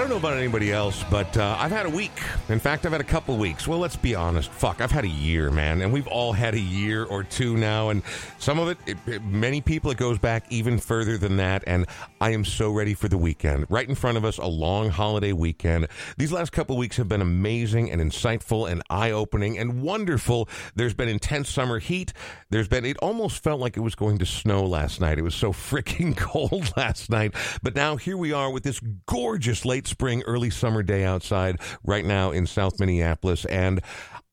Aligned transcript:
don't 0.00 0.08
know 0.08 0.16
about 0.16 0.38
anybody 0.38 0.72
else, 0.72 1.04
but 1.10 1.36
uh, 1.36 1.56
I've 1.58 1.70
had 1.70 1.84
a 1.84 1.90
week. 1.90 2.12
In 2.48 2.58
fact, 2.58 2.86
I've 2.86 2.92
had 2.92 3.02
a 3.02 3.04
couple 3.04 3.36
weeks. 3.36 3.68
Well, 3.68 3.78
let's 3.78 3.96
be 3.96 4.14
honest. 4.14 4.50
Fuck, 4.50 4.80
I've 4.80 4.90
had 4.90 5.04
a 5.04 5.08
year, 5.08 5.50
man, 5.50 5.82
and 5.82 5.92
we've 5.92 6.06
all 6.06 6.32
had 6.32 6.54
a 6.54 6.60
year 6.60 7.04
or 7.04 7.22
two 7.22 7.56
now, 7.58 7.90
and 7.90 8.02
some 8.40 8.58
of 8.58 8.68
it, 8.68 8.78
it, 8.86 8.96
it- 9.06 9.22
many 9.22 9.60
people, 9.60 9.90
it 9.90 9.96
goes 9.98 10.18
back 10.18 10.44
even 10.50 10.78
further 10.78 11.16
than 11.16 11.36
that. 11.36 11.62
And 11.66 11.86
I 12.20 12.30
am 12.30 12.44
so 12.44 12.70
ready 12.70 12.94
for 12.94 13.06
the 13.06 13.18
weekend. 13.18 13.66
Right 13.68 13.88
in 13.88 13.94
front 13.94 14.16
of 14.16 14.24
us, 14.24 14.38
a 14.38 14.46
long 14.46 14.90
holiday 14.90 15.32
weekend. 15.32 15.86
These 16.18 16.32
last 16.32 16.50
couple 16.50 16.76
weeks 16.76 16.96
have 16.96 17.08
been 17.08 17.20
amazing 17.20 17.90
and 17.90 18.00
insightful 18.00 18.70
and 18.70 18.82
eye-opening 18.90 19.58
and 19.58 19.82
wonderful. 19.82 20.48
There's 20.74 20.94
been 20.94 21.08
intense 21.08 21.50
summer 21.50 21.78
heat. 21.78 22.12
There's 22.50 22.66
been. 22.68 22.84
It 22.84 22.96
almost 22.98 23.42
felt 23.42 23.60
like 23.60 23.76
it 23.76 23.80
was 23.80 23.94
going 23.94 24.18
to 24.18 24.26
snow 24.26 24.64
last 24.64 25.00
night. 25.00 25.18
It 25.18 25.22
was 25.22 25.34
so 25.34 25.52
freaking 25.70 26.16
cold 26.16 26.72
last 26.76 27.10
night. 27.10 27.34
But 27.62 27.74
now 27.76 27.96
here 27.96 28.16
we 28.16 28.32
are 28.32 28.50
with 28.50 28.62
this 28.64 28.80
gorgeous 29.06 29.64
late 29.64 29.86
spring, 29.86 30.22
early 30.26 30.50
summer 30.50 30.82
day 30.82 31.04
outside 31.04 31.60
right 31.84 32.04
now 32.04 32.30
in 32.30 32.46
South 32.46 32.80
Minneapolis, 32.80 33.44
and 33.44 33.80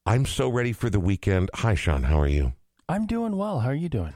I'm 0.06 0.26
so 0.26 0.48
ready 0.50 0.72
for 0.72 0.90
the 0.90 1.00
weekend. 1.00 1.50
Hi, 1.56 1.76
Sean. 1.76 2.04
How 2.04 2.20
are 2.22 2.28
you? 2.28 2.54
I'm 2.90 3.06
doing 3.06 3.36
well. 3.38 3.60
How 3.60 3.70
are 3.70 3.76
you 3.76 3.90
doing? 3.90 4.14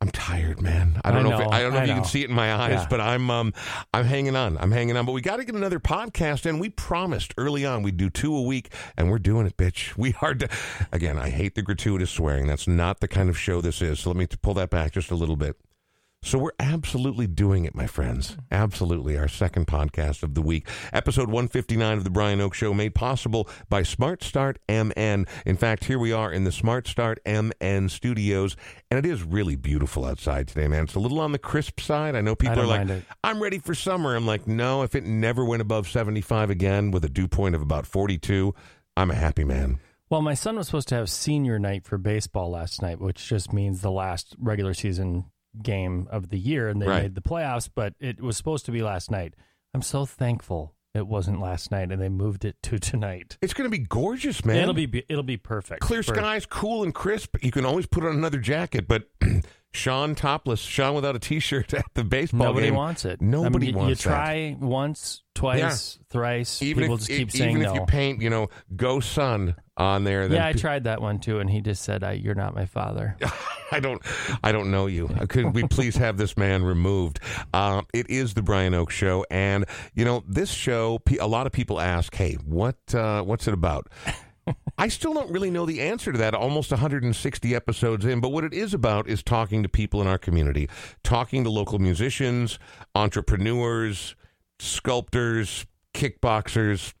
I'm 0.00 0.10
tired, 0.10 0.60
man. 0.60 1.00
I 1.04 1.12
don't 1.12 1.26
I 1.26 1.28
know. 1.30 1.34
if 1.36 1.44
know, 1.44 1.50
I 1.52 1.60
don't 1.62 1.72
know 1.74 1.78
I 1.78 1.82
if 1.84 1.88
you 1.88 1.94
can 1.94 2.04
see 2.04 2.22
it 2.24 2.28
in 2.30 2.34
my 2.34 2.52
eyes, 2.52 2.70
Yeah. 2.72 2.86
but 2.90 3.00
I'm 3.00 3.30
um 3.30 3.52
I'm 3.94 4.04
hanging 4.04 4.34
on. 4.34 4.58
I'm 4.58 4.72
hanging 4.72 4.96
on. 4.96 5.06
But 5.06 5.12
we 5.12 5.20
got 5.20 5.36
to 5.36 5.44
get 5.44 5.54
another 5.54 5.78
podcast 5.78 6.44
in. 6.44 6.58
We 6.58 6.70
promised 6.70 7.34
early 7.38 7.64
on 7.64 7.82
we'd 7.84 7.96
do 7.96 8.10
two 8.10 8.34
a 8.34 8.42
week, 8.42 8.72
and 8.96 9.10
we're 9.10 9.20
doing 9.20 9.46
it, 9.46 9.56
bitch. 9.56 9.96
We 10.02 10.14
are. 10.20 10.34
To, 10.34 10.48
again, 10.90 11.18
I 11.18 11.30
hate 11.30 11.54
the 11.54 11.62
gratuitous 11.62 12.10
swearing. 12.10 12.48
That's 12.48 12.66
not 12.66 12.98
the 12.98 13.06
kind 13.06 13.28
of 13.28 13.38
show 13.38 13.60
this 13.60 13.80
is. 13.80 14.00
So 14.00 14.10
let 14.10 14.16
me 14.16 14.26
pull 14.26 14.54
that 14.54 14.70
back 14.70 14.92
just 14.92 15.12
a 15.12 15.14
little 15.14 15.36
bit. 15.36 15.56
So 16.24 16.38
we're 16.38 16.50
absolutely 16.60 17.26
doing 17.26 17.64
it, 17.64 17.74
my 17.74 17.88
friends. 17.88 18.36
Absolutely. 18.52 19.18
Our 19.18 19.26
second 19.26 19.66
podcast 19.66 20.22
of 20.22 20.34
the 20.34 20.40
week. 20.40 20.68
Episode 20.92 21.26
159 21.26 21.98
of 21.98 22.04
the 22.04 22.10
Brian 22.10 22.40
Oak 22.40 22.54
Show 22.54 22.72
made 22.72 22.94
possible 22.94 23.48
by 23.68 23.82
Smart 23.82 24.22
Start 24.22 24.60
MN. 24.68 25.26
In 25.44 25.56
fact, 25.56 25.86
here 25.86 25.98
we 25.98 26.12
are 26.12 26.32
in 26.32 26.44
the 26.44 26.52
Smart 26.52 26.86
Start 26.86 27.18
MN 27.26 27.88
studios, 27.88 28.56
and 28.88 28.98
it 28.98 29.04
is 29.04 29.24
really 29.24 29.56
beautiful 29.56 30.04
outside 30.04 30.46
today, 30.46 30.68
man. 30.68 30.84
It's 30.84 30.94
a 30.94 31.00
little 31.00 31.18
on 31.18 31.32
the 31.32 31.38
crisp 31.38 31.80
side. 31.80 32.14
I 32.14 32.20
know 32.20 32.36
people 32.36 32.54
don't 32.54 32.64
are 32.66 32.84
like. 32.84 33.02
I'm 33.24 33.42
ready 33.42 33.58
for 33.58 33.74
summer. 33.74 34.14
I'm 34.14 34.26
like, 34.26 34.46
no, 34.46 34.82
if 34.82 34.94
it 34.94 35.04
never 35.04 35.44
went 35.44 35.60
above 35.60 35.88
75 35.88 36.50
again 36.50 36.92
with 36.92 37.04
a 37.04 37.08
dew 37.08 37.26
point 37.26 37.56
of 37.56 37.62
about 37.62 37.84
42, 37.84 38.54
I'm 38.96 39.10
a 39.10 39.16
happy 39.16 39.42
man. 39.42 39.80
Well, 40.08 40.22
my 40.22 40.34
son 40.34 40.56
was 40.56 40.66
supposed 40.66 40.88
to 40.88 40.94
have 40.94 41.10
senior 41.10 41.58
night 41.58 41.84
for 41.84 41.98
baseball 41.98 42.50
last 42.50 42.80
night, 42.80 43.00
which 43.00 43.26
just 43.28 43.52
means 43.52 43.80
the 43.80 43.90
last 43.90 44.36
regular 44.38 44.74
season 44.74 45.24
game 45.60 46.06
of 46.10 46.28
the 46.30 46.38
year, 46.38 46.68
and 46.68 46.80
they 46.80 46.86
Right. 46.86 47.02
made 47.02 47.14
the 47.14 47.20
playoffs. 47.20 47.68
But 47.74 47.94
it 48.00 48.20
was 48.20 48.36
supposed 48.36 48.64
to 48.66 48.72
be 48.72 48.82
last 48.82 49.10
night. 49.10 49.34
I'm 49.74 49.82
so 49.82 50.06
thankful 50.06 50.74
it 50.94 51.06
wasn't 51.06 51.40
last 51.40 51.70
night, 51.70 51.90
and 51.90 52.00
they 52.00 52.08
moved 52.10 52.44
it 52.44 52.56
to 52.64 52.78
tonight. 52.78 53.38
It's 53.40 53.54
going 53.54 53.64
to 53.70 53.76
be 53.76 53.82
gorgeous, 53.84 54.44
man. 54.44 54.56
It'll 54.56 54.74
be 54.74 54.86
be 54.86 55.04
it'll 55.08 55.22
be 55.22 55.36
perfect. 55.38 55.80
clear 55.80 56.02
for- 56.02 56.14
skies, 56.14 56.46
cool 56.46 56.82
and 56.82 56.94
crisp. 56.94 57.36
You 57.42 57.50
can 57.50 57.64
always 57.64 57.86
put 57.86 58.04
on 58.04 58.14
another 58.14 58.38
jacket, 58.38 58.86
but 58.86 59.08
Sean 59.74 60.14
topless, 60.14 60.60
Sean 60.60 60.94
without 60.94 61.16
a 61.16 61.18
t-shirt 61.18 61.72
at 61.74 61.84
the 61.94 62.04
baseball 62.04 62.48
Nobody 62.48 62.66
game. 62.66 62.74
wants 62.74 63.04
it. 63.04 63.20
Nobody 63.22 63.48
I 63.48 63.58
mean, 63.58 63.70
you- 63.70 63.76
wants 63.78 64.04
You 64.04 64.10
try 64.10 64.56
once, 64.60 65.22
twice, 65.34 65.98
thrice. 66.10 66.60
Even 66.62 66.82
people 66.82 66.94
if 66.96 67.00
just 67.00 67.10
keep 67.10 67.34
e- 67.34 67.38
saying 67.38 67.50
even 67.56 67.62
no. 67.62 67.70
if 67.72 67.80
you 67.80 67.86
paint, 67.86 68.20
you 68.20 68.28
know, 68.30 68.48
"Go 68.76 69.00
Sun" 69.00 69.54
on 69.76 70.04
there. 70.04 70.26
Yeah, 70.30 70.46
I 70.46 70.52
pe- 70.52 70.58
tried 70.58 70.84
that 70.84 71.00
one 71.00 71.18
too, 71.20 71.40
and 71.40 71.48
he 71.48 71.60
just 71.62 71.82
said, 71.82 72.04
I, 72.04 72.12
"You're 72.12 72.34
not 72.34 72.54
my 72.54 72.66
father." 72.66 73.16
I 73.72 73.80
don't, 73.80 74.02
I 74.44 74.52
don't 74.52 74.70
know 74.70 74.86
you. 74.86 75.08
Could 75.30 75.54
we 75.54 75.66
please 75.66 75.96
have 75.96 76.18
this 76.18 76.36
man 76.36 76.62
removed? 76.62 77.20
Um, 77.54 77.86
it 77.94 78.10
is 78.10 78.34
the 78.34 78.42
Brian 78.42 78.74
Oak 78.74 78.90
Show, 78.90 79.24
and 79.30 79.64
you 79.94 80.04
know 80.04 80.22
this 80.28 80.50
show. 80.52 81.00
A 81.18 81.26
lot 81.26 81.46
of 81.46 81.52
people 81.52 81.80
ask, 81.80 82.14
"Hey, 82.14 82.34
what, 82.44 82.76
uh, 82.94 83.22
what's 83.22 83.48
it 83.48 83.54
about?" 83.54 83.88
I 84.78 84.88
still 84.88 85.14
don't 85.14 85.30
really 85.30 85.50
know 85.50 85.66
the 85.66 85.80
answer 85.80 86.12
to 86.12 86.18
that. 86.18 86.34
Almost 86.34 86.70
160 86.70 87.54
episodes 87.54 88.04
in, 88.04 88.20
but 88.20 88.30
what 88.30 88.44
it 88.44 88.52
is 88.52 88.74
about 88.74 89.08
is 89.08 89.22
talking 89.22 89.62
to 89.62 89.68
people 89.68 90.00
in 90.00 90.06
our 90.06 90.18
community, 90.18 90.68
talking 91.04 91.44
to 91.44 91.50
local 91.50 91.78
musicians, 91.78 92.58
entrepreneurs, 92.94 94.16
sculptors, 94.58 95.66
kickboxers. 95.94 96.94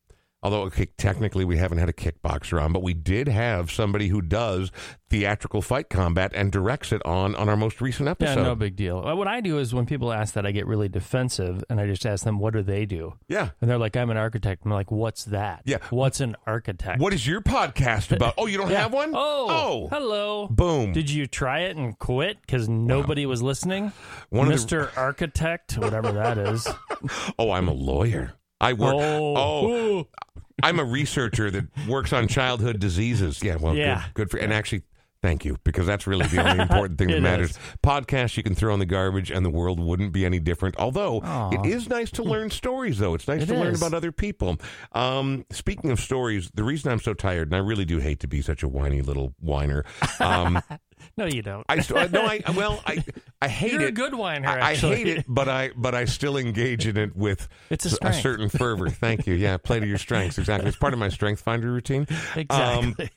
Although 0.44 0.62
okay, 0.62 0.86
technically 0.98 1.44
we 1.44 1.56
haven't 1.56 1.78
had 1.78 1.88
a 1.88 1.92
kickboxer 1.92 2.60
on, 2.60 2.72
but 2.72 2.82
we 2.82 2.94
did 2.94 3.28
have 3.28 3.70
somebody 3.70 4.08
who 4.08 4.20
does 4.20 4.72
theatrical 5.08 5.62
fight 5.62 5.88
combat 5.90 6.32
and 6.34 6.50
directs 6.50 6.90
it 6.90 7.00
on 7.04 7.36
on 7.36 7.48
our 7.48 7.56
most 7.56 7.80
recent 7.80 8.06
Yeah, 8.06 8.10
episode. 8.12 8.42
no 8.42 8.54
big 8.56 8.74
deal. 8.74 9.00
What 9.16 9.28
I 9.28 9.40
do 9.40 9.58
is 9.58 9.72
when 9.72 9.86
people 9.86 10.12
ask 10.12 10.34
that, 10.34 10.44
I 10.44 10.50
get 10.50 10.66
really 10.66 10.88
defensive, 10.88 11.62
and 11.70 11.78
I 11.80 11.86
just 11.86 12.04
ask 12.04 12.24
them, 12.24 12.38
"What 12.40 12.54
do 12.54 12.62
they 12.62 12.86
do?" 12.86 13.14
yeah. 13.28 13.50
And 13.60 13.70
they're 13.70 13.78
like, 13.78 13.96
"I'm 13.96 14.10
an 14.10 14.16
architect." 14.16 14.62
I'm 14.64 14.72
like, 14.72 14.90
"What's 14.90 15.24
that?" 15.26 15.62
Yeah. 15.64 15.78
What's 15.90 16.20
an 16.20 16.34
architect? 16.46 17.00
What 17.00 17.12
is 17.12 17.24
your 17.26 17.40
podcast 17.40 18.10
about? 18.10 18.34
Oh, 18.36 18.46
you 18.46 18.58
don't 18.58 18.70
Yeah. 18.72 18.82
have 18.82 18.92
one? 18.92 19.12
Oh, 19.14 19.46
oh, 19.48 19.88
hello. 19.92 20.48
boom. 20.48 20.92
Did 20.92 21.08
you 21.08 21.28
try 21.28 21.60
it 21.60 21.76
and 21.76 21.96
quit 21.98 22.38
because 22.40 22.68
nobody 22.68 23.26
was 23.26 23.42
listening? 23.42 23.92
One 24.30 24.50
of 24.50 24.58
the- 24.68 24.76
Mr. 24.76 24.96
Architect, 24.96 25.78
whatever 25.78 26.10
that 26.10 26.36
is. 26.38 26.66
oh, 27.38 27.52
I'm 27.52 27.68
a 27.68 27.72
lawyer. 27.74 28.32
I 28.60 28.74
work. 28.74 28.94
Oh. 28.96 29.36
oh. 29.36 30.06
I'm 30.62 30.78
a 30.78 30.84
researcher 30.84 31.50
that 31.50 31.64
works 31.88 32.12
on 32.12 32.28
childhood 32.28 32.78
diseases. 32.80 33.42
Yeah, 33.42 33.56
well, 33.56 33.74
Yeah. 33.74 34.04
Good, 34.14 34.14
good 34.14 34.30
for 34.30 34.36
and 34.38 34.52
actually. 34.52 34.82
Thank 35.20 35.44
you, 35.44 35.56
because 35.62 35.86
that's 35.86 36.04
really 36.08 36.26
the 36.26 36.42
only 36.44 36.60
important 36.68 36.98
thing 36.98 37.06
that 37.06 37.20
matters. 37.22 37.50
is. 37.50 37.58
Podcasts 37.80 38.36
you 38.36 38.42
can 38.42 38.56
throw 38.56 38.74
in 38.74 38.80
the 38.80 38.86
garbage, 38.86 39.30
and 39.30 39.46
the 39.46 39.50
world 39.50 39.78
wouldn't 39.78 40.12
be 40.12 40.26
any 40.26 40.40
different. 40.40 40.74
Although 40.80 41.20
Aw. 41.20 41.50
it 41.62 41.64
is 41.70 41.88
nice 41.88 42.10
to 42.12 42.24
learn 42.24 42.50
stories, 42.50 42.98
though 42.98 43.14
it's 43.14 43.28
nice 43.28 43.42
It 43.42 43.46
to 43.46 43.54
learn 43.54 43.76
about 43.76 43.94
other 43.94 44.10
people. 44.10 44.56
Um, 44.90 45.46
speaking 45.52 45.92
of 45.92 46.00
stories, 46.00 46.50
the 46.54 46.64
reason 46.64 46.90
I'm 46.90 46.98
so 46.98 47.14
tired, 47.14 47.46
and 47.46 47.54
I 47.54 47.58
really 47.60 47.84
do 47.84 47.98
hate 48.00 48.18
to 48.18 48.26
be 48.26 48.42
such 48.42 48.64
a 48.64 48.68
whiny 48.68 49.00
little 49.00 49.32
whiner. 49.38 49.84
Um, 50.18 50.60
No, 51.16 51.26
you 51.26 51.42
don't. 51.42 51.64
I 51.68 51.80
st- 51.80 52.10
no, 52.12 52.22
I 52.22 52.42
well, 52.56 52.82
I 52.86 53.04
I 53.40 53.48
hate 53.48 53.72
You're 53.72 53.82
it. 53.82 53.88
a 53.88 53.92
good 53.92 54.14
whiner, 54.14 54.48
I, 54.48 54.70
I 54.70 54.74
hate 54.76 55.08
it, 55.08 55.24
but 55.28 55.48
I 55.48 55.70
but 55.76 55.94
I 55.94 56.04
still 56.04 56.36
engage 56.36 56.86
in 56.86 56.96
it 56.96 57.14
with 57.16 57.48
It's 57.70 57.84
a, 57.84 57.90
strength. 57.90 58.20
certain 58.22 58.48
fervor. 58.48 58.88
Thank 58.88 59.26
you. 59.26 59.34
Yeah, 59.34 59.56
play 59.56 59.80
to 59.80 59.86
your 59.86 59.98
strengths. 59.98 60.38
Exactly. 60.38 60.68
It's 60.68 60.76
part 60.78 60.92
of 60.92 60.98
my 60.98 61.08
strength 61.08 61.40
finder 61.42 61.70
routine. 61.72 62.06
Um, 62.50 62.94
Exactly. 62.98 63.10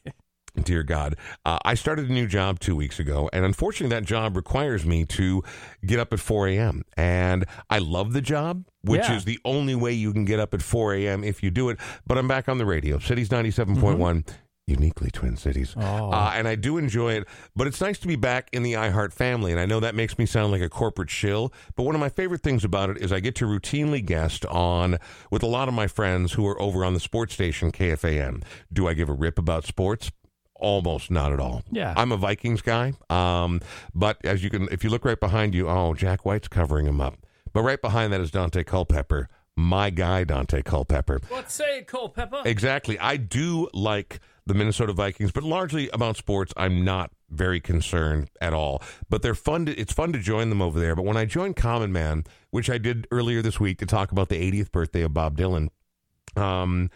Dear 0.64 0.84
God, 0.84 1.18
uh, 1.44 1.60
I 1.66 1.74
started 1.74 2.10
a 2.10 2.14
new 2.14 2.28
job 2.28 2.60
two 2.62 2.78
weeks 2.78 2.98
ago, 2.98 3.30
and 3.34 3.44
unfortunately, 3.44 3.94
that 3.94 4.06
job 4.06 4.38
requires 4.38 4.86
me 4.86 5.04
to 5.08 5.44
get 5.86 6.00
up 6.00 6.14
at 6.14 6.22
4 6.22 6.48
a.m. 6.48 6.84
And 6.96 7.44
I 7.70 7.80
love 7.80 8.14
the 8.14 8.22
job, 8.22 8.64
which 8.82 9.02
Yeah. 9.02 9.18
is 9.18 9.26
the 9.26 9.38
only 9.44 9.76
way 9.76 9.92
you 9.92 10.14
can 10.14 10.24
get 10.24 10.40
up 10.40 10.54
at 10.54 10.62
4 10.62 10.94
a.m. 10.94 11.26
if 11.26 11.44
you 11.44 11.52
do 11.52 11.68
it. 11.68 11.78
But 12.08 12.18
I'm 12.18 12.30
back 12.30 12.48
on 12.48 12.58
the 12.58 12.66
radio, 12.66 13.00
Cities 13.00 13.28
97.1. 13.28 14.26
Uniquely 14.68 15.12
Twin 15.12 15.38
Cities. 15.38 15.76
Oh. 15.78 16.12
Uh, 16.12 16.32
and 16.34 16.48
I 16.48 16.56
do 16.56 16.78
enjoy 16.78 17.14
it, 17.14 17.28
but 17.56 17.68
it's 17.68 17.80
nice 17.80 18.00
to 18.00 18.08
be 18.08 18.16
back 18.16 18.50
in 18.52 18.64
the 18.64 18.74
iHeart 18.74 19.14
family. 19.14 19.52
And 19.52 19.60
I 19.60 19.66
know 19.66 19.80
that 19.80 19.94
makes 19.94 20.18
me 20.18 20.26
sound 20.26 20.52
like 20.52 20.62
a 20.62 20.70
corporate 20.70 21.12
shill, 21.12 21.54
but 21.76 21.84
one 21.84 21.94
of 21.94 22.02
my 22.02 22.10
favorite 22.10 22.42
things 22.42 22.64
about 22.64 22.90
it 22.90 22.98
is 22.98 23.12
I 23.12 23.20
get 23.20 23.36
to 23.36 23.46
routinely 23.46 24.04
guest 24.04 24.44
on 24.48 24.98
with 25.30 25.44
a 25.44 25.48
lot 25.48 25.68
of 25.68 25.76
my 25.76 25.86
friends 25.86 26.34
who 26.34 26.48
are 26.48 26.60
over 26.60 26.84
on 26.84 26.96
the 26.96 27.00
sports 27.00 27.34
station 27.36 27.72
KFAN. 27.72 28.44
Do 28.74 28.88
I 28.88 28.94
give 28.96 29.08
a 29.10 29.14
rip 29.14 29.38
about 29.38 29.66
sports? 29.66 30.12
Almost 30.56 31.12
not 31.12 31.32
at 31.32 31.40
all. 31.40 31.64
Yeah. 31.72 31.94
I'm 31.96 32.12
a 32.12 32.18
Vikings 32.18 32.62
guy. 32.64 32.94
Um, 33.10 33.62
but 33.94 34.18
as 34.26 34.44
you 34.44 34.50
can, 34.50 34.68
if 34.72 34.84
you 34.84 34.90
look 34.90 35.06
right 35.06 35.20
behind 35.20 35.54
you, 35.54 35.70
oh, 35.70 35.94
Jack 35.94 36.26
White's 36.26 36.48
covering 36.48 36.88
him 36.88 37.02
up. 37.02 37.18
But 37.54 37.62
right 37.62 37.82
behind 37.82 38.12
that 38.14 38.22
is 38.22 38.32
Daunte 38.32 38.66
Culpepper, 38.66 39.30
my 39.56 39.90
guy, 39.90 40.26
Daunte 40.26 40.64
Culpepper. 40.66 41.22
What 41.30 41.52
say, 41.52 41.84
Culpepper? 41.84 42.42
Exactly. 42.46 42.98
I 43.00 43.18
do 43.18 43.70
like 43.74 44.20
the 44.48 44.54
Minnesota 44.54 44.94
Vikings, 44.94 45.32
but 45.32 45.44
largely 45.44 45.90
about 45.90 46.18
sports, 46.18 46.54
I'm 46.56 46.84
not 46.86 47.12
very 47.30 47.60
concerned 47.60 48.30
at 48.40 48.54
all. 48.54 48.82
But 49.10 49.22
they're 49.24 49.34
fun. 49.36 49.66
To, 49.66 49.74
it's 49.80 49.94
fun 49.94 50.14
to 50.14 50.20
join 50.20 50.50
them 50.50 50.62
over 50.62 50.80
there. 50.80 50.96
But 50.96 51.06
when 51.06 51.18
I 51.18 51.26
joined 51.26 51.56
Common 51.56 51.92
Man, 51.92 52.24
which 52.52 52.70
I 52.70 52.78
did 52.78 53.08
earlier 53.12 53.42
this 53.42 53.60
week 53.60 53.80
to 53.80 53.86
talk 53.86 54.12
about 54.12 54.30
the 54.30 54.36
80th 54.52 54.72
birthday 54.72 55.02
of 55.02 55.14
Bob 55.14 55.36
Dylan, 55.38 55.70
um, 56.36 56.90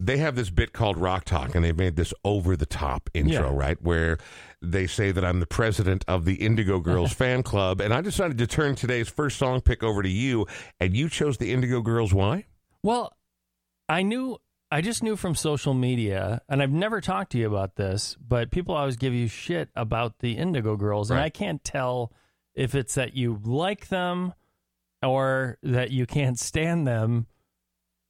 they 0.00 0.16
have 0.16 0.34
this 0.34 0.50
bit 0.50 0.72
called 0.72 0.98
Rock 0.98 1.24
Talk, 1.24 1.54
and 1.54 1.64
they've 1.64 1.76
made 1.76 1.94
this 1.94 2.12
over 2.24 2.56
the 2.56 2.66
top 2.66 3.08
intro, 3.14 3.50
Yeah. 3.52 3.56
right? 3.56 3.80
Where 3.80 4.18
they 4.60 4.88
say 4.88 5.12
that 5.12 5.24
I'm 5.24 5.38
the 5.38 5.46
president 5.46 6.04
of 6.08 6.24
the 6.24 6.34
Indigo 6.34 6.80
Girls 6.80 7.12
fan 7.14 7.44
club, 7.44 7.80
and 7.80 7.94
I 7.94 8.00
decided 8.00 8.36
to 8.38 8.46
turn 8.48 8.74
today's 8.74 9.08
first 9.08 9.38
song 9.38 9.60
pick 9.60 9.84
over 9.84 10.02
to 10.02 10.08
you, 10.08 10.46
and 10.80 10.96
you 10.96 11.08
chose 11.08 11.38
the 11.38 11.52
Indigo 11.52 11.80
Girls. 11.80 12.12
Why? 12.12 12.46
Well, 12.82 13.16
I 13.88 14.02
knew, 14.02 14.38
I 14.70 14.80
just 14.80 15.02
knew 15.02 15.14
from 15.14 15.34
social 15.34 15.74
media, 15.74 16.42
and 16.48 16.62
I've 16.62 16.72
never 16.72 17.00
talked 17.00 17.32
to 17.32 17.38
you 17.38 17.46
about 17.46 17.76
this, 17.76 18.16
but 18.26 18.50
people 18.50 18.74
always 18.74 18.96
give 18.96 19.14
you 19.14 19.28
shit 19.28 19.68
about 19.76 20.18
the 20.18 20.32
Indigo 20.36 20.76
Girls, 20.76 21.10
and 21.10 21.18
Right. 21.18 21.26
I 21.26 21.30
can't 21.30 21.62
tell 21.62 22.12
if 22.54 22.74
it's 22.74 22.94
that 22.94 23.14
you 23.14 23.40
like 23.44 23.88
them 23.88 24.34
or 25.02 25.58
that 25.62 25.90
you 25.90 26.06
can't 26.06 26.38
stand 26.38 26.86
them 26.86 27.26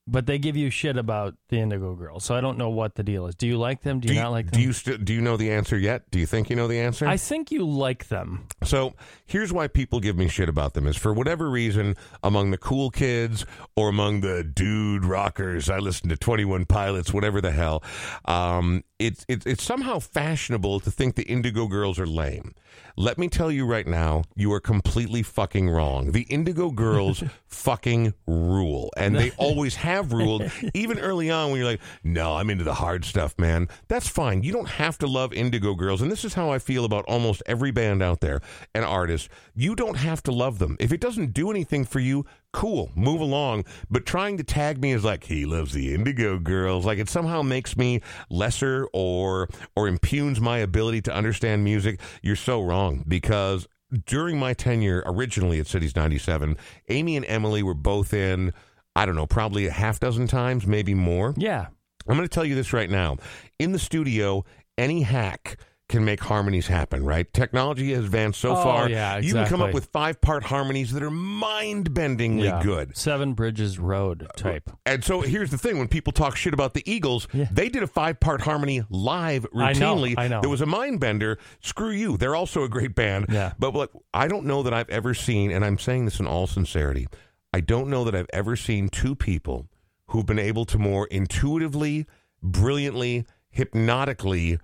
but 0.06 0.27
they 0.27 0.39
give 0.39 0.56
you 0.56 0.71
shit 0.71 0.97
about 0.97 1.35
the 1.49 1.59
Indigo 1.59 1.95
Girls. 1.95 2.25
So 2.25 2.35
I 2.35 2.41
don't 2.41 2.59
know 2.59 2.69
what 2.69 2.95
the 2.95 3.03
deal 3.03 3.27
is. 3.27 3.35
Do 3.35 3.47
you 3.47 3.56
like 3.56 3.83
them? 3.83 4.01
Do 4.01 4.09
you, 4.09 4.15
do 4.15 4.15
you 4.17 4.23
not 4.23 4.31
like 4.31 4.51
them? 4.51 4.61
Do 4.61 4.91
you 4.91 4.99
do 4.99 5.15
you 5.15 5.21
know 5.21 5.37
the 5.37 5.51
answer 5.51 5.79
yet? 5.79 6.11
Do 6.11 6.19
you 6.19 6.27
think 6.27 6.51
you 6.51 6.56
know 6.56 6.69
the 6.69 6.79
answer? 6.79 7.06
I 7.06 7.17
think 7.17 7.51
you 7.51 7.65
like 7.65 8.09
them. 8.09 8.47
So 8.65 8.95
here's 9.27 9.53
why 9.53 9.69
people 9.69 10.01
give 10.01 10.17
me 10.17 10.29
shit 10.29 10.49
about 10.49 10.75
them 10.75 10.87
is 10.87 10.97
for 10.97 11.12
whatever 11.12 11.49
reason, 11.49 11.97
among 12.23 12.51
the 12.51 12.59
cool 12.59 12.91
kids 12.91 13.47
or 13.77 13.89
among 13.89 14.21
the 14.21 14.45
dude 14.45 15.05
rockers, 15.05 15.71
I 15.71 15.79
listen 15.79 16.09
to 16.11 16.17
21 16.17 16.67
Pilots, 16.67 17.12
whatever 17.12 17.41
the 17.41 17.53
hell, 17.53 17.83
um, 18.27 18.85
it's, 18.99 19.25
it's, 19.29 19.47
it's 19.47 19.62
somehow 19.62 19.99
fashionable 19.99 20.81
to 20.81 20.91
think 20.91 21.15
the 21.15 21.25
Indigo 21.25 21.67
Girls 21.67 21.99
are 21.99 22.07
lame. 22.07 22.55
Let 22.97 23.19
me 23.19 23.29
tell 23.29 23.50
you 23.50 23.67
right 23.67 23.87
now, 23.87 24.23
you 24.37 24.53
are 24.53 24.61
completely 24.61 25.23
fucking 25.23 25.69
wrong. 25.69 26.12
The 26.12 26.23
Indigo 26.23 26.71
Girls 26.71 27.23
fucking 27.47 28.15
rule. 28.27 28.91
And 28.97 29.17
they 29.17 29.31
always 29.37 29.77
have 29.77 29.94
ruled, 30.00 30.50
even 30.75 30.99
early 30.99 31.31
on 31.31 31.50
when 31.50 31.58
you're 31.61 31.70
like, 31.70 31.81
no, 32.02 32.37
I'm 32.37 32.50
into 32.50 32.64
the 32.64 32.75
hard 32.75 33.05
stuff, 33.05 33.38
man. 33.38 33.69
That's 33.88 34.08
fine. 34.08 34.43
You 34.43 34.52
don't 34.52 34.69
have 34.69 34.99
to 34.99 35.06
love 35.06 35.32
Indigo 35.32 35.75
Girls. 35.75 36.02
And 36.02 36.11
this 36.11 36.25
is 36.25 36.35
how 36.35 36.50
I 36.50 36.58
feel 36.58 36.85
about 36.85 37.05
almost 37.06 37.43
every 37.46 37.70
band 37.70 38.02
out 38.02 38.20
there 38.20 38.41
and 38.75 38.85
artist. 38.85 39.29
You 39.55 39.75
don't 39.75 39.96
have 39.96 40.23
to 40.25 40.32
love 40.32 40.58
them. 40.58 40.76
If 40.81 40.93
it 40.93 41.00
doesn't 41.00 41.32
do 41.32 41.50
anything 41.50 41.85
for 41.85 42.00
you, 42.00 42.26
cool, 42.52 42.91
move 42.94 43.20
along. 43.20 43.64
But 43.91 44.06
trying 44.06 44.37
to 44.38 44.44
tag 44.44 44.81
me 44.81 44.93
as 44.93 45.05
like 45.05 45.25
he 45.25 45.44
loves 45.44 45.73
the 45.73 45.94
Indigo 45.94 46.38
Girls, 46.38 46.87
like 46.87 46.99
it 46.99 47.08
somehow 47.08 47.43
makes 47.43 47.76
me 47.76 48.00
lesser 48.31 48.88
or 48.93 49.49
or 49.76 49.88
impugns 49.88 50.40
my 50.40 50.58
ability 50.58 51.02
to 51.02 51.14
understand 51.14 51.64
music. 51.64 52.00
You're 52.23 52.37
so 52.37 52.62
wrong 52.62 53.05
because 53.06 53.69
during 54.06 54.38
my 54.38 54.55
tenure 54.55 55.02
originally 55.06 55.61
at 55.61 55.67
Cities 55.67 55.94
97, 55.97 56.56
Amy 56.88 57.17
and 57.17 57.26
Emily 57.26 57.62
were 57.62 57.75
both 57.75 58.12
in 58.12 58.52
I 58.96 59.06
don't 59.06 59.17
know, 59.17 59.26
probably 59.26 59.67
a 59.67 59.70
half 59.73 59.99
dozen 60.00 60.26
times, 60.26 60.67
maybe 60.67 60.94
more. 60.94 61.35
Yeah. 61.37 61.67
I'm 62.06 62.17
going 62.17 62.29
to 62.29 62.32
tell 62.35 62.44
you 62.44 62.55
this 62.55 62.73
right 62.73 62.91
now. 62.91 63.17
In 63.58 63.73
the 63.73 63.79
studio, 63.79 64.44
any 64.76 65.02
hack 65.02 65.56
can 65.88 66.05
make 66.05 66.20
harmonies 66.20 66.67
happen, 66.67 67.05
right? 67.05 67.31
Technology 67.35 67.93
has 67.93 68.05
advanced 68.05 68.41
so 68.41 68.52
Oh, 68.52 68.62
far. 68.62 68.88
yeah, 68.88 69.17
exactly. 69.17 69.26
You 69.29 69.35
can 69.35 69.46
come 69.46 69.62
up 69.62 69.75
with 69.75 69.87
five 69.87 70.19
part 70.20 70.43
harmonies 70.44 70.93
that 70.93 71.02
are 71.02 71.11
mind 71.11 71.91
bendingly 71.91 72.44
yeah. 72.44 72.62
good. 72.62 72.96
Seven 72.96 73.35
Bridges 73.35 73.79
Road 73.79 74.26
type. 74.37 74.69
Uh, 74.70 74.76
and 74.87 75.05
so 75.05 75.20
here's 75.20 75.50
the 75.50 75.58
thing 75.58 75.79
when 75.79 75.88
people 75.88 76.12
talk 76.12 76.37
shit 76.37 76.55
about 76.55 76.73
the 76.75 76.82
Eagles, 76.90 77.29
Yeah. 77.35 77.49
they 77.50 77.69
did 77.69 77.82
a 77.82 77.87
five 77.87 78.19
part 78.19 78.40
harmony 78.43 78.82
live 78.88 79.44
routinely. 79.55 80.14
I 80.17 80.23
know. 80.23 80.23
I 80.25 80.29
know. 80.29 80.40
There 80.40 80.50
was 80.50 80.62
a 80.62 80.67
mind 80.67 81.00
bender. 81.00 81.38
Screw 81.61 81.90
you. 81.90 82.17
They're 82.17 82.37
also 82.37 82.62
a 82.64 82.69
great 82.69 82.94
band. 82.94 83.26
Yeah. 83.31 83.52
But 83.58 83.73
what 83.75 83.90
I 84.14 84.26
don't 84.26 84.47
know 84.47 84.62
that 84.62 84.73
I've 84.73 84.90
ever 84.90 85.12
seen, 85.14 85.50
and 85.50 85.64
I'm 85.64 85.79
saying 85.79 86.06
this 86.06 86.19
in 86.19 86.26
all 86.26 86.47
sincerity, 86.47 87.08
I 87.55 87.61
don't 87.61 87.89
know 87.89 88.03
that 88.03 88.17
I've 88.17 88.27
ever 88.33 88.56
seen 88.56 88.89
two 88.89 89.15
people 89.15 89.69
who've 90.09 90.27
been 90.27 90.41
able 90.41 90.65
to 90.65 90.77
more 90.77 91.06
intuitively, 91.06 92.05
brilliantly, 92.43 93.27
hypnotically 93.49 94.59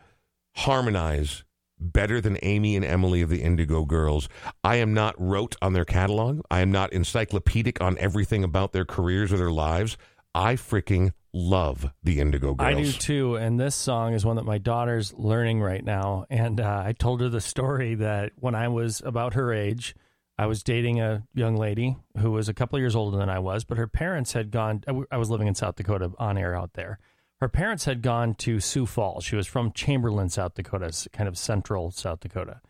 harmonize 0.56 1.44
better 1.78 2.20
than 2.20 2.36
Amy 2.42 2.74
and 2.74 2.84
Emily 2.84 3.22
of 3.22 3.28
the 3.28 3.42
Indigo 3.42 3.84
Girls. 3.84 4.28
I 4.64 4.74
am 4.78 4.92
not 4.92 5.14
rote 5.18 5.54
on 5.62 5.72
their 5.72 5.84
catalog. 5.84 6.40
I 6.50 6.62
am 6.62 6.72
not 6.72 6.92
encyclopedic 6.92 7.80
on 7.80 7.96
everything 7.98 8.42
about 8.42 8.72
their 8.72 8.84
careers 8.84 9.32
or 9.32 9.36
their 9.36 9.52
lives. 9.52 9.96
I 10.34 10.54
freaking 10.54 11.12
love 11.32 11.92
the 12.02 12.18
Indigo 12.18 12.54
Girls. 12.54 12.76
I 12.76 12.82
do 12.82 12.90
too. 12.90 13.36
And 13.36 13.60
this 13.60 13.76
song 13.76 14.14
is 14.14 14.26
one 14.26 14.34
that 14.34 14.44
my 14.44 14.58
daughter's 14.58 15.14
learning 15.14 15.60
right 15.60 15.84
now. 15.84 16.26
And 16.28 16.60
uh, 16.60 16.82
I 16.86 16.92
told 16.92 17.20
her 17.20 17.28
the 17.28 17.40
story 17.40 17.94
that 17.94 18.32
when 18.34 18.56
I 18.56 18.66
was 18.66 19.00
about 19.04 19.34
her 19.34 19.52
age, 19.52 19.94
I 20.40 20.46
was 20.46 20.62
dating 20.62 21.00
a 21.02 21.22
young 21.34 21.54
lady 21.56 21.98
who 22.16 22.30
was 22.30 22.48
a 22.48 22.54
couple 22.54 22.76
of 22.76 22.80
years 22.80 22.96
older 22.96 23.18
than 23.18 23.28
I 23.28 23.38
was, 23.38 23.62
but 23.64 23.76
her 23.76 23.86
parents 23.86 24.32
had 24.32 24.50
gone. 24.50 24.82
I 25.10 25.18
was 25.18 25.28
living 25.28 25.46
in 25.46 25.54
South 25.54 25.76
Dakota 25.76 26.12
on 26.18 26.38
air 26.38 26.56
out 26.56 26.72
there. 26.72 26.98
Her 27.42 27.48
parents 27.50 27.84
had 27.84 28.00
gone 28.00 28.34
to 28.36 28.58
Sioux 28.58 28.86
Falls. 28.86 29.22
She 29.22 29.36
was 29.36 29.46
from 29.46 29.70
Chamberlain, 29.72 30.30
South 30.30 30.54
Dakota, 30.54 31.08
kind 31.12 31.28
of 31.28 31.36
central 31.36 31.90
South 31.90 32.20
Dakota. 32.20 32.62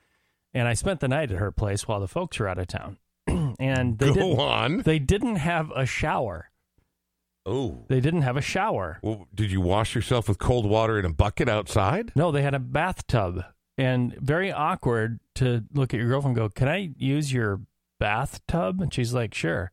And 0.53 0.67
I 0.67 0.75
spent 0.75 0.99
the 0.99 1.07
night 1.07 1.31
at 1.31 1.39
her 1.39 1.53
place 1.53 1.87
while 1.87 2.01
the 2.01 2.09
folks 2.09 2.41
were 2.41 2.49
out 2.49 2.59
of 2.59 2.67
town. 2.67 2.99
and 3.29 4.01
they 4.01 4.07
Go 4.09 4.15
didn't, 4.15 4.41
on. 4.41 4.79
they 4.79 4.99
didn't 4.99 5.37
have 5.37 5.71
a 5.77 5.87
shower. 5.87 6.51
Oh. 7.47 7.85
They 7.87 8.01
didn't 8.01 8.23
have 8.23 8.37
a 8.37 8.43
shower. 8.43 8.99
Well, 9.01 9.29
did 9.33 9.53
you 9.53 9.61
wash 9.61 9.95
yourself 9.95 10.29
with 10.29 10.39
cold 10.41 10.67
water 10.67 10.99
in 10.99 11.05
a 11.05 11.13
bucket 11.13 11.49
outside? 11.49 12.11
No, 12.17 12.33
they 12.33 12.43
had 12.43 12.55
a 12.55 12.59
bathtub, 12.59 13.45
and 13.81 14.15
very 14.21 14.53
awkward 14.53 15.21
to 15.37 15.65
look 15.73 15.95
at 15.95 16.01
your 16.01 16.09
girlfriend 16.11 16.37
go, 16.37 16.51
"Can 16.51 16.69
I 16.69 16.91
use 16.99 17.33
your 17.33 17.63
bathtub?" 17.99 18.83
And 18.83 18.93
she's 18.93 19.15
like, 19.15 19.33
"Sure." 19.33 19.73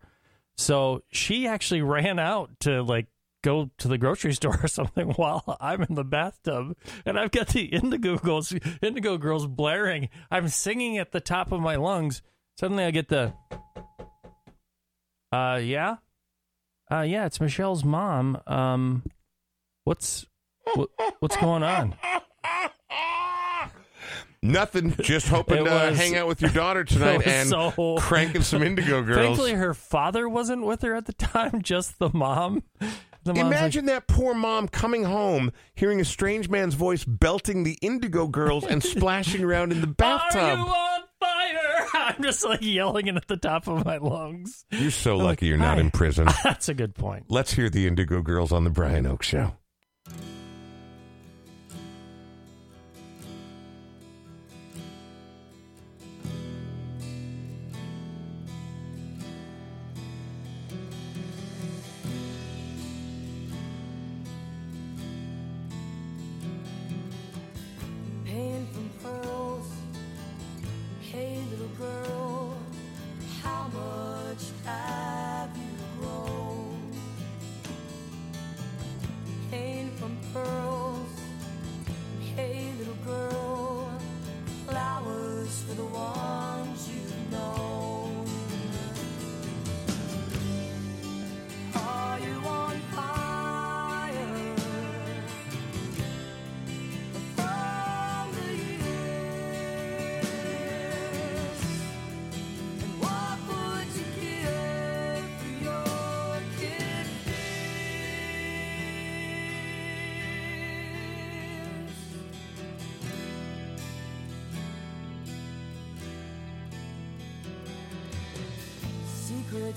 So 0.55 1.03
she 1.11 1.45
actually 1.45 1.81
ran 1.95 2.17
out 2.17 2.51
to 2.61 2.81
like 2.81 3.07
go 3.43 3.69
to 3.79 3.87
the 3.89 3.97
grocery 3.97 4.33
store 4.39 4.59
or 4.63 4.69
something 4.69 5.09
while 5.11 5.57
I'm 5.59 5.83
in 5.83 5.95
the 5.95 6.05
bathtub, 6.05 6.77
and 7.05 7.19
I've 7.19 7.31
got 7.31 7.49
the 7.49 7.65
Indigo 7.65 8.17
Girls, 8.17 8.53
Indigo 8.81 9.17
Girls 9.17 9.45
blaring. 9.45 10.07
I'm 10.31 10.47
singing 10.47 10.97
at 10.97 11.11
the 11.11 11.19
top 11.19 11.51
of 11.51 11.59
my 11.59 11.75
lungs. 11.75 12.21
Suddenly, 12.57 12.85
I 12.85 12.91
get 12.91 13.09
the, 13.09 13.33
uh, 15.33 15.59
yeah, 15.61 15.97
uh, 16.89 17.01
yeah, 17.01 17.25
it's 17.25 17.41
Michelle's 17.41 17.83
mom. 17.83 18.41
Um, 18.47 19.03
what's 19.83 20.25
what, 20.75 20.89
what's 21.19 21.35
going 21.35 21.63
on? 21.63 21.93
Nothing. 24.41 24.95
Just 25.01 25.27
hoping 25.29 25.65
to 25.65 25.71
was- 25.71 25.97
hang 25.97 26.15
out 26.15 26.27
with 26.27 26.41
your 26.41 26.51
daughter 26.51 26.83
tonight 26.85 27.25
and 27.25 27.49
so- 27.49 27.97
cranking 27.99 28.43
some 28.43 28.63
Indigo 28.63 29.01
Girls. 29.03 29.17
Thankfully, 29.17 29.53
her 29.53 29.73
father 29.73 30.27
wasn't 30.29 30.65
with 30.65 30.81
her 30.83 30.95
at 30.95 31.05
the 31.05 31.13
time, 31.13 31.61
just 31.61 31.99
the 31.99 32.09
mom. 32.13 32.63
The 32.79 33.33
mom's 33.33 33.37
like, 33.39 33.45
Imagine 33.57 33.85
that 33.87 34.07
poor 34.07 34.33
mom 34.33 34.69
coming 34.69 35.03
home, 35.03 35.51
hearing 35.75 35.99
a 35.99 36.05
strange 36.05 36.47
man's 36.49 36.75
voice 36.75 37.03
belting 37.03 37.63
the 37.63 37.77
Indigo 37.81 38.27
Girls 38.27 38.63
and 38.63 38.81
splashing 38.81 39.43
around 39.43 39.73
in 39.73 39.81
the 39.81 39.87
bathtub. 39.87 40.41
Are 40.41 40.55
you 40.55 40.61
on 40.63 41.01
fire? 41.19 41.87
I'm 41.93 42.23
just 42.23 42.45
like 42.45 42.61
yelling 42.61 43.07
it 43.07 43.17
at 43.17 43.27
the 43.27 43.35
top 43.35 43.67
of 43.67 43.83
my 43.83 43.97
lungs. 43.97 44.63
You're 44.71 44.91
so 44.91 45.13
I'm 45.13 45.17
lucky 45.17 45.27
like, 45.27 45.41
you're 45.41 45.57
not 45.57 45.75
"Hi." 45.75 45.81
in 45.81 45.91
prison. 45.91 46.27
That's 46.43 46.69
a 46.69 46.73
good 46.73 46.95
point. 46.95 47.25
Let's 47.27 47.51
hear 47.53 47.69
the 47.69 47.85
Indigo 47.85 48.21
Girls 48.21 48.53
on 48.53 48.63
the 48.63 48.69
Brian 48.69 49.05
Oak 49.05 49.23
Show. 49.23 49.53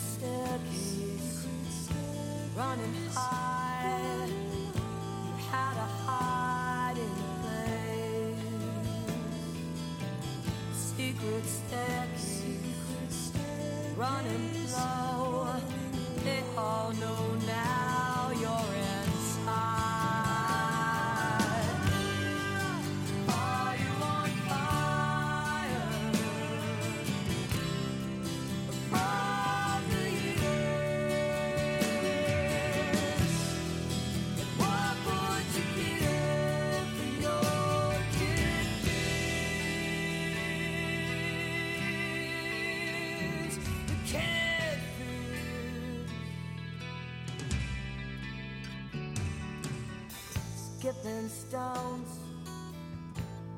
Secret 0.00 0.22
staircase, 0.22 1.46
running 2.56 2.94
high. 3.12 4.26
You 4.28 5.34
had 5.50 5.76
a 5.76 5.88
hiding 6.06 7.20
place. 7.42 8.40
Secret 10.72 11.46
stones. 51.50 52.20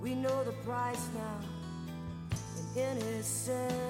We 0.01 0.15
know 0.15 0.45
the 0.45 0.53
price 0.65 1.09
now, 1.15 2.83
and 2.83 3.23
sin 3.23 3.82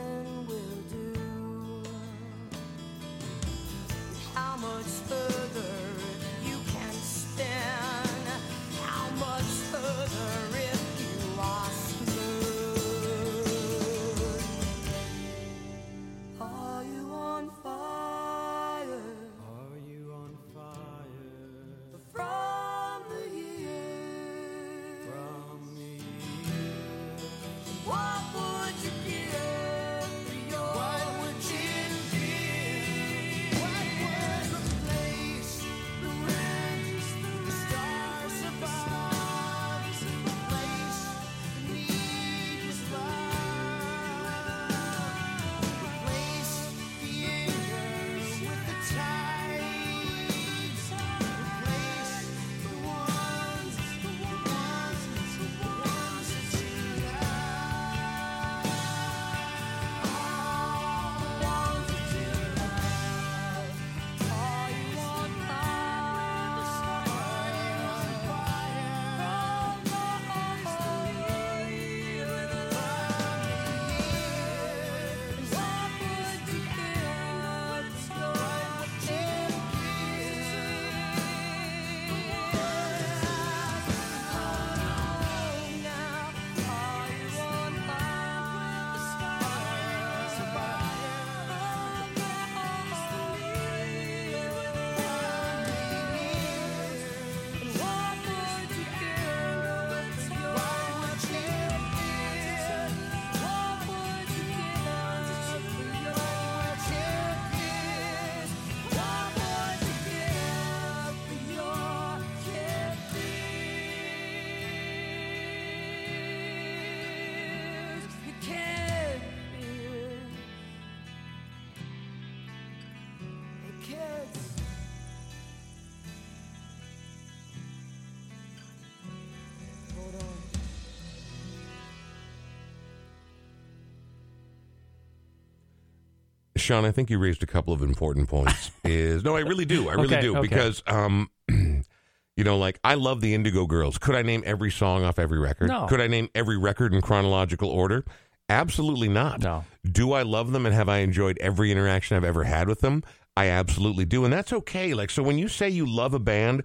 Sean, 136.63 136.85
I 136.85 136.91
think 136.93 137.11
you 137.11 137.19
raised 137.19 137.43
a 137.43 137.47
couple 137.47 137.73
of 137.75 137.83
important 137.83 138.29
points. 138.29 138.71
Is 138.85 139.25
no, 139.25 139.37
I 139.37 139.41
really 139.41 139.65
do. 139.65 139.89
I 139.89 139.95
really 139.95 140.07
Okay, 140.17 140.21
do 140.23 140.37
okay. 140.39 140.49
because 140.49 140.83
um, 140.87 141.31
you 141.49 142.45
know, 142.45 142.57
like 142.57 142.79
I 142.85 142.95
love 142.95 143.21
the 143.21 143.35
Indigo 143.35 143.67
Girls. 143.67 143.99
Could 143.99 144.15
I 144.15 144.23
name 144.23 144.43
every 144.47 144.71
song 144.71 145.05
off 145.05 145.19
every 145.19 145.39
record? 145.39 145.69
No. 145.69 145.87
Could 145.87 146.01
I 146.01 146.07
name 146.07 146.29
every 146.35 146.57
record 146.57 146.95
in 146.95 147.01
chronological 147.03 147.69
order? 147.69 148.05
Absolutely 148.49 149.09
not. 149.09 149.41
No. 149.41 149.65
Do 149.85 150.13
I 150.13 150.23
love 150.23 150.53
them 150.53 150.67
and 150.67 150.75
have 150.75 150.89
I 150.89 150.99
enjoyed 150.99 151.39
every 151.41 151.71
interaction 151.73 152.17
I've 152.17 152.25
ever 152.25 152.45
had 152.45 152.69
with 152.69 152.81
them? 152.81 153.03
I 153.37 153.49
absolutely 153.49 154.05
do, 154.05 154.25
and 154.25 154.33
that's 154.33 154.53
okay. 154.53 154.93
Like 154.95 155.11
so, 155.11 155.23
when 155.23 155.39
you 155.39 155.49
say 155.49 155.69
you 155.69 155.87
love 155.87 156.15
a 156.15 156.19
band. 156.19 156.63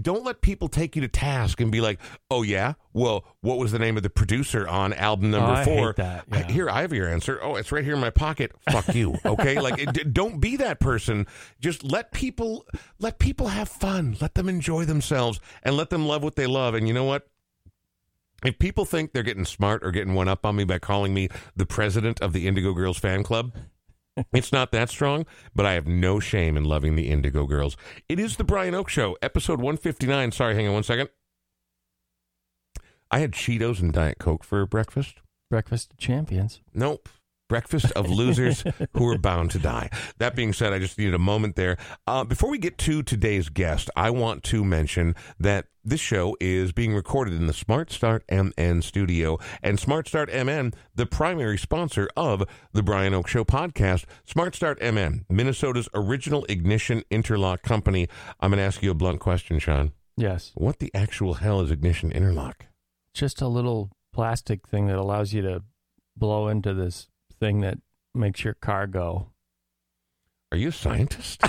Don't 0.00 0.24
let 0.24 0.40
people 0.40 0.68
take 0.68 0.96
you 0.96 1.02
to 1.02 1.08
task 1.08 1.60
and 1.60 1.70
be 1.70 1.80
like, 1.80 2.00
"Oh 2.30 2.42
yeah, 2.42 2.74
well, 2.92 3.24
what 3.42 3.58
was 3.58 3.70
the 3.72 3.78
name 3.78 3.96
of 3.96 4.02
the 4.02 4.10
producer 4.10 4.66
on 4.66 4.92
album 4.92 5.30
number 5.30 5.60
Oh, 5.60 5.64
four? 5.64 5.92
that, 5.98 6.24
I- 6.32 6.42
here, 6.42 6.68
I 6.68 6.80
have 6.80 6.92
your 6.92 7.08
answer. 7.08 7.38
Oh, 7.42 7.54
it's 7.56 7.70
right 7.70 7.84
here 7.84 7.94
in 7.94 8.00
my 8.00 8.10
pocket. 8.10 8.52
Fuck 8.70 8.94
you. 8.94 9.16
Okay, 9.24 9.60
like 9.60 9.78
it, 9.78 10.12
don't 10.12 10.40
be 10.40 10.56
that 10.56 10.80
person. 10.80 11.26
Just 11.60 11.84
let 11.84 12.10
people 12.12 12.66
let 12.98 13.18
people 13.18 13.48
have 13.48 13.68
fun. 13.68 14.16
Let 14.20 14.34
them 14.34 14.48
enjoy 14.48 14.84
themselves 14.84 15.38
and 15.62 15.76
let 15.76 15.90
them 15.90 16.06
love 16.06 16.22
what 16.22 16.34
they 16.36 16.46
love. 16.46 16.74
And 16.74 16.88
you 16.88 16.94
know 16.94 17.04
what? 17.04 17.28
If 18.44 18.58
people 18.58 18.84
think 18.84 19.12
they're 19.12 19.22
getting 19.24 19.44
smart 19.44 19.84
or 19.84 19.90
getting 19.90 20.14
one 20.14 20.28
up 20.28 20.46
on 20.46 20.54
me 20.56 20.64
by 20.64 20.78
calling 20.78 21.12
me 21.12 21.28
the 21.56 21.66
president 21.66 22.20
of 22.20 22.32
the 22.32 22.46
Indigo 22.46 22.72
Girls 22.72 22.96
fan 22.98 23.22
club, 23.24 23.52
it's 24.32 24.52
not 24.52 24.72
that 24.72 24.90
strong, 24.90 25.26
but 25.54 25.66
I 25.66 25.74
have 25.74 25.86
no 25.86 26.20
shame 26.20 26.56
in 26.56 26.64
loving 26.64 26.96
the 26.96 27.10
Indigo 27.10 27.46
Girls. 27.46 27.76
It 28.08 28.18
is 28.18 28.36
the 28.36 28.44
Brian 28.44 28.74
Oak 28.74 28.88
Show, 28.88 29.16
episode 29.22 29.60
159. 29.60 30.32
Sorry, 30.32 30.54
hang 30.54 30.68
on 30.68 30.74
one 30.74 30.82
second. 30.82 31.08
I 33.10 33.20
had 33.20 33.32
Cheetos 33.32 33.80
and 33.80 33.92
Diet 33.92 34.18
Coke 34.18 34.44
for 34.44 34.64
breakfast. 34.66 35.16
Breakfast 35.50 35.92
of 35.92 35.98
Champions. 35.98 36.60
Nope. 36.74 37.08
Breakfast 37.48 37.90
of 37.92 38.10
losers 38.10 38.62
who 38.92 39.08
are 39.08 39.16
bound 39.16 39.50
to 39.52 39.58
die. 39.58 39.88
That 40.18 40.36
being 40.36 40.52
said, 40.52 40.74
I 40.74 40.78
just 40.78 40.98
needed 40.98 41.14
a 41.14 41.18
moment 41.18 41.56
there. 41.56 41.78
Uh, 42.06 42.24
before 42.24 42.50
we 42.50 42.58
get 42.58 42.76
to 42.78 43.02
today's 43.02 43.48
guest, 43.48 43.88
I 43.96 44.10
want 44.10 44.42
to 44.44 44.62
mention 44.62 45.14
that 45.40 45.66
this 45.88 46.00
show 46.00 46.36
is 46.40 46.72
being 46.72 46.94
recorded 46.94 47.34
in 47.34 47.46
the 47.46 47.52
Smart 47.52 47.90
Start 47.90 48.24
MN 48.30 48.82
studio, 48.82 49.38
and 49.62 49.80
Smart 49.80 50.06
Start 50.06 50.28
MN, 50.32 50.72
the 50.94 51.06
primary 51.06 51.56
sponsor 51.56 52.08
of 52.16 52.44
the 52.72 52.82
Brian 52.82 53.14
Oak 53.14 53.28
Show 53.28 53.44
podcast. 53.44 54.04
Smart 54.26 54.54
Start 54.54 54.80
MN, 54.82 55.24
Minnesota's 55.28 55.88
original 55.94 56.44
ignition 56.48 57.02
interlock 57.10 57.62
company. 57.62 58.08
I'm 58.40 58.50
going 58.50 58.58
to 58.58 58.64
ask 58.64 58.82
you 58.82 58.90
a 58.90 58.94
blunt 58.94 59.20
question, 59.20 59.58
Sean. 59.58 59.92
Yes. 60.16 60.52
What 60.54 60.78
the 60.78 60.90
actual 60.94 61.34
hell 61.34 61.60
is 61.60 61.70
ignition 61.70 62.12
interlock? 62.12 62.66
Just 63.14 63.40
a 63.40 63.48
little 63.48 63.90
plastic 64.12 64.68
thing 64.68 64.88
that 64.88 64.96
allows 64.96 65.32
you 65.32 65.42
to 65.42 65.62
blow 66.16 66.48
into 66.48 66.74
this 66.74 67.08
thing 67.40 67.60
that 67.60 67.78
makes 68.14 68.44
your 68.44 68.54
car 68.54 68.86
go. 68.86 69.28
Are 70.52 70.58
you 70.58 70.68
a 70.68 70.72
scientist? 70.72 71.42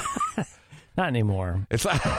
Not 0.98 1.08
anymore. 1.08 1.66
it's 1.70 1.86
like. 1.86 2.02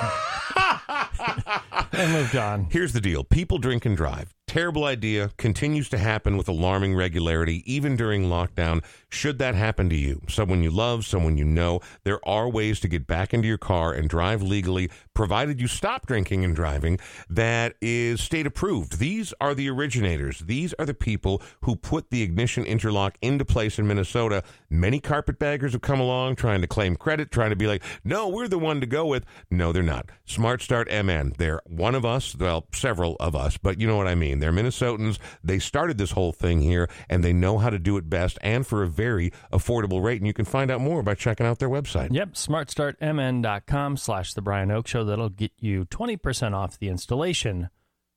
I 2.00 2.10
moved 2.10 2.34
on. 2.34 2.66
Here's 2.70 2.94
the 2.94 3.00
deal 3.00 3.24
people 3.24 3.58
drink 3.58 3.84
and 3.84 3.94
drive. 3.94 4.32
Terrible 4.50 4.84
idea. 4.84 5.30
Continues 5.36 5.88
to 5.90 5.96
happen 5.96 6.36
with 6.36 6.48
alarming 6.48 6.96
regularity, 6.96 7.62
even 7.72 7.94
during 7.94 8.24
lockdown. 8.24 8.82
Should 9.08 9.38
that 9.38 9.54
happen 9.54 9.88
to 9.90 9.94
you, 9.94 10.22
someone 10.28 10.64
you 10.64 10.72
love, 10.72 11.04
someone 11.04 11.38
you 11.38 11.44
know, 11.44 11.78
there 12.02 12.18
are 12.28 12.48
ways 12.48 12.80
to 12.80 12.88
get 12.88 13.06
back 13.06 13.32
into 13.32 13.46
your 13.46 13.58
car 13.58 13.92
and 13.92 14.08
drive 14.08 14.42
legally, 14.42 14.90
provided 15.14 15.60
you 15.60 15.68
stop 15.68 16.04
drinking 16.04 16.44
and 16.44 16.56
driving, 16.56 16.98
that 17.28 17.76
is 17.80 18.20
state 18.20 18.44
approved. 18.44 18.98
These 18.98 19.32
are 19.40 19.54
the 19.54 19.70
originators. 19.70 20.40
These 20.40 20.74
are 20.80 20.86
the 20.86 20.94
people 20.94 21.40
who 21.62 21.76
put 21.76 22.10
the 22.10 22.22
ignition 22.22 22.64
interlock 22.64 23.18
into 23.22 23.44
place 23.44 23.78
in 23.78 23.86
Minnesota. 23.86 24.42
Many 24.68 24.98
carpetbaggers 24.98 25.72
have 25.72 25.82
come 25.82 26.00
along 26.00 26.34
trying 26.34 26.60
to 26.60 26.66
claim 26.66 26.96
credit, 26.96 27.30
trying 27.30 27.50
to 27.50 27.56
be 27.56 27.68
like, 27.68 27.84
no, 28.02 28.26
we're 28.26 28.48
the 28.48 28.58
one 28.58 28.80
to 28.80 28.86
go 28.86 29.06
with. 29.06 29.24
No, 29.48 29.70
they're 29.70 29.84
not. 29.84 30.10
Smart 30.24 30.60
Start 30.60 30.88
MN. 30.90 31.34
They're 31.38 31.60
one 31.66 31.94
of 31.94 32.04
us, 32.04 32.34
well, 32.36 32.66
several 32.74 33.16
of 33.20 33.36
us, 33.36 33.56
but 33.56 33.80
you 33.80 33.86
know 33.86 33.96
what 33.96 34.08
I 34.08 34.16
mean. 34.16 34.39
They're 34.40 34.52
Minnesotans. 34.52 35.18
They 35.44 35.58
started 35.58 35.98
this 35.98 36.12
whole 36.12 36.32
thing 36.32 36.60
here, 36.60 36.88
and 37.08 37.22
they 37.22 37.32
know 37.32 37.58
how 37.58 37.70
to 37.70 37.78
do 37.78 37.96
it 37.96 38.10
best 38.10 38.38
and 38.42 38.66
for 38.66 38.82
a 38.82 38.88
very 38.88 39.32
affordable 39.52 40.02
rate. 40.02 40.18
And 40.18 40.26
you 40.26 40.32
can 40.32 40.44
find 40.44 40.70
out 40.70 40.80
more 40.80 41.02
by 41.02 41.14
checking 41.14 41.46
out 41.46 41.58
their 41.58 41.70
website. 41.70 42.08
Yep, 42.12 42.34
smartstartmn.com 42.34 43.96
slash 43.96 44.34
the 44.34 44.42
Brian 44.42 44.70
Oak 44.70 44.86
Show. 44.86 45.04
That'll 45.04 45.28
get 45.28 45.52
you 45.58 45.84
20% 45.86 46.54
off 46.54 46.78
the 46.78 46.88
installation 46.88 47.70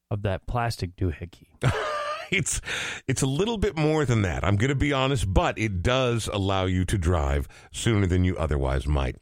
of 0.09 0.21
that 0.23 0.47
plastic 0.47 0.95
doohickey. 0.95 1.47
it's 2.33 2.61
it's 3.07 3.21
a 3.21 3.27
little 3.27 3.57
bit 3.57 3.77
more 3.77 4.05
than 4.05 4.23
that. 4.23 4.43
I'm 4.43 4.55
going 4.55 4.69
to 4.69 4.75
be 4.75 4.91
honest, 4.91 5.31
but 5.31 5.57
it 5.57 5.83
does 5.83 6.27
allow 6.27 6.65
you 6.65 6.83
to 6.85 6.97
drive 6.97 7.47
sooner 7.71 8.07
than 8.07 8.23
you 8.23 8.35
otherwise 8.37 8.87
might. 8.87 9.15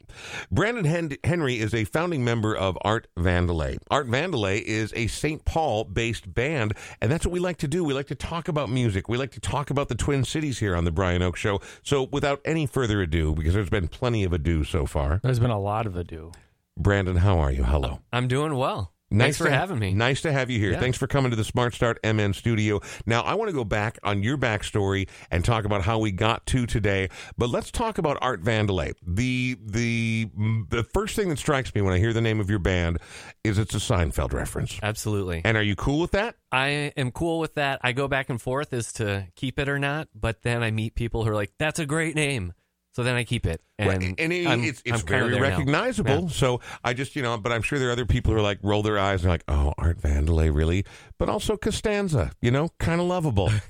Brandon 0.50 0.84
Hen- 0.84 1.16
Henry 1.24 1.58
is 1.58 1.74
a 1.74 1.84
founding 1.84 2.24
member 2.24 2.56
of 2.56 2.78
Art 2.82 3.08
Vandelay. 3.18 3.78
Art 3.90 4.08
Vandelay 4.08 4.62
is 4.62 4.92
a 4.96 5.06
St. 5.06 5.44
Paul 5.44 5.84
based 5.84 6.32
band, 6.32 6.74
and 7.00 7.10
that's 7.12 7.26
what 7.26 7.32
we 7.32 7.40
like 7.40 7.58
to 7.58 7.68
do. 7.68 7.84
We 7.84 7.94
like 7.94 8.08
to 8.08 8.14
talk 8.14 8.48
about 8.48 8.70
music. 8.70 9.08
We 9.08 9.18
like 9.18 9.32
to 9.32 9.40
talk 9.40 9.70
about 9.70 9.88
the 9.88 9.94
Twin 9.94 10.24
Cities 10.24 10.58
here 10.58 10.74
on 10.74 10.84
the 10.84 10.92
Brian 10.92 11.22
Oak 11.22 11.36
Show. 11.36 11.60
So, 11.82 12.04
without 12.10 12.40
any 12.44 12.66
further 12.66 13.02
ado, 13.02 13.34
because 13.34 13.54
there's 13.54 13.70
been 13.70 13.88
plenty 13.88 14.24
of 14.24 14.32
ado 14.32 14.64
so 14.64 14.86
far, 14.86 15.20
There's 15.22 15.40
been 15.40 15.50
a 15.50 15.60
lot 15.60 15.86
of 15.86 15.96
ado. 15.96 16.32
Brandon, 16.76 17.16
how 17.16 17.38
are 17.38 17.52
you? 17.52 17.64
Hello. 17.64 18.00
I'm 18.12 18.28
doing 18.28 18.54
well. 18.56 18.92
Thanks 19.18 19.38
for 19.38 19.44
to- 19.44 19.50
having 19.50 19.78
me. 19.78 19.94
Nice 19.94 20.22
to 20.22 20.32
have 20.32 20.50
you 20.50 20.58
here. 20.58 20.72
Yeah. 20.72 20.80
Thanks 20.80 20.98
for 20.98 21.06
coming 21.06 21.30
to 21.30 21.36
the 21.36 21.44
Smart 21.44 21.74
Start 21.74 21.98
MN 22.04 22.32
studio. 22.32 22.80
Now, 23.06 23.22
I 23.22 23.34
want 23.34 23.48
to 23.48 23.54
go 23.54 23.64
back 23.64 23.98
on 24.02 24.22
your 24.22 24.36
backstory 24.38 25.08
and 25.30 25.44
talk 25.44 25.64
about 25.64 25.82
how 25.82 25.98
we 25.98 26.12
got 26.12 26.46
to 26.46 26.66
today. 26.66 27.08
But 27.38 27.50
let's 27.50 27.70
talk 27.70 27.98
about 27.98 28.18
Art 28.20 28.42
Vandelay. 28.42 28.94
The 29.06 29.56
the 29.64 30.30
the 30.68 30.84
first 30.84 31.16
thing 31.16 31.28
that 31.30 31.38
strikes 31.38 31.74
me 31.74 31.82
when 31.82 31.92
I 31.94 31.98
hear 31.98 32.12
the 32.12 32.20
name 32.20 32.40
of 32.40 32.48
your 32.50 32.58
band 32.58 32.98
is 33.44 33.58
it's 33.58 33.74
a 33.74 33.78
Seinfeld 33.78 34.32
reference. 34.32 34.78
Absolutely. 34.82 35.42
And 35.44 35.56
are 35.56 35.62
you 35.62 35.76
cool 35.76 36.00
with 36.00 36.12
that? 36.12 36.36
I 36.50 36.92
am 36.96 37.10
cool 37.12 37.38
with 37.40 37.54
that. 37.54 37.80
I 37.82 37.92
go 37.92 38.08
back 38.08 38.28
and 38.30 38.40
forth 38.40 38.72
as 38.72 38.92
to 38.94 39.26
keep 39.36 39.58
it 39.58 39.68
or 39.68 39.78
not, 39.78 40.08
but 40.14 40.42
then 40.42 40.62
I 40.62 40.70
meet 40.70 40.94
people 40.94 41.24
who 41.24 41.30
are 41.30 41.34
like, 41.34 41.52
"That's 41.58 41.78
a 41.78 41.86
great 41.86 42.14
name," 42.14 42.52
so 42.92 43.02
then 43.02 43.14
I 43.16 43.24
keep 43.24 43.46
it. 43.46 43.60
And, 43.78 43.88
Right. 43.88 44.14
and 44.18 44.32
it- 44.32 44.46
I'm- 44.46 44.62
it's, 44.64 44.82
it's 44.84 45.00
I'm 45.02 45.06
very 45.06 45.40
recognizable. 45.40 46.22
Yeah. 46.22 46.28
So 46.28 46.60
I 46.84 46.92
just, 46.94 47.16
you 47.16 47.22
know, 47.22 47.36
but 47.38 47.50
I'm 47.52 47.62
sure 47.62 47.78
there 47.78 47.88
are 47.88 47.92
other 47.92 48.06
people 48.06 48.32
who 48.32 48.38
are 48.38 48.42
like, 48.42 48.58
roll 48.62 48.82
their 48.82 48.98
eyes 48.98 49.22
and 49.22 49.28
are 49.30 49.34
like, 49.34 49.44
oh, 49.48 49.72
Art 49.78 50.00
Vandelay, 50.00 50.54
really? 50.54 50.84
But 51.18 51.28
also 51.28 51.56
Costanza, 51.56 52.32
you 52.40 52.50
know, 52.50 52.70
kind 52.78 53.00
of 53.00 53.06
lovable. 53.06 53.50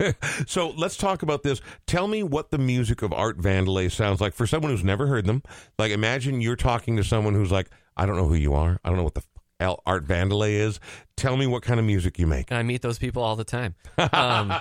so 0.46 0.70
let's 0.70 0.96
talk 0.96 1.22
about 1.22 1.42
this. 1.42 1.60
Tell 1.86 2.08
me 2.08 2.22
what 2.22 2.50
the 2.50 2.58
music 2.58 3.02
of 3.02 3.12
Art 3.12 3.38
Vandelay 3.38 3.90
sounds 3.90 4.20
like 4.20 4.34
for 4.34 4.46
someone 4.46 4.70
who's 4.72 4.82
never 4.84 5.06
heard 5.06 5.26
them. 5.26 5.42
Like, 5.78 5.92
imagine 5.92 6.40
you're 6.40 6.56
talking 6.56 6.96
to 6.96 7.04
someone 7.04 7.34
who's 7.34 7.52
like, 7.52 7.70
I 7.96 8.06
don't 8.06 8.16
know 8.16 8.26
who 8.26 8.34
you 8.34 8.54
are. 8.54 8.80
I 8.84 8.88
don't 8.88 8.96
know 8.98 9.04
what 9.04 9.14
the 9.14 9.20
f- 9.60 9.76
Art 9.86 10.06
Vandelay 10.06 10.54
is. 10.54 10.80
Tell 11.16 11.36
me 11.36 11.46
what 11.46 11.62
kind 11.62 11.78
of 11.78 11.86
music 11.86 12.18
you 12.18 12.26
make. 12.26 12.50
I 12.50 12.62
meet 12.64 12.82
those 12.82 12.98
people 12.98 13.22
all 13.22 13.36
the 13.36 13.44
time. 13.44 13.74
Um, 14.12 14.52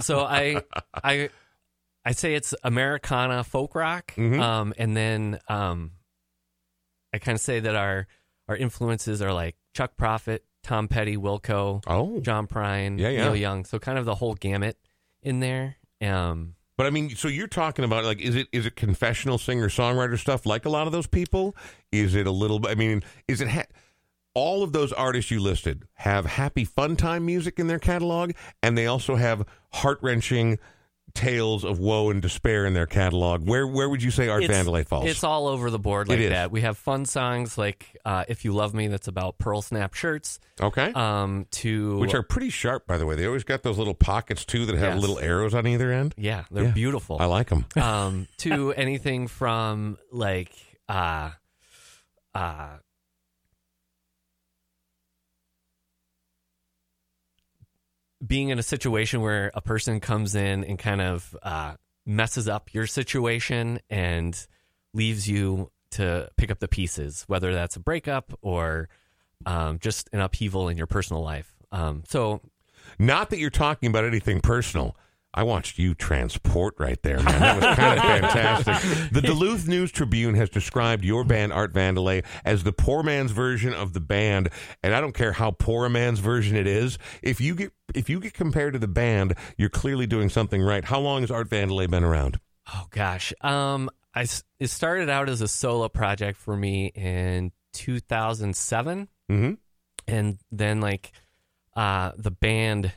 so 0.00 0.20
I, 0.24 0.62
I, 1.02 1.28
I 2.04 2.12
say 2.12 2.34
it's 2.34 2.54
Americana 2.62 3.42
folk 3.44 3.74
rock, 3.74 4.12
Mhm. 4.16 4.38
um, 4.40 4.74
and 4.76 4.96
then 4.96 5.38
um, 5.48 5.92
I 7.12 7.18
kind 7.18 7.36
of 7.36 7.40
say 7.40 7.60
that 7.60 7.74
our 7.74 8.06
our 8.48 8.56
influences 8.56 9.22
are 9.22 9.32
like 9.32 9.56
Chuck 9.74 9.96
Prophet, 9.96 10.44
Tom 10.62 10.86
Petty, 10.88 11.16
Wilco, 11.16 11.82
Oh. 11.86 12.20
John 12.20 12.46
Prine, 12.46 12.98
Yeah, 12.98 13.08
yeah. 13.08 13.24
Neil 13.24 13.36
Young. 13.36 13.64
So 13.64 13.78
kind 13.78 13.98
of 13.98 14.04
the 14.04 14.16
whole 14.16 14.34
gamut 14.34 14.76
in 15.22 15.40
there. 15.40 15.76
Um, 16.02 16.56
But 16.76 16.86
I 16.86 16.90
mean, 16.90 17.14
so 17.16 17.28
you're 17.28 17.46
talking 17.46 17.84
about 17.86 18.04
like, 18.04 18.20
is 18.20 18.34
it 18.34 18.48
is 18.52 18.66
it 18.66 18.76
confessional 18.76 19.38
singer 19.38 19.68
songwriter 19.68 20.18
stuff 20.18 20.44
like 20.44 20.66
a 20.66 20.68
lot 20.68 20.86
of 20.86 20.92
those 20.92 21.06
people? 21.06 21.56
Is 21.92 22.14
it 22.14 22.26
a 22.26 22.30
little? 22.32 22.66
I 22.66 22.74
mean, 22.74 23.02
is 23.28 23.40
it 23.40 23.48
ha- 23.48 23.70
all 24.34 24.62
of 24.64 24.72
those 24.72 24.92
artists 24.92 25.30
you 25.30 25.40
listed 25.40 25.84
have 25.94 26.26
happy 26.26 26.64
fun 26.64 26.96
time 26.96 27.24
music 27.24 27.58
in 27.60 27.68
their 27.68 27.78
catalog, 27.78 28.32
and 28.62 28.76
they 28.76 28.86
also 28.86 29.14
have 29.14 29.46
heart 29.72 30.00
wrenching 30.02 30.58
tales 31.14 31.64
of 31.64 31.78
woe 31.78 32.10
and 32.10 32.20
despair 32.20 32.66
in 32.66 32.74
their 32.74 32.86
catalog. 32.86 33.46
Where 33.48 33.66
where 33.66 33.88
would 33.88 34.02
you 34.02 34.10
say 34.10 34.28
Art 34.28 34.42
it's, 34.42 34.52
Vandelay 34.52 34.86
falls? 34.86 35.06
It's 35.06 35.22
all 35.24 35.46
over 35.46 35.70
the 35.70 35.78
board 35.78 36.08
like 36.08 36.18
that. 36.28 36.50
We 36.50 36.62
have 36.62 36.76
fun 36.76 37.04
songs 37.06 37.56
like 37.56 37.96
uh, 38.04 38.24
"If 38.28 38.44
You 38.44 38.52
Love 38.52 38.74
Me," 38.74 38.88
that's 38.88 39.08
about 39.08 39.38
pearl 39.38 39.62
snap 39.62 39.94
shirts. 39.94 40.40
okay. 40.60 40.92
Um, 40.92 41.46
to 41.52 41.98
which 41.98 42.14
are 42.14 42.22
pretty 42.22 42.50
sharp, 42.50 42.86
by 42.86 42.98
the 42.98 43.06
way. 43.06 43.14
They 43.14 43.26
always 43.26 43.44
got 43.44 43.62
those 43.62 43.78
little 43.78 43.94
pockets 43.94 44.44
too 44.44 44.66
that 44.66 44.74
have 44.76 44.94
Yes. 44.94 45.00
little 45.00 45.18
arrows 45.20 45.54
on 45.54 45.66
either 45.66 45.92
end. 45.92 46.14
yeah, 46.18 46.44
they're 46.50 46.64
Yeah. 46.64 46.70
beautiful. 46.72 47.16
I 47.20 47.26
like 47.26 47.48
them. 47.48 47.66
um, 47.76 48.26
to 48.38 48.72
anything 48.72 49.28
from 49.28 49.98
like 50.10 50.50
uh, 50.88 51.30
uh, 52.34 52.76
being 58.24 58.48
in 58.48 58.58
a 58.58 58.62
situation 58.62 59.20
where 59.20 59.50
a 59.54 59.60
person 59.60 60.00
comes 60.00 60.34
in 60.34 60.64
and 60.64 60.78
kind 60.78 61.00
of 61.00 61.36
uh, 61.42 61.74
messes 62.06 62.48
up 62.48 62.72
your 62.72 62.86
situation 62.86 63.80
and 63.90 64.46
leaves 64.92 65.28
you 65.28 65.70
to 65.90 66.28
pick 66.36 66.50
up 66.50 66.58
the 66.58 66.68
pieces, 66.68 67.24
whether 67.26 67.52
that's 67.52 67.76
a 67.76 67.80
breakup 67.80 68.36
or 68.42 68.88
um, 69.46 69.78
just 69.78 70.08
an 70.12 70.20
upheaval 70.20 70.68
in 70.68 70.76
your 70.76 70.86
personal 70.86 71.22
life. 71.22 71.52
Um, 71.72 72.02
so 72.06 72.40
Not 72.98 73.30
that 73.30 73.38
you're 73.38 73.50
talking 73.50 73.88
about 73.88 74.04
anything 74.04 74.40
personal. 74.40 74.96
I 75.36 75.42
watched 75.42 75.78
you 75.78 75.94
transport 75.96 76.74
right 76.78 77.02
there, 77.02 77.16
man. 77.20 77.40
That 77.40 77.56
was 77.56 77.76
kind 77.76 77.98
of 77.98 78.04
fantastic. 78.64 79.10
The 79.10 79.20
Duluth 79.20 79.66
News 79.66 79.90
Tribune 79.90 80.34
has 80.36 80.48
described 80.48 81.04
your 81.04 81.24
band 81.24 81.52
Art 81.52 81.72
Vandelay 81.74 82.24
as 82.44 82.62
the 82.62 82.72
poor 82.72 83.02
man's 83.02 83.32
version 83.32 83.74
of 83.74 83.92
the 83.94 84.00
band, 84.00 84.48
and 84.82 84.94
I 84.94 85.00
don't 85.00 85.14
care 85.14 85.32
how 85.32 85.50
poor 85.50 85.86
a 85.86 85.90
man's 85.90 86.20
version 86.20 86.56
it 86.56 86.66
is. 86.68 86.98
If 87.22 87.40
you 87.40 87.54
get 87.56 87.72
if 87.94 88.08
you 88.08 88.20
get 88.20 88.32
compared 88.34 88.72
to 88.74 88.78
the 88.78 88.86
band, 88.88 89.34
you're 89.58 89.68
clearly 89.68 90.06
doing 90.06 90.28
something 90.28 90.62
right. 90.62 90.84
How 90.84 91.00
long 91.00 91.22
has 91.22 91.30
Art 91.30 91.48
Vandelay 91.50 91.90
been 91.90 92.04
around? 92.04 92.38
Oh 92.72 92.86
gosh, 92.90 93.32
um, 93.40 93.90
I 94.14 94.22
s- 94.22 94.44
it 94.60 94.68
started 94.70 95.10
out 95.10 95.28
as 95.28 95.40
a 95.40 95.48
solo 95.48 95.88
project 95.88 96.38
for 96.38 96.56
me 96.56 96.86
in 96.94 97.50
2007, 97.72 99.08
Mm-hmm. 99.30 99.52
and 100.06 100.38
then 100.52 100.80
like 100.80 101.12
uh, 101.76 102.12
the 102.16 102.30
band 102.30 102.92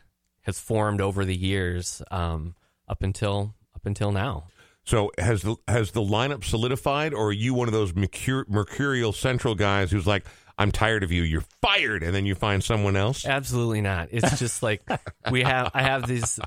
has 0.47 0.59
formed 0.59 1.01
over 1.01 1.25
the 1.25 1.35
years 1.35 2.01
um, 2.09 2.55
up 2.87 3.03
until 3.03 3.53
up 3.75 3.85
until 3.85 4.11
now. 4.11 4.47
So 4.85 5.11
has 5.17 5.41
the 5.41 5.57
has 5.67 5.91
the 5.91 6.01
lineup 6.01 6.45
solidified, 6.45 7.13
or 7.13 7.27
are 7.27 7.33
you 7.33 7.53
one 7.53 7.67
of 7.67 7.73
those 7.73 7.91
mercur- 7.91 8.47
mercurial 8.47 9.11
central 9.11 9.53
guys 9.53 9.91
who's 9.91 10.07
like, 10.07 10.25
"I'm 10.57 10.71
tired 10.71 11.03
of 11.03 11.11
you, 11.11 11.23
you're 11.23 11.43
fired," 11.61 12.01
and 12.01 12.15
then 12.15 12.25
you 12.25 12.33
find 12.33 12.63
someone 12.63 12.95
else? 12.95 13.25
Absolutely 13.25 13.81
not. 13.81 14.07
It's 14.11 14.39
just 14.39 14.63
like 14.63 14.81
we 15.29 15.43
have. 15.43 15.69
I 15.73 15.83
have 15.83 16.07
this 16.07 16.39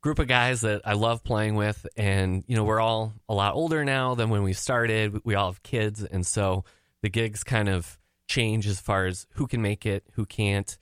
group 0.00 0.18
of 0.18 0.26
guys 0.26 0.62
that 0.62 0.80
I 0.86 0.94
love 0.94 1.22
playing 1.22 1.56
with, 1.56 1.86
and 1.94 2.42
you 2.46 2.56
know 2.56 2.64
we're 2.64 2.80
all 2.80 3.12
a 3.28 3.34
lot 3.34 3.54
older 3.54 3.84
now 3.84 4.14
than 4.14 4.30
when 4.30 4.42
we 4.42 4.54
started. 4.54 5.20
We 5.22 5.34
all 5.34 5.52
have 5.52 5.62
kids, 5.62 6.02
and 6.02 6.26
so 6.26 6.64
the 7.02 7.10
gigs 7.10 7.44
kind 7.44 7.68
of 7.68 7.98
change 8.26 8.66
as 8.66 8.80
far 8.80 9.04
as 9.04 9.26
who 9.34 9.46
can 9.46 9.60
make 9.60 9.84
it, 9.84 10.04
who 10.14 10.24
can't. 10.24 10.78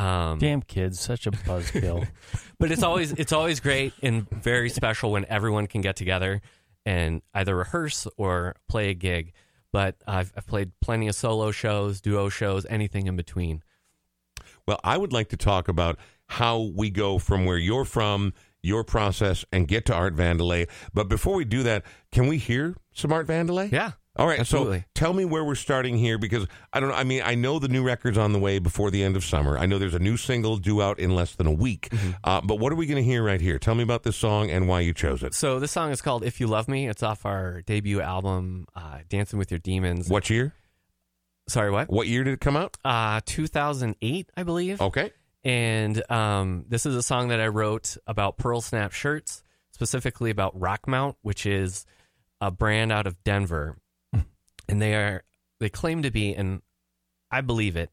Um, 0.00 0.38
Damn 0.38 0.62
kids, 0.62 0.98
such 0.98 1.26
a 1.26 1.30
buzzkill. 1.30 2.08
but 2.58 2.72
it's 2.72 2.82
always 2.82 3.12
it's 3.12 3.32
always 3.32 3.60
great 3.60 3.92
and 4.02 4.28
very 4.30 4.70
special 4.70 5.12
when 5.12 5.26
everyone 5.26 5.66
can 5.66 5.82
get 5.82 5.96
together 5.96 6.40
and 6.86 7.20
either 7.34 7.54
rehearse 7.54 8.06
or 8.16 8.56
play 8.66 8.88
a 8.88 8.94
gig. 8.94 9.34
But 9.72 9.96
I've, 10.06 10.32
I've 10.34 10.46
played 10.46 10.72
plenty 10.80 11.08
of 11.08 11.14
solo 11.14 11.50
shows, 11.50 12.00
duo 12.00 12.30
shows, 12.30 12.64
anything 12.70 13.08
in 13.08 13.16
between. 13.16 13.62
Well, 14.66 14.80
I 14.82 14.96
would 14.96 15.12
like 15.12 15.28
to 15.28 15.36
talk 15.36 15.68
about 15.68 15.98
how 16.28 16.70
we 16.74 16.88
go 16.88 17.18
from 17.18 17.44
where 17.44 17.58
you're 17.58 17.84
from, 17.84 18.32
your 18.62 18.84
process, 18.84 19.44
and 19.52 19.68
get 19.68 19.84
to 19.86 19.94
Art 19.94 20.16
Vandelay. 20.16 20.68
But 20.94 21.08
before 21.08 21.34
we 21.34 21.44
do 21.44 21.62
that, 21.64 21.84
can 22.10 22.26
we 22.26 22.38
hear 22.38 22.74
some 22.92 23.12
Art 23.12 23.26
Vandelay? 23.26 23.70
Yeah. 23.70 23.92
All 24.20 24.26
right. 24.26 24.46
So 24.46 24.82
tell 24.94 25.14
me 25.14 25.24
where 25.24 25.42
we're 25.42 25.54
starting 25.54 25.96
here 25.96 26.18
because 26.18 26.46
I 26.74 26.80
don't 26.80 26.90
know. 26.90 26.94
I 26.94 27.04
mean, 27.04 27.22
I 27.24 27.34
know 27.34 27.58
the 27.58 27.68
new 27.68 27.82
record's 27.82 28.18
on 28.18 28.34
the 28.34 28.38
way 28.38 28.58
before 28.58 28.90
the 28.90 29.02
end 29.02 29.16
of 29.16 29.24
summer. 29.24 29.56
I 29.56 29.64
know 29.64 29.78
there's 29.78 29.94
a 29.94 29.98
new 29.98 30.18
single 30.18 30.58
due 30.58 30.82
out 30.82 30.98
in 30.98 31.14
less 31.14 31.34
than 31.34 31.46
a 31.46 31.52
week. 31.52 31.88
Mm-hmm. 31.88 32.10
Uh, 32.22 32.42
but 32.42 32.58
what 32.58 32.70
are 32.70 32.76
we 32.76 32.84
going 32.84 33.02
to 33.02 33.02
hear 33.02 33.22
right 33.22 33.40
here? 33.40 33.58
Tell 33.58 33.74
me 33.74 33.82
about 33.82 34.02
this 34.02 34.16
song 34.16 34.50
and 34.50 34.68
why 34.68 34.80
you 34.80 34.92
chose 34.92 35.22
it. 35.22 35.32
So 35.32 35.58
this 35.58 35.72
song 35.72 35.90
is 35.90 36.02
called 36.02 36.22
"If 36.22 36.38
You 36.38 36.48
Love 36.48 36.68
Me." 36.68 36.86
It's 36.86 37.02
off 37.02 37.24
our 37.24 37.62
debut 37.62 38.02
album, 38.02 38.66
uh, 38.76 38.98
"Dancing 39.08 39.38
with 39.38 39.50
Your 39.50 39.58
Demons." 39.58 40.10
What 40.10 40.28
year? 40.28 40.52
Sorry, 41.48 41.70
what? 41.70 41.88
What 41.88 42.06
year 42.06 42.22
did 42.22 42.34
it 42.34 42.40
come 42.40 42.58
out? 42.58 42.76
Uh, 42.84 43.22
2008, 43.24 44.30
I 44.36 44.42
believe. 44.42 44.82
Okay. 44.82 45.12
And 45.42 46.02
um, 46.10 46.66
this 46.68 46.84
is 46.84 46.94
a 46.94 47.02
song 47.02 47.28
that 47.28 47.40
I 47.40 47.48
wrote 47.48 47.96
about 48.06 48.36
Pearl 48.36 48.60
Snap 48.60 48.92
shirts, 48.92 49.42
specifically 49.70 50.30
about 50.30 50.58
Rockmount, 50.60 51.14
which 51.22 51.46
is 51.46 51.86
a 52.40 52.50
brand 52.50 52.92
out 52.92 53.06
of 53.06 53.22
Denver, 53.24 53.78
and 54.70 54.80
they 54.80 54.94
are 54.94 55.24
they 55.58 55.68
claim 55.68 56.02
to 56.02 56.10
be, 56.10 56.34
and 56.34 56.62
I 57.30 57.40
believe 57.42 57.76
it, 57.76 57.90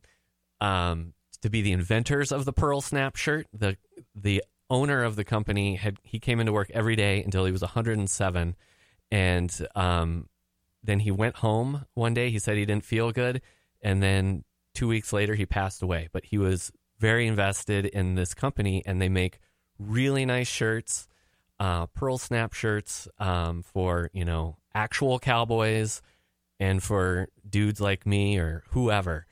um, 0.61 1.13
to 1.41 1.49
be 1.49 1.61
the 1.61 1.73
inventors 1.73 2.31
of 2.31 2.45
the 2.45 2.53
Pearl 2.53 2.81
Snap 2.81 3.15
shirt. 3.15 3.47
the 3.51 3.77
The 4.15 4.43
owner 4.69 5.03
of 5.03 5.15
the 5.15 5.23
company 5.23 5.75
had 5.75 5.97
he 6.03 6.19
came 6.19 6.39
into 6.39 6.53
work 6.53 6.69
every 6.73 6.95
day 6.95 7.23
until 7.23 7.45
he 7.45 7.51
was 7.51 7.61
107, 7.61 8.55
and 9.11 9.67
um, 9.75 10.29
then 10.83 10.99
he 10.99 11.11
went 11.11 11.37
home 11.37 11.85
one 11.95 12.13
day. 12.13 12.29
He 12.29 12.39
said 12.39 12.57
he 12.57 12.65
didn't 12.65 12.85
feel 12.85 13.11
good, 13.11 13.41
and 13.81 14.01
then 14.01 14.43
two 14.73 14.87
weeks 14.87 15.11
later 15.11 15.35
he 15.35 15.45
passed 15.45 15.81
away. 15.81 16.09
But 16.11 16.25
he 16.25 16.37
was 16.37 16.71
very 16.99 17.27
invested 17.27 17.85
in 17.85 18.15
this 18.15 18.33
company, 18.33 18.83
and 18.85 19.01
they 19.01 19.09
make 19.09 19.39
really 19.79 20.25
nice 20.25 20.47
shirts, 20.47 21.07
uh, 21.59 21.87
pearl 21.87 22.19
snap 22.19 22.53
shirts 22.53 23.07
um, 23.17 23.63
for 23.63 24.11
you 24.13 24.23
know 24.23 24.57
actual 24.75 25.17
cowboys 25.17 26.03
and 26.60 26.82
for 26.82 27.28
dudes 27.48 27.80
like 27.80 28.06
me 28.06 28.38
or 28.38 28.63
whoever. 28.70 29.26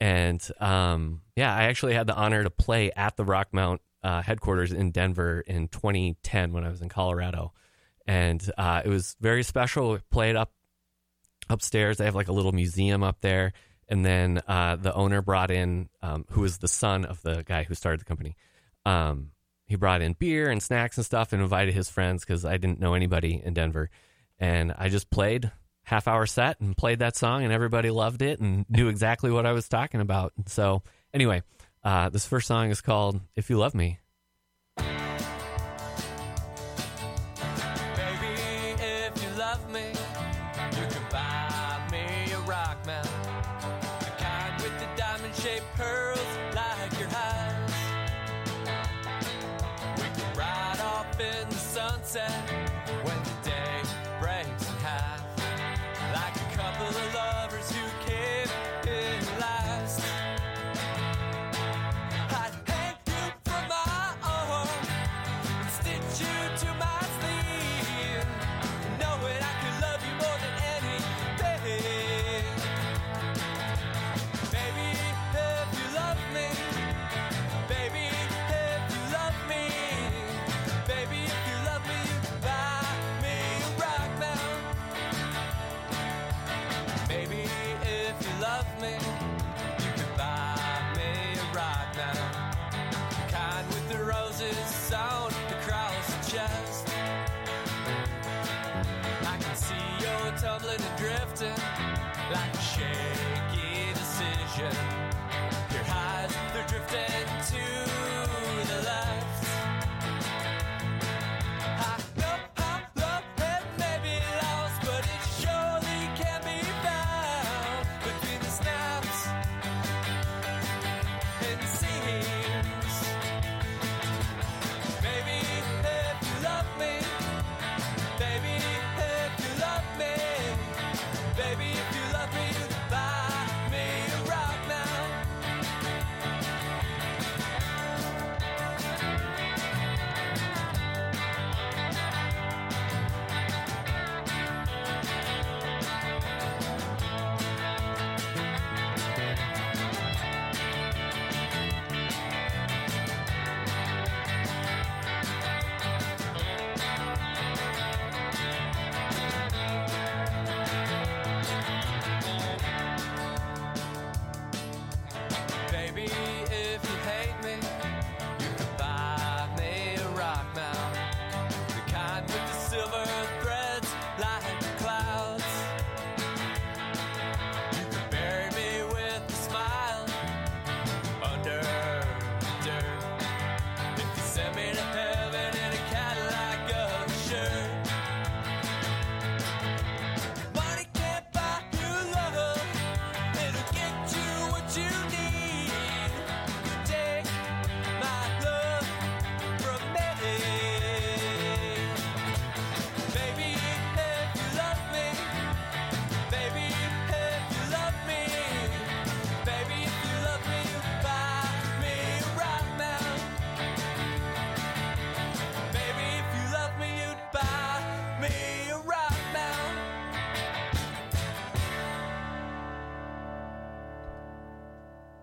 And 0.00 0.44
um, 0.60 1.20
yeah, 1.36 1.54
I 1.54 1.64
actually 1.64 1.94
had 1.94 2.06
the 2.06 2.14
honor 2.14 2.42
to 2.42 2.50
play 2.50 2.90
at 2.90 3.16
the 3.16 3.24
Rockmount 3.24 3.78
uh, 4.02 4.20
headquarters 4.22 4.72
in 4.72 4.90
Denver 4.90 5.40
in 5.40 5.68
2010 5.68 6.52
when 6.52 6.64
I 6.64 6.70
was 6.70 6.82
in 6.82 6.88
Colorado, 6.88 7.52
and 8.06 8.42
uh, 8.58 8.82
it 8.84 8.88
was 8.88 9.16
very 9.20 9.44
special. 9.44 9.98
Played 10.10 10.34
up 10.34 10.52
upstairs. 11.48 11.98
They 11.98 12.04
have 12.04 12.16
like 12.16 12.28
a 12.28 12.32
little 12.32 12.50
museum 12.50 13.04
up 13.04 13.20
there, 13.20 13.52
and 13.88 14.04
then 14.04 14.42
uh, 14.48 14.76
the 14.76 14.92
owner 14.92 15.22
brought 15.22 15.52
in, 15.52 15.88
um, 16.02 16.24
who 16.30 16.40
was 16.40 16.58
the 16.58 16.68
son 16.68 17.04
of 17.04 17.22
the 17.22 17.44
guy 17.44 17.62
who 17.62 17.74
started 17.74 18.00
the 18.00 18.04
company. 18.04 18.36
Um, 18.84 19.30
he 19.66 19.76
brought 19.76 20.02
in 20.02 20.14
beer 20.14 20.50
and 20.50 20.60
snacks 20.60 20.96
and 20.96 21.06
stuff, 21.06 21.32
and 21.32 21.40
invited 21.40 21.74
his 21.74 21.88
friends 21.88 22.24
because 22.24 22.44
I 22.44 22.56
didn't 22.56 22.80
know 22.80 22.94
anybody 22.94 23.40
in 23.44 23.54
Denver, 23.54 23.88
and 24.40 24.74
I 24.76 24.88
just 24.88 25.10
played 25.10 25.52
half 25.84 26.08
hour 26.08 26.26
set 26.26 26.60
and 26.60 26.76
played 26.76 27.00
that 27.00 27.16
song, 27.16 27.44
and 27.44 27.52
everybody 27.52 27.90
loved 27.90 28.22
it 28.22 28.40
and 28.40 28.64
knew 28.68 28.88
exactly 28.88 29.30
what 29.30 29.46
I 29.46 29.52
was 29.52 29.68
talking 29.68 30.00
about. 30.00 30.32
So, 30.46 30.82
anyway, 31.12 31.42
uh, 31.84 32.08
this 32.08 32.26
first 32.26 32.46
song 32.46 32.70
is 32.70 32.80
called 32.80 33.20
"If 33.36 33.50
You 33.50 33.58
Love 33.58 33.74
Me." 33.74 33.98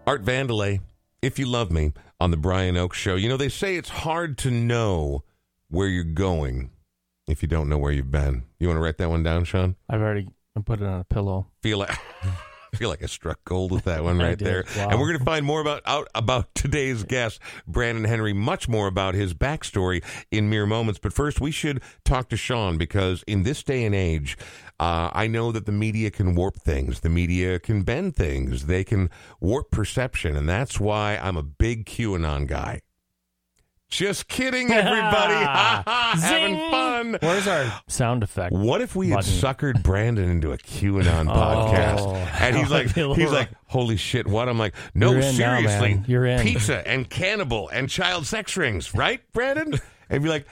Art 0.10 0.26
Vandelay, 0.26 0.82
if 1.22 1.38
you 1.38 1.46
love 1.46 1.72
me, 1.72 1.94
on 2.20 2.32
the 2.32 2.38
Brian 2.38 2.76
Oak 2.78 2.96
Show. 2.96 3.14
You 3.14 3.30
know, 3.30 3.38
they 3.38 3.48
say 3.48 3.76
it's 3.76 3.90
hard 3.90 4.40
to 4.40 4.50
know 4.50 5.24
where 5.70 5.88
you're 5.88 6.04
going 6.04 6.72
if 7.28 7.44
you 7.44 7.48
don't 7.48 7.70
know 7.70 7.78
where 7.78 7.92
you've 7.92 8.10
been. 8.10 8.46
You 8.58 8.70
want 8.70 8.78
to 8.78 8.82
write 8.82 8.98
that 8.98 9.12
one 9.12 9.22
down, 9.22 9.44
Sean? 9.44 9.76
I've 9.88 10.02
already 10.02 10.28
put 10.66 10.82
it 10.82 10.86
on 10.88 11.02
a 11.02 11.04
pillow. 11.04 11.46
Feel 11.62 11.78
like. 11.78 11.92
I 12.24 12.76
feel 12.76 12.90
like 12.90 13.04
I 13.04 13.06
struck 13.06 13.44
gold 13.46 13.72
with 13.72 13.84
that 13.84 14.04
one 14.04 14.18
right 14.18 14.40
there. 14.40 14.66
Wow. 14.76 14.90
And 14.90 15.00
we're 15.00 15.10
going 15.10 15.20
to 15.20 15.26
find 15.26 15.46
more 15.46 15.62
about 15.62 15.84
out 15.86 16.08
about 16.16 16.56
today's 16.56 17.04
guest, 17.04 17.40
Brandon 17.68 18.06
Henry, 18.06 18.34
much 18.34 18.68
more 18.68 18.88
about 18.88 19.14
his 19.14 19.36
backstory 19.36 20.04
in 20.32 20.50
mere 20.50 20.66
moments. 20.66 21.00
But 21.00 21.14
first, 21.14 21.40
we 21.40 21.52
should 21.52 21.84
talk 22.04 22.30
to 22.30 22.36
Sean 22.36 22.80
because 22.80 23.24
in 23.28 23.44
this 23.44 23.62
day 23.62 23.86
and 23.86 23.94
age, 23.94 24.40
uh, 24.80 25.10
I 25.14 25.28
know 25.28 25.52
that 25.52 25.66
the 25.66 25.72
media 25.72 26.10
can 26.12 26.36
warp 26.36 26.56
things. 26.58 27.02
The 27.02 27.10
media 27.10 27.60
can 27.60 27.84
bend 27.84 28.16
things. 28.16 28.66
They 28.68 28.84
can 28.84 29.10
warp 29.40 29.72
perception, 29.72 30.36
and 30.36 30.48
that's 30.48 30.80
why 30.80 31.18
I'm 31.22 31.36
a 31.38 31.44
big 31.44 31.86
QAnon 31.86 32.48
guy. 32.48 32.82
Just 33.90 34.28
kidding, 34.28 34.72
everybody. 34.72 35.34
Ha 35.50 35.84
ha, 35.86 36.16
Having 36.22 36.58
fun. 36.70 37.18
Where's 37.22 37.48
our 37.48 37.82
sound 37.88 38.22
effect? 38.24 38.54
What 38.54 38.82
if 38.82 38.96
we 38.96 39.10
had 39.10 39.20
suckered 39.20 39.82
Brandon 39.82 40.30
into 40.30 40.52
a 40.52 40.58
QAnon 40.58 41.26
podcast? 41.34 42.00
Oh, 42.02 42.14
and 42.40 42.56
he's 42.56 42.70
like, 42.70 42.86
would 42.88 42.96
be 42.96 43.02
a 43.02 43.08
he's 43.08 43.18
little 43.18 43.34
like, 43.34 43.50
holy 43.66 43.98
shit, 43.98 44.28
what? 44.28 44.48
I'm 44.48 44.60
like, 44.60 44.76
no, 44.94 45.12
You're 45.12 45.22
in 45.22 45.38
now, 45.38 45.58
seriously. 45.58 46.04
You're 46.08 46.26
in. 46.28 46.42
pizza 46.42 46.88
and 46.88 47.10
cannibal 47.10 47.68
and 47.70 47.90
child 47.90 48.28
sex 48.28 48.56
rings, 48.56 48.94
right, 48.94 49.22
Brandon? 49.34 49.74
And 50.10 50.24
be 50.24 50.30
like, 50.30 50.46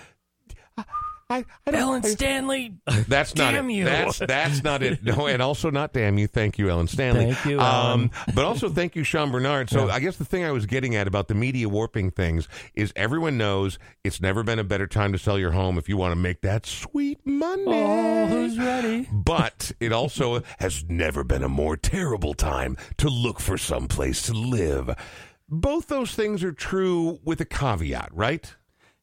I, 1.30 1.44
I 1.66 1.72
don't, 1.72 1.82
Ellen 1.82 2.02
I- 2.06 2.08
Stanley. 2.08 2.74
that's 3.10 3.36
not 3.36 3.52
Damn 3.52 3.70
it. 3.70 3.74
you. 3.74 3.84
That's 3.84 4.20
that's 4.20 4.64
not 4.64 4.82
it. 4.82 5.04
No, 5.04 5.28
and 5.28 5.42
also 5.42 5.70
not 5.70 5.92
damn 5.92 6.18
you. 6.18 6.26
Thank 6.28 6.58
you, 6.58 6.70
Ellen 6.70 6.88
Stanley. 6.88 7.34
Thank 7.34 7.46
you, 7.46 7.60
Um, 7.60 8.12
but 8.34 8.46
also 8.46 8.70
thank 8.70 8.96
you, 8.96 9.04
Sean 9.04 9.30
Bernard. 9.30 9.70
So 9.70 9.88
Yeah. 9.88 9.94
I 9.94 10.00
guess 10.00 10.16
the 10.16 10.24
thing 10.24 10.46
I 10.46 10.52
was 10.52 10.66
getting 10.66 10.96
at 10.96 11.06
about 11.06 11.28
the 11.28 11.36
media 11.36 11.68
warping 11.68 12.12
things 12.12 12.48
is 12.76 12.94
everyone 12.96 13.38
knows 13.38 13.78
it's 14.06 14.22
never 14.22 14.42
been 14.42 14.58
a 14.60 14.64
better 14.64 14.88
time 14.88 15.12
to 15.12 15.18
sell 15.20 15.38
your 15.38 15.52
home 15.52 15.78
if 15.78 15.90
you 15.90 15.98
want 15.98 16.14
to 16.14 16.16
make 16.16 16.42
that 16.42 16.66
sweet 16.66 17.20
money. 17.26 17.64
Oh, 17.68 18.28
who's 18.28 18.58
ready? 18.58 19.10
But 19.12 19.74
it 19.82 19.92
also 19.92 20.44
has 20.60 20.86
never 20.88 21.26
been 21.26 21.44
a 21.44 21.50
more 21.50 21.76
terrible 21.76 22.36
time 22.36 22.78
to 23.00 23.10
look 23.10 23.42
for 23.42 23.58
some 23.58 23.90
place 23.90 24.22
to 24.24 24.34
live. 24.34 24.96
both 25.50 25.88
those 25.88 26.12
things 26.14 26.42
are 26.44 26.52
true 26.54 27.20
with 27.26 27.42
a 27.42 27.46
caveat, 27.46 28.10
right? 28.14 28.56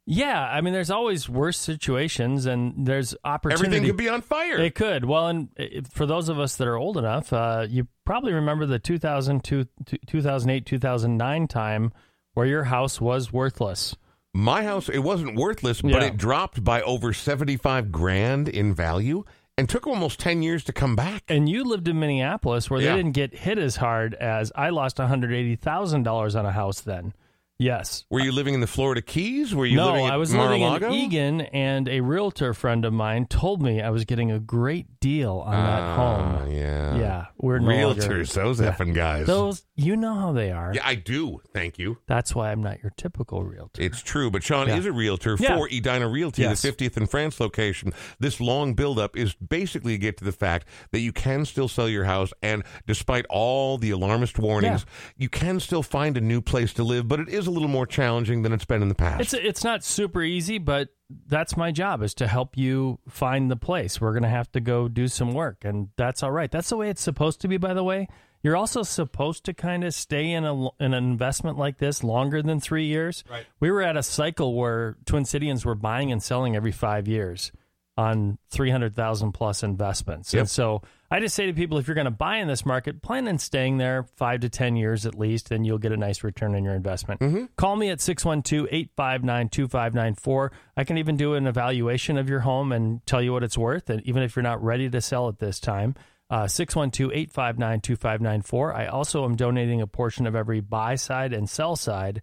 Yeah, 0.07 0.43
I 0.43 0.61
mean, 0.61 0.75
there's 0.75 0.91
always 0.91 1.29
worse 1.31 1.57
situations, 1.59 2.45
and 2.45 2.87
there's 2.87 3.15
opportunity. 3.25 3.67
Everything 3.67 3.87
could 3.89 3.97
be 3.97 4.09
on 4.11 4.21
fire. 4.21 4.59
It 4.59 4.75
could. 4.75 5.07
Well, 5.07 5.29
and 5.29 5.49
if- 5.57 5.87
for 5.87 6.05
those 6.05 6.29
of 6.29 6.39
us 6.39 6.57
that 6.57 6.69
are 6.69 6.77
old 6.77 6.99
enough, 6.99 7.33
uh, 7.33 7.67
you 7.69 7.89
probably 8.05 8.35
remember 8.35 8.67
the 8.67 8.79
2002, 8.79 9.67
2008, 10.07 10.67
2009 10.67 11.49
time 11.49 11.91
where 12.35 12.45
your 12.47 12.65
house 12.65 13.01
was 13.01 13.33
worthless. 13.33 13.97
My 14.35 14.65
house, 14.65 14.89
it 14.91 14.99
wasn't 14.99 15.37
worthless, 15.37 15.81
but 15.81 16.03
it 16.03 16.17
dropped 16.19 16.63
by 16.65 16.83
over 16.83 17.13
75 17.15 17.91
grand 17.93 18.49
in 18.49 18.75
value 18.75 19.25
and 19.57 19.69
took 19.69 19.87
almost 19.87 20.19
10 20.19 20.43
years 20.43 20.65
to 20.65 20.73
come 20.73 20.97
back. 20.97 21.23
And 21.29 21.49
you 21.49 21.63
lived 21.65 21.87
in 21.89 21.99
Minneapolis 22.01 22.69
where 22.69 22.81
Yeah. 22.81 22.91
they 22.91 22.97
didn't 22.97 23.13
get 23.15 23.33
hit 23.39 23.57
as 23.59 23.77
hard 23.77 24.15
as 24.15 24.51
I 24.57 24.71
lost 24.71 24.99
$180,000 24.99 26.35
on 26.35 26.45
a 26.45 26.53
house 26.53 26.81
then. 26.81 27.13
Yes. 27.59 28.05
Were 28.11 28.19
you 28.21 28.33
living 28.33 28.55
in 28.55 28.61
the 28.61 28.67
Florida 28.67 29.01
Keys? 29.01 29.55
Were 29.55 29.65
you 29.65 29.77
no, 29.77 29.93
living 29.93 30.07
I 30.11 30.17
was 30.17 30.35
living 30.35 30.63
in 30.63 30.93
Eagan, 30.93 31.41
and 31.41 31.89
a 31.89 32.01
realtor 32.01 32.53
friend 32.53 32.85
of 32.85 32.93
mine 32.93 33.27
told 33.27 33.63
me 33.63 33.81
I 33.81 33.91
was 33.91 34.05
getting 34.05 34.33
a 34.33 34.41
great 34.41 34.99
deal 34.99 35.39
on 35.47 35.53
that 35.53 35.83
Ah, 35.83 35.97
home. 35.97 36.51
Yeah. 36.51 36.97
Yeah, 36.97 37.27
we're 37.39 37.61
no 37.61 37.69
longer- 37.89 38.03
Realtors, 38.03 38.35
those 38.35 38.61
Yeah. 38.61 38.73
effing 38.73 38.93
guys. 38.93 39.27
Those, 39.29 39.65
you 39.77 39.97
know 39.97 40.15
how 40.15 40.33
they 40.33 40.51
are. 40.51 40.73
yeah, 40.75 40.83
I 40.85 40.97
do. 40.97 41.43
Thank 41.53 41.79
you. 41.79 41.99
That's 42.09 42.35
why 42.35 42.51
I'm 42.51 42.61
not 42.63 42.83
your 42.83 42.93
typical 42.97 43.45
realtor. 43.45 43.81
It's 43.83 44.03
true, 44.03 44.33
but 44.33 44.43
Sean 44.43 44.67
Yeah. 44.67 44.77
is 44.79 44.87
a 44.87 44.93
realtor 44.93 45.37
Yeah. 45.39 45.57
for 45.57 45.69
Edina 45.69 46.09
Realty, 46.09 46.43
Yes. 46.43 46.61
the 46.61 46.69
50th 46.69 46.97
and 46.97 47.09
France 47.09 47.39
location. 47.39 47.93
This 48.19 48.41
long 48.41 48.75
buildup 48.75 49.17
is 49.17 49.35
basically 49.35 49.93
to 49.93 49.99
get 49.99 50.17
to 50.19 50.25
the 50.25 50.33
fact 50.33 50.67
that 50.91 51.01
you 51.01 51.13
can 51.13 51.45
still 51.45 51.69
sell 51.69 51.89
your 51.89 52.05
house, 52.05 52.33
and 52.43 52.65
despite 52.87 53.27
all 53.31 53.79
the 53.79 53.91
alarmist 53.91 54.41
warnings, 54.41 54.85
you 55.17 55.29
can 55.29 55.61
still 55.61 55.85
find 55.85 56.17
a 56.17 56.21
new 56.21 56.41
place 56.41 56.73
to 56.75 56.83
live, 56.83 57.07
but 57.07 57.21
it 57.21 57.29
is 57.29 57.44
a 57.47 57.51
little 57.51 57.69
more 57.69 57.87
challenging 57.87 58.43
than 58.43 58.53
it's 58.53 58.65
been 58.65 58.83
in 58.83 58.89
the 58.89 58.95
past. 58.95 59.21
It's 59.21 59.35
it's 59.35 59.65
not 59.65 59.85
super 59.85 60.23
easy, 60.23 60.59
but 60.59 60.89
that's 61.27 61.57
my 61.57 61.71
job 61.71 62.03
is 62.03 62.15
to 62.15 62.27
help 62.27 62.57
you 62.57 62.99
find 63.09 63.51
the 63.51 63.57
place. 63.57 64.01
We're 64.01 64.13
going 64.13 64.23
to 64.25 64.29
have 64.29 64.51
to 64.53 64.61
go 64.61 64.89
do 64.89 65.09
some 65.09 65.33
work, 65.33 65.65
and 65.65 65.89
that's 65.97 66.23
all 66.23 66.31
right. 66.33 66.51
That's 66.51 66.69
the 66.71 66.77
way 66.77 66.91
it's 66.91 67.03
supposed 67.03 67.41
to 67.43 67.49
be. 67.49 67.57
By 67.57 67.75
the 67.75 67.85
way, 67.85 68.09
you're 68.43 68.57
also 68.57 68.83
supposed 68.83 69.45
to 69.45 69.55
kind 69.55 69.85
of 69.85 69.95
stay 69.95 70.31
in 70.31 70.45
a 70.45 70.55
in 70.81 70.93
an 70.93 70.95
investment 70.95 71.59
like 71.59 71.79
this 71.79 72.03
longer 72.03 72.43
than 72.43 72.61
three 72.61 72.87
years. 72.87 73.23
Right. 73.31 73.47
We 73.61 73.71
were 73.71 73.83
at 73.83 73.97
a 73.97 74.03
cycle 74.03 74.55
where 74.55 74.97
Twin 75.07 75.25
Cityans 75.25 75.65
were 75.65 75.75
buying 75.75 76.11
and 76.13 76.23
selling 76.23 76.57
every 76.57 76.73
five 76.73 77.07
years 77.09 77.53
on 77.97 78.39
three 78.51 78.71
hundred 78.71 78.97
thousand 78.97 79.33
plus 79.33 79.63
investments, 79.63 80.33
Yep. 80.33 80.41
and 80.41 80.51
so. 80.51 80.83
I 81.15 81.21
just 81.21 81.37
say 81.37 81.47
to 81.47 81.53
people, 81.53 81.79
if 81.79 81.87
you're 81.87 81.95
going 81.95 82.07
to 82.07 82.11
buy 82.11 82.39
in 82.39 82.49
this 82.49 82.67
market, 82.67 83.01
plan 83.01 83.29
on 83.29 83.39
staying 83.39 83.79
there 83.79 84.03
five 84.17 84.41
to 84.41 84.49
10 84.49 84.75
years 84.75 85.07
at 85.07 85.17
least, 85.17 85.53
and 85.53 85.65
you'll 85.65 85.79
get 85.79 85.93
a 85.93 85.97
nice 85.97 86.25
return 86.25 86.57
on 86.57 86.65
your 86.65 86.75
investment. 86.75 87.21
Call 87.55 87.77
me 87.77 87.89
at 87.91 88.01
612 88.01 88.67
859 88.69 89.49
2594. 89.49 90.51
I 90.77 90.83
can 90.83 90.99
even 90.99 91.17
do 91.17 91.35
an 91.35 91.47
evaluation 91.47 92.19
of 92.19 92.29
your 92.29 92.41
home 92.41 92.73
and 92.73 93.07
tell 93.07 93.23
you 93.23 93.33
what 93.33 93.45
it's 93.45 93.57
worth, 93.57 93.91
and 93.91 94.03
even 94.03 94.25
if 94.25 94.35
you're 94.35 94.43
not 94.43 94.61
ready 94.61 94.91
to 94.91 95.01
sell 95.01 95.29
at 95.29 95.39
this 95.39 95.61
time. 95.61 95.95
Uh, 96.31 96.49
612 96.49 97.13
859 97.13 97.81
2594. 97.81 98.75
I 98.75 98.87
also 98.87 99.25
am 99.25 99.37
donating 99.37 99.81
a 99.81 99.87
portion 99.87 100.27
of 100.27 100.35
every 100.35 100.59
buy 100.59 100.97
side 100.97 101.33
and 101.33 101.49
sell 101.49 101.77
side 101.77 102.23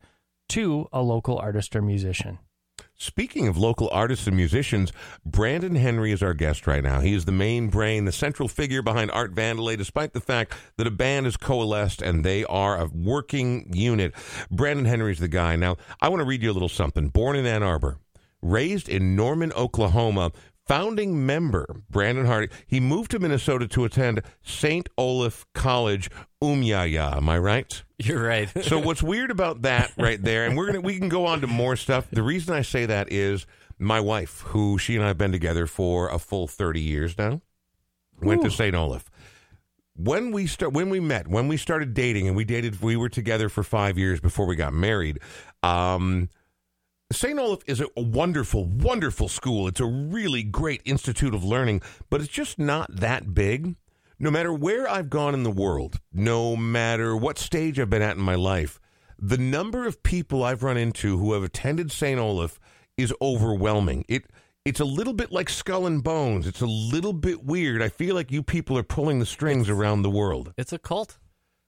to 0.49 0.89
a 0.91 1.01
local 1.01 1.37
artist 1.37 1.77
or 1.77 1.81
musician. 1.81 2.39
Speaking 3.01 3.47
of 3.47 3.57
local 3.57 3.89
artists 3.91 4.27
and 4.27 4.35
musicians, 4.35 4.93
Brandon 5.25 5.73
Henry 5.73 6.11
is 6.11 6.21
our 6.21 6.35
guest 6.35 6.67
right 6.67 6.83
now. 6.83 6.99
He 6.99 7.15
is 7.15 7.25
the 7.25 7.31
main 7.31 7.69
brain, 7.69 8.05
the 8.05 8.11
central 8.11 8.47
figure 8.47 8.83
behind 8.83 9.09
Art 9.09 9.33
Vandelay, 9.33 9.75
despite 9.75 10.13
the 10.13 10.21
fact 10.21 10.53
that 10.77 10.85
a 10.85 10.91
band 10.91 11.25
has 11.25 11.35
coalesced 11.35 12.03
and 12.03 12.23
they 12.23 12.45
are 12.45 12.79
a 12.79 12.85
working 12.85 13.71
unit. 13.73 14.13
Brandon 14.51 14.85
Henry's 14.85 15.17
the 15.17 15.27
guy. 15.27 15.55
Now, 15.55 15.77
I 15.99 16.09
want 16.09 16.19
to 16.19 16.25
read 16.25 16.43
you 16.43 16.51
a 16.51 16.53
little 16.53 16.69
something. 16.69 17.09
Born 17.09 17.35
in 17.35 17.47
Ann 17.47 17.63
Arbor, 17.63 17.97
raised 18.39 18.87
in 18.87 19.15
Norman, 19.15 19.51
Oklahoma, 19.53 20.31
founding 20.71 21.25
member 21.25 21.65
Brandon 21.89 22.25
Hardy. 22.25 22.47
He 22.65 22.79
moved 22.79 23.11
to 23.11 23.19
Minnesota 23.19 23.67
to 23.67 23.83
attend 23.83 24.21
St. 24.41 24.87
Olaf 24.97 25.45
College, 25.53 26.09
Umyaya. 26.41 27.17
Am 27.17 27.27
I 27.27 27.39
right? 27.39 27.83
You're 27.97 28.23
right. 28.23 28.49
so 28.63 28.79
what's 28.79 29.03
weird 29.03 29.31
about 29.31 29.63
that 29.63 29.91
right 29.97 30.21
there, 30.21 30.45
and 30.45 30.55
we're 30.55 30.67
gonna 30.67 30.79
we 30.79 30.97
can 30.97 31.09
go 31.09 31.25
on 31.25 31.41
to 31.41 31.47
more 31.47 31.75
stuff. 31.75 32.09
The 32.09 32.23
reason 32.23 32.55
I 32.55 32.61
say 32.61 32.85
that 32.85 33.11
is 33.11 33.45
my 33.79 33.99
wife, 33.99 34.41
who 34.47 34.77
she 34.77 34.95
and 34.95 35.03
I 35.03 35.09
have 35.09 35.17
been 35.17 35.33
together 35.33 35.67
for 35.67 36.07
a 36.07 36.17
full 36.17 36.47
thirty 36.47 36.79
years 36.79 37.17
now, 37.17 37.41
went 38.21 38.41
to 38.43 38.49
St. 38.49 38.73
Olaf. 38.73 39.11
When 39.97 40.31
we 40.31 40.47
start, 40.47 40.71
when 40.71 40.89
we 40.89 41.01
met, 41.01 41.27
when 41.27 41.49
we 41.49 41.57
started 41.57 41.93
dating, 41.93 42.29
and 42.29 42.37
we 42.37 42.45
dated, 42.45 42.81
we 42.81 42.95
were 42.95 43.09
together 43.09 43.49
for 43.49 43.61
five 43.61 43.97
years 43.97 44.21
before 44.21 44.45
we 44.45 44.55
got 44.55 44.71
married. 44.71 45.19
Um, 45.63 46.29
St. 47.13 47.37
Olaf 47.37 47.61
is 47.67 47.81
a 47.81 48.01
wonderful, 48.01 48.65
wonderful 48.65 49.27
school. 49.27 49.67
It's 49.67 49.79
a 49.79 49.85
really 49.85 50.43
great 50.43 50.81
institute 50.85 51.33
of 51.33 51.43
learning, 51.43 51.81
but 52.09 52.21
it's 52.21 52.29
just 52.29 52.59
not 52.59 52.95
that 52.95 53.33
big. 53.33 53.75
No 54.19 54.29
matter 54.29 54.53
where 54.53 54.87
I've 54.87 55.09
gone 55.09 55.33
in 55.33 55.43
the 55.43 55.51
world, 55.51 55.99
no 56.13 56.55
matter 56.55 57.15
what 57.15 57.39
stage 57.39 57.79
I've 57.79 57.89
been 57.89 58.03
at 58.03 58.17
in 58.17 58.21
my 58.21 58.35
life, 58.35 58.79
the 59.17 59.37
number 59.37 59.87
of 59.87 60.03
people 60.03 60.43
I've 60.43 60.63
run 60.63 60.77
into 60.77 61.17
who 61.17 61.33
have 61.33 61.43
attended 61.43 61.91
St. 61.91 62.19
Olaf 62.19 62.59
is 62.97 63.13
overwhelming. 63.21 64.05
It 64.07 64.25
it's 64.63 64.79
a 64.79 64.85
little 64.85 65.13
bit 65.13 65.31
like 65.31 65.49
skull 65.49 65.87
and 65.87 66.03
bones. 66.03 66.45
It's 66.45 66.61
a 66.61 66.67
little 66.67 67.13
bit 67.13 67.43
weird. 67.43 67.81
I 67.81 67.89
feel 67.89 68.13
like 68.13 68.31
you 68.31 68.43
people 68.43 68.77
are 68.77 68.83
pulling 68.83 69.17
the 69.17 69.25
strings 69.25 69.69
around 69.69 70.03
the 70.03 70.09
world. 70.09 70.53
it's 70.55 70.71
a 70.71 70.77
cult. 70.77 71.17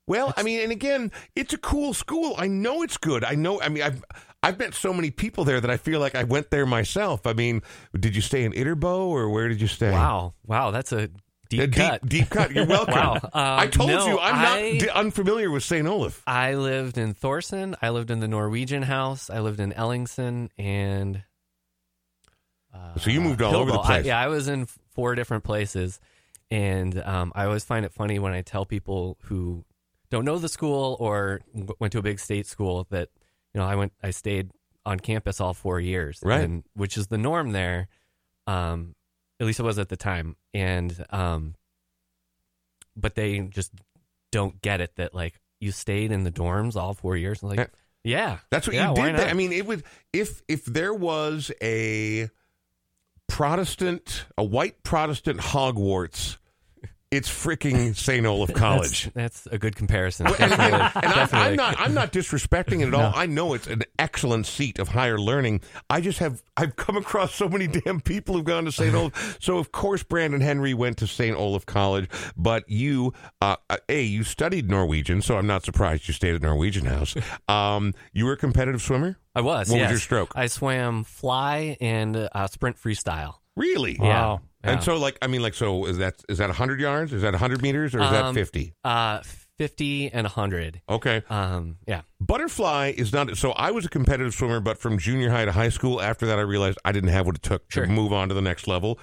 Well, 0.06 0.34
I 0.36 0.44
mean, 0.44 0.60
and 0.60 0.72
again, 0.72 1.12
it's 1.36 1.54
a 1.54 1.58
cool 1.58 1.94
school. 1.94 2.36
I 2.38 2.48
know 2.48 2.84
it's 2.84 2.98
good. 2.98 3.24
I 3.24 3.36
know. 3.36 3.62
I 3.62 3.70
mean, 3.70 3.84
I've 3.84 4.04
I've 4.44 4.60
met 4.60 4.74
so 4.76 4.94
many 4.94 5.10
people 5.10 5.46
there 5.46 5.60
that 5.62 5.70
I 5.72 5.78
feel 5.78 6.00
like 6.00 6.16
I 6.16 6.24
went 6.26 6.50
there 6.52 6.66
myself. 6.66 7.26
I 7.26 7.34
mean, 7.34 7.62
did 7.98 8.16
you 8.16 8.22
stay 8.22 8.44
in 8.44 8.52
Ytterboe 8.52 9.08
or 9.08 9.30
where 9.30 9.48
did 9.48 9.62
you 9.62 9.68
stay? 9.68 9.92
Wow. 9.92 10.34
Wow. 10.46 10.72
That's 10.72 10.92
a 10.92 11.10
deep 11.50 11.62
A 11.62 11.68
cut. 11.70 12.02
deep, 12.02 12.10
deep 12.10 12.30
cut. 12.30 12.52
You're 12.52 12.66
welcome. 12.78 12.94
Wow. 12.94 13.14
Um, 13.16 13.30
I 13.34 13.68
told 13.68 13.90
no, 13.90 14.06
you 14.08 14.20
I'm 14.20 14.36
I- 14.36 14.42
not 14.72 14.80
d- 14.82 14.90
unfamiliar 14.90 15.50
with 15.50 15.64
St. 15.64 15.88
Olaf. 15.88 16.22
I 16.28 16.56
lived 16.56 16.98
in 16.98 17.14
Thorson. 17.14 17.76
I 17.82 17.90
lived 17.90 18.12
in 18.12 18.20
the 18.20 18.28
Norwegian 18.28 18.84
house. 18.84 19.30
I 19.30 19.40
lived 19.40 19.60
in 19.62 19.72
Ellingson 19.72 20.50
and. 20.58 21.24
Uh, 22.74 22.98
So 22.98 23.10
you 23.12 23.22
moved 23.22 23.42
all 23.42 23.56
over 23.56 23.72
the 23.72 23.78
Hillville. 23.78 23.84
I- 23.84 23.86
place. 23.88 24.06
yeah, 24.06 24.20
I 24.20 24.28
was 24.28 24.48
in 24.48 24.66
four 24.96 25.16
different 25.16 25.44
places, 25.44 26.00
and 26.52 27.00
um, 27.04 27.32
I 27.36 27.46
always 27.46 27.64
find 27.64 27.86
it 27.86 27.94
funny 27.94 28.20
when 28.20 28.34
I 28.34 28.42
tell 28.42 28.66
people 28.66 29.18
who 29.24 29.64
don't 30.10 30.26
know 30.26 30.38
the 30.40 30.50
school 30.50 30.98
or 31.00 31.42
w- 31.54 31.76
went 31.80 31.94
to 31.94 32.00
a 32.00 32.04
big 32.04 32.20
state 32.20 32.46
school 32.48 32.88
that 32.90 33.10
you 33.54 33.60
know 33.62 33.66
I 33.68 33.76
went, 33.76 33.94
I 34.02 34.12
stayed 34.12 34.52
on 34.86 35.00
campus 35.00 35.40
all 35.40 35.54
four 35.54 35.80
years, 35.80 36.20
Right. 36.24 36.42
and, 36.42 36.64
which 36.74 36.98
is 36.98 37.08
the 37.08 37.18
norm 37.18 37.52
there. 37.52 37.88
Um, 38.48 38.96
at 39.40 39.48
least 39.48 39.60
it 39.60 39.64
was 39.64 39.80
at 39.80 39.90
the 39.90 39.96
time, 39.98 40.36
and 40.54 41.06
um, 41.10 41.56
but 42.96 43.16
they 43.16 43.40
just 43.40 43.72
don't 44.32 44.62
get 44.62 44.82
it 44.82 44.96
that 44.98 45.14
like 45.14 45.40
you 45.60 45.72
stayed 45.72 46.12
in 46.12 46.24
the 46.24 46.32
dorms 46.32 46.76
all 46.76 46.94
four 46.94 47.16
years. 47.16 47.42
Like, 47.42 47.58
Yeah. 47.60 47.68
yeah, 48.04 48.38
That's 48.50 48.68
what 48.68 48.76
yeah, 48.76 48.90
you 48.90 48.96
did. 48.96 49.04
There. 49.06 49.14
not? 49.14 49.28
I 49.30 49.34
mean, 49.34 49.52
it 49.54 49.66
would 49.66 49.84
if 50.12 50.42
if 50.48 50.66
there 50.66 50.94
was 50.94 51.52
a 51.62 52.30
Protestant, 53.28 54.26
a 54.38 54.44
white 54.44 54.84
Protestant 54.84 55.40
Hogwarts, 55.40 56.38
it's 57.14 57.30
freaking 57.30 57.96
St. 57.96 58.26
Olaf 58.26 58.54
College. 58.54 59.12
That's, 59.14 59.42
that's 59.42 59.56
a 59.56 59.60
good 59.60 59.76
comparison. 59.76 60.26
Well, 60.26 60.36
and, 60.40 60.54
again, 60.54 60.72
Definitely. 60.72 61.02
and 61.04 61.14
I'm, 61.14 61.30
I'm 61.32 61.56
not 61.56 61.80
I'm 61.80 61.94
not 61.94 62.12
disrespecting 62.12 62.82
it 62.82 62.88
at 62.88 62.94
all. 62.94 63.14
I 63.16 63.28
know 63.28 63.54
it's 63.54 63.68
an 63.68 63.84
excellent 64.00 64.48
seat 64.48 64.80
of 64.80 64.90
higher 64.90 65.20
learning. 65.20 65.62
I 65.90 66.02
just 66.02 66.20
have 66.20 66.42
I've 66.58 66.76
come 66.76 66.98
across 66.98 67.36
so 67.36 67.48
many 67.48 67.68
damn 67.68 68.02
people 68.02 68.36
who've 68.36 68.44
gone 68.44 68.66
to 68.66 68.72
St. 68.72 68.94
Olaf. 68.96 69.38
So 69.40 69.60
of 69.60 69.72
course 69.72 70.02
Brandon 70.02 70.42
Henry 70.42 70.74
went 70.74 70.98
to 70.98 71.08
St. 71.08 71.38
Olaf 71.38 71.66
College, 71.66 72.10
but 72.36 72.68
you 72.68 73.14
uh, 73.42 73.58
uh, 73.70 73.78
a 73.90 74.02
you 74.02 74.24
studied 74.24 74.70
Norwegian, 74.70 75.22
so 75.22 75.38
I'm 75.38 75.48
not 75.48 75.64
surprised 75.64 76.08
you 76.08 76.14
stayed 76.14 76.34
at 76.34 76.42
Norwegian 76.42 76.86
House. 76.86 77.16
Um, 77.50 77.94
you 78.14 78.26
were 78.26 78.34
a 78.34 78.38
competitive 78.38 78.82
swimmer. 78.82 79.18
I 79.36 79.42
was. 79.42 79.70
What 79.70 79.82
was 79.82 79.90
your 79.90 80.00
stroke? 80.00 80.32
I 80.36 80.48
swam 80.48 81.04
fly 81.04 81.78
and 81.82 82.16
uh, 82.16 82.48
sprint 82.48 82.78
freestyle. 82.78 83.36
Really? 83.56 83.98
Wow. 84.00 84.08
Yeah. 84.08 84.38
And 84.64 84.82
so 84.82 84.98
like 84.98 85.18
I 85.22 85.28
mean 85.28 85.42
like 85.42 85.54
so 85.54 85.86
is 85.86 85.98
that 85.98 86.16
is 86.30 86.38
that 86.38 86.48
100 86.50 86.80
yards? 86.80 87.12
Is 87.14 87.22
that 87.22 87.34
100 87.34 87.62
meters 87.62 87.94
or 87.94 88.02
is 88.02 88.10
that 88.12 88.24
Um, 88.26 88.36
50? 88.36 88.74
Uh, 88.84 89.22
fifty 89.58 90.12
and 90.12 90.26
hundred. 90.26 90.82
Okay. 90.90 91.22
Um, 91.30 91.78
yeah. 91.88 92.02
Butterfly 92.20 92.94
is 92.98 93.14
not 93.14 93.36
so 93.38 93.52
I 93.52 93.72
was 93.72 93.86
a 93.86 93.90
competitive 93.90 94.34
swimmer, 94.34 94.60
but 94.60 94.78
from 94.78 94.98
junior 94.98 95.30
high 95.30 95.46
to 95.46 95.52
high 95.52 95.70
school, 95.70 96.02
after 96.02 96.26
that 96.26 96.40
I 96.40 96.42
realized 96.42 96.80
I 96.86 96.92
didn't 96.92 97.10
have 97.12 97.26
what 97.26 97.36
it 97.36 97.44
took 97.44 97.70
Sure. 97.72 97.86
to 97.86 97.92
move 97.92 98.12
on 98.14 98.30
to 98.30 98.34
the 98.36 98.42
next 98.42 98.68
level. 98.68 98.98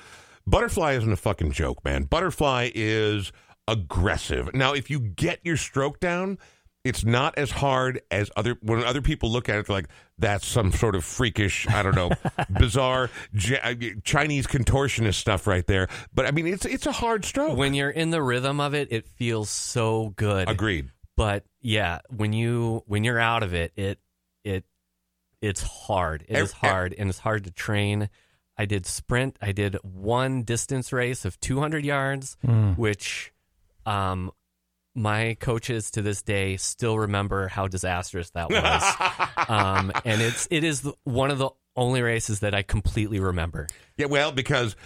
Butterfly 0.47 0.93
isn't 0.95 1.13
a 1.13 1.17
fucking 1.17 1.53
joke, 1.53 1.85
man. 1.85 2.05
Butterfly 2.05 2.71
is 2.75 3.31
aggressive. 3.69 4.53
Now, 4.55 4.73
if 4.73 4.91
you 4.91 4.99
get 5.01 5.39
your 5.45 5.57
stroke 5.57 6.01
down, 6.01 6.39
it's 6.85 7.05
not 7.05 7.37
as 7.37 7.51
hard 7.51 8.01
as 8.11 8.31
other 8.37 8.57
when 8.63 8.83
other 8.85 9.03
people 9.03 9.31
look 9.31 9.49
at 9.49 9.59
it 9.59 9.67
they're 9.67 9.77
like 9.77 9.89
that's 10.19 10.47
some 10.47 10.73
sort 10.73 10.95
of 10.95 11.05
freakish 11.05 11.69
i 11.69 11.83
don't 11.83 11.95
know 11.95 12.11
bizarre 12.59 13.11
J- 13.35 13.95
chinese 14.03 14.47
contortionist 14.47 15.15
stuff 15.15 15.47
right 15.47 15.67
there 15.67 15.89
but 16.15 16.25
i 16.27 16.31
mean 16.31 16.47
it's 16.47 16.65
it's 16.65 16.87
a 16.87 16.93
hard 16.93 17.25
stroke 17.25 17.57
When 17.59 17.75
you're 17.75 17.91
in 17.91 18.11
the 18.11 18.23
rhythm 18.23 18.61
of 18.61 18.75
it, 18.75 18.89
it 18.91 19.07
feels 19.07 19.51
so 19.51 20.15
good. 20.17 20.49
agreed 20.49 20.91
but 21.17 21.45
yeah, 21.61 21.99
when 22.09 22.33
you 22.33 22.83
when 22.87 23.05
you're 23.05 23.19
out 23.21 23.43
of 23.43 23.53
it, 23.53 23.73
it 23.77 23.99
it 24.43 24.65
it's 25.43 25.61
hard. 25.61 26.25
It 26.27 26.39
is 26.39 26.51
Ev- 26.53 26.57
ev- 26.63 26.71
hard, 26.71 26.95
and 26.97 27.11
it's 27.11 27.19
hard 27.19 27.45
to 27.45 27.51
train. 27.51 28.09
I 28.57 28.65
did 28.65 28.87
sprint. 28.87 29.37
I 29.43 29.53
did 29.53 29.77
one 29.83 30.45
distance 30.45 30.95
race 30.95 31.27
of 31.27 31.39
200 31.41 31.85
yards, 31.85 32.39
which 32.77 33.33
um, 33.85 34.31
my 34.95 35.37
coaches 35.41 35.91
to 35.93 36.03
this 36.03 36.23
day 36.23 36.57
still 36.57 36.99
remember 36.99 37.49
how 37.49 37.69
disastrous 37.69 38.31
that 38.31 38.51
was. 38.51 38.83
um, 39.49 39.93
and 40.05 40.21
it's 40.21 40.49
it 40.51 40.65
is 40.65 40.83
the, 40.83 40.95
one 41.05 41.31
of 41.31 41.39
the 41.39 41.51
only 41.77 42.03
races 42.03 42.41
that 42.41 42.55
I 42.55 42.63
completely 42.63 43.21
remember. 43.21 43.69
Yeah, 43.97 44.07
well, 44.07 44.33
because 44.33 44.77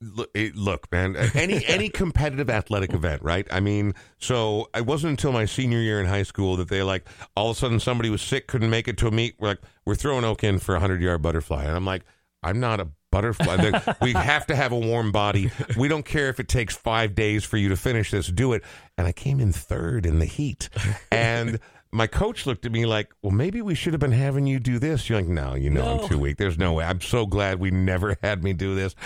look, 0.00 0.30
look, 0.54 0.90
man, 0.92 1.16
any 1.34 1.64
any 1.68 1.88
competitive 1.88 2.50
athletic 2.50 2.92
event, 2.92 3.22
right? 3.22 3.46
I 3.50 3.60
mean, 3.60 3.94
so 4.18 4.68
it 4.74 4.86
wasn't 4.86 5.12
until 5.12 5.32
my 5.32 5.44
senior 5.44 5.80
year 5.80 6.00
in 6.00 6.06
high 6.06 6.22
school 6.22 6.56
that 6.56 6.68
they 6.68 6.82
like 6.82 7.06
all 7.36 7.50
of 7.50 7.56
a 7.56 7.60
sudden 7.60 7.80
somebody 7.80 8.10
was 8.10 8.22
sick, 8.22 8.46
couldn't 8.46 8.70
make 8.70 8.88
it 8.88 8.96
to 8.98 9.06
a 9.06 9.10
meet. 9.10 9.36
We're 9.38 9.48
like, 9.48 9.60
we're 9.84 9.94
throwing 9.94 10.24
Oak 10.24 10.44
in 10.44 10.58
for 10.58 10.74
a 10.74 10.80
hundred 10.80 11.00
yard 11.00 11.22
butterfly, 11.22 11.64
and 11.64 11.76
I'm 11.76 11.84
like, 11.84 12.02
I'm 12.42 12.60
not 12.60 12.80
a 12.80 12.88
butterfly. 13.14 13.94
We 14.02 14.12
have 14.12 14.46
to 14.46 14.56
have 14.56 14.72
a 14.72 14.78
warm 14.78 15.12
body. 15.12 15.50
We 15.76 15.86
don't 15.88 16.04
care 16.04 16.28
if 16.28 16.40
it 16.40 16.48
takes 16.48 16.74
five 16.74 17.14
days 17.14 17.44
for 17.44 17.56
you 17.56 17.68
to 17.68 17.76
finish 17.76 18.10
this. 18.10 18.26
Do 18.26 18.52
it. 18.54 18.64
And 18.98 19.06
I 19.06 19.12
came 19.12 19.38
in 19.40 19.52
third 19.52 20.04
in 20.06 20.18
the 20.18 20.26
heat, 20.26 20.68
and. 21.10 21.60
My 21.92 22.08
coach 22.08 22.44
looked 22.44 22.66
at 22.66 22.72
me 22.72 22.86
like, 22.86 23.14
"Well, 23.22 23.30
maybe 23.30 23.62
we 23.62 23.76
should 23.76 23.92
have 23.92 24.00
been 24.00 24.10
having 24.10 24.48
you 24.48 24.58
do 24.58 24.80
this." 24.80 25.08
You're 25.08 25.20
like, 25.20 25.28
"No, 25.28 25.54
you 25.54 25.70
know 25.70 26.00
I'm 26.00 26.08
too 26.08 26.18
weak. 26.18 26.38
There's 26.38 26.58
no 26.58 26.72
way." 26.72 26.84
I'm 26.84 27.00
so 27.00 27.24
glad 27.24 27.60
we 27.60 27.70
never 27.70 28.16
had 28.22 28.42
me 28.42 28.52
do 28.52 28.74
this. 28.74 28.96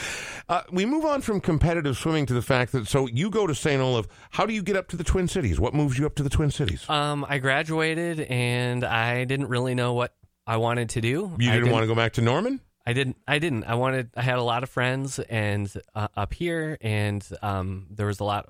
Uh, 0.49 0.63
we 0.73 0.87
move 0.87 1.05
on 1.05 1.21
from 1.21 1.43
competitive 1.43 1.99
swimming 1.99 2.25
to 2.25 2.33
the 2.33 2.41
fact 2.41 2.73
that 2.73 2.89
so 2.89 3.07
you 3.07 3.29
go 3.29 3.47
to 3.47 3.55
St. 3.55 3.79
Olaf. 3.79 4.07
How 4.31 4.47
do 4.47 4.55
you 4.55 4.63
get 4.63 4.75
up 4.75 4.89
to 4.89 4.97
the 4.97 5.05
Twin 5.05 5.29
Cities? 5.29 5.61
What 5.61 5.75
moves 5.75 5.99
you 5.99 6.07
up 6.07 6.15
to 6.15 6.23
the 6.23 6.31
Twin 6.31 6.51
Cities? 6.51 6.89
Um, 6.89 7.27
I 7.29 7.37
graduated, 7.41 8.21
and 8.21 8.83
I 8.85 9.25
didn't 9.25 9.49
really 9.49 9.75
know 9.75 9.93
what 9.93 10.15
I 10.47 10.57
wanted 10.57 10.89
to 10.91 11.03
do. 11.03 11.37
you 11.39 11.51
I 11.51 11.57
didn't 11.57 11.71
want 11.71 11.83
to 11.83 11.87
go 11.87 11.95
back 11.95 12.15
to 12.15 12.23
Norman? 12.23 12.63
I 12.89 12.95
didn't. 12.95 13.19
I 13.29 13.39
didn't. 13.39 13.65
I 13.65 13.75
wanted. 13.75 14.09
I 14.17 14.23
had 14.23 14.39
a 14.39 14.43
lot 14.43 14.63
of 14.63 14.71
friends 14.71 15.19
and 15.19 15.71
uh, 15.95 16.09
up 16.17 16.33
here, 16.33 16.79
and 16.81 17.23
um, 17.43 17.87
there 17.91 18.07
was 18.07 18.19
a 18.21 18.25
lot 18.25 18.49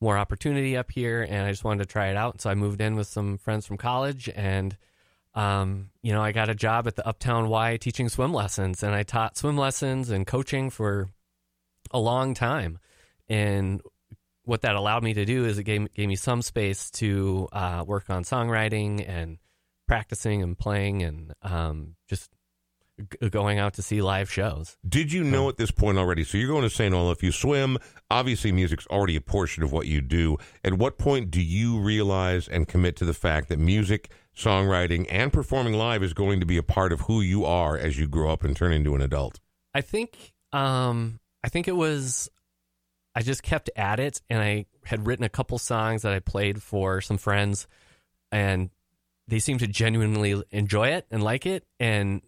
more 0.00 0.16
opportunity 0.16 0.78
up 0.78 0.90
here, 0.90 1.20
and 1.20 1.46
I 1.46 1.50
just 1.50 1.62
wanted 1.62 1.80
to 1.80 1.92
try 1.92 2.06
it 2.06 2.16
out. 2.16 2.40
So 2.40 2.48
I 2.48 2.54
moved 2.54 2.80
in 2.80 2.96
with 2.96 3.06
some 3.06 3.36
friends 3.36 3.66
from 3.66 3.76
college, 3.76 4.30
and 4.34 4.74
um, 5.34 5.90
you 6.00 6.14
know, 6.14 6.22
I 6.22 6.32
got 6.32 6.48
a 6.48 6.54
job 6.54 6.86
at 6.86 6.96
the 6.96 7.06
Uptown 7.06 7.50
Y 7.50 7.76
teaching 7.76 8.08
swim 8.08 8.32
lessons, 8.32 8.82
and 8.82 8.94
I 8.94 9.02
taught 9.02 9.36
swim 9.36 9.58
lessons 9.58 10.08
and 10.08 10.26
coaching 10.26 10.70
for 10.70 11.10
a 11.90 11.98
long 11.98 12.32
time. 12.32 12.78
And 13.28 13.82
what 14.44 14.62
that 14.62 14.74
allowed 14.74 15.02
me 15.02 15.12
to 15.12 15.26
do 15.26 15.44
is 15.44 15.58
it 15.58 15.64
gave, 15.64 15.92
gave 15.92 16.08
me 16.08 16.16
some 16.16 16.40
space 16.40 16.90
to 16.92 17.46
uh, 17.52 17.84
work 17.86 18.08
on 18.08 18.24
songwriting 18.24 19.06
and 19.06 19.36
practicing 19.86 20.42
and 20.42 20.58
playing 20.58 21.02
and 21.02 21.34
um, 21.42 21.96
just 22.08 22.30
g- 22.98 23.28
going 23.28 23.58
out 23.58 23.74
to 23.74 23.82
see 23.82 24.02
live 24.02 24.30
shows. 24.30 24.76
Did 24.88 25.12
you 25.12 25.24
know 25.24 25.48
at 25.48 25.56
this 25.56 25.70
point 25.70 25.98
already? 25.98 26.24
So 26.24 26.38
you're 26.38 26.48
going 26.48 26.62
to 26.62 26.70
St. 26.70 26.94
Olaf. 26.94 27.22
You 27.22 27.32
swim. 27.32 27.78
Obviously, 28.10 28.52
music's 28.52 28.86
already 28.88 29.16
a 29.16 29.20
portion 29.20 29.62
of 29.62 29.72
what 29.72 29.86
you 29.86 30.00
do. 30.00 30.36
At 30.64 30.74
what 30.74 30.98
point 30.98 31.30
do 31.30 31.40
you 31.40 31.78
realize 31.78 32.48
and 32.48 32.68
commit 32.68 32.96
to 32.96 33.04
the 33.04 33.14
fact 33.14 33.48
that 33.48 33.58
music, 33.58 34.10
songwriting, 34.36 35.06
and 35.10 35.32
performing 35.32 35.74
live 35.74 36.02
is 36.02 36.12
going 36.12 36.40
to 36.40 36.46
be 36.46 36.56
a 36.56 36.62
part 36.62 36.92
of 36.92 37.02
who 37.02 37.20
you 37.20 37.44
are 37.44 37.76
as 37.76 37.98
you 37.98 38.06
grow 38.06 38.30
up 38.30 38.44
and 38.44 38.56
turn 38.56 38.72
into 38.72 38.94
an 38.94 39.02
adult? 39.02 39.40
I 39.74 39.80
think 39.80 40.32
um, 40.52 41.20
I 41.44 41.48
think 41.48 41.68
it 41.68 41.76
was 41.76 42.30
I 43.14 43.22
just 43.22 43.42
kept 43.42 43.70
at 43.76 43.98
it 43.98 44.20
and 44.28 44.40
I 44.40 44.66
had 44.84 45.06
written 45.06 45.24
a 45.24 45.28
couple 45.28 45.58
songs 45.58 46.02
that 46.02 46.12
I 46.12 46.20
played 46.20 46.62
for 46.62 47.00
some 47.00 47.18
friends 47.18 47.66
and 48.30 48.70
they 49.28 49.38
seemed 49.38 49.60
to 49.60 49.66
genuinely 49.66 50.42
enjoy 50.50 50.88
it 50.88 51.06
and 51.10 51.22
like 51.22 51.46
it 51.46 51.64
and 51.80 52.20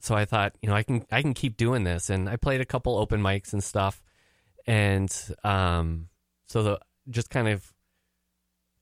so 0.00 0.14
I 0.14 0.24
thought, 0.24 0.54
you 0.62 0.68
know, 0.68 0.74
I 0.74 0.82
can 0.82 1.04
I 1.10 1.22
can 1.22 1.34
keep 1.34 1.56
doing 1.56 1.84
this 1.84 2.10
and 2.10 2.28
I 2.28 2.36
played 2.36 2.60
a 2.60 2.64
couple 2.64 2.96
open 2.96 3.20
mics 3.22 3.52
and 3.52 3.62
stuff 3.62 4.02
and 4.66 5.10
um 5.44 6.08
so 6.46 6.62
the 6.62 6.80
just 7.10 7.30
kind 7.30 7.48
of 7.48 7.72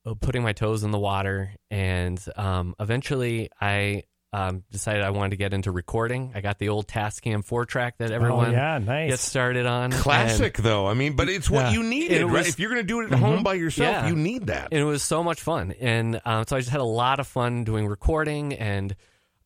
uh, 0.04 0.14
putting 0.20 0.42
my 0.42 0.52
toes 0.52 0.82
in 0.84 0.90
the 0.90 0.98
water 0.98 1.52
and 1.70 2.22
um 2.36 2.74
eventually 2.78 3.50
I 3.60 4.04
um, 4.32 4.64
decided 4.70 5.02
I 5.02 5.10
wanted 5.10 5.30
to 5.30 5.36
get 5.36 5.54
into 5.54 5.70
recording. 5.70 6.32
I 6.34 6.42
got 6.42 6.58
the 6.58 6.68
old 6.68 6.86
Tascam 6.86 7.42
four 7.42 7.64
track 7.64 7.96
that 7.98 8.10
everyone 8.10 8.48
oh, 8.48 8.50
yeah, 8.50 8.76
nice. 8.76 9.10
gets 9.12 9.22
started 9.22 9.64
on. 9.64 9.92
Classic, 9.92 10.54
though. 10.58 10.86
I 10.86 10.92
mean, 10.92 11.16
but 11.16 11.30
it's 11.30 11.48
what 11.48 11.66
Yeah. 11.66 11.70
you 11.70 11.82
needed, 11.84 12.20
It 12.20 12.26
right? 12.26 12.46
If 12.46 12.58
you're 12.58 12.68
going 12.68 12.82
to 12.82 12.86
do 12.86 13.00
it 13.00 13.10
at 13.12 13.18
home 13.18 13.42
by 13.42 13.54
yourself, 13.54 13.88
Yeah. 13.88 14.08
you 14.08 14.16
need 14.16 14.48
that. 14.48 14.68
And 14.72 14.80
it 14.80 14.84
was 14.84 15.02
so 15.02 15.22
much 15.22 15.40
fun. 15.40 15.72
And 15.80 16.20
um, 16.26 16.44
so 16.46 16.56
I 16.56 16.58
just 16.58 16.70
had 16.70 16.82
a 16.82 16.84
lot 16.84 17.18
of 17.18 17.26
fun 17.26 17.64
doing 17.64 17.86
recording 17.86 18.52
and 18.52 18.94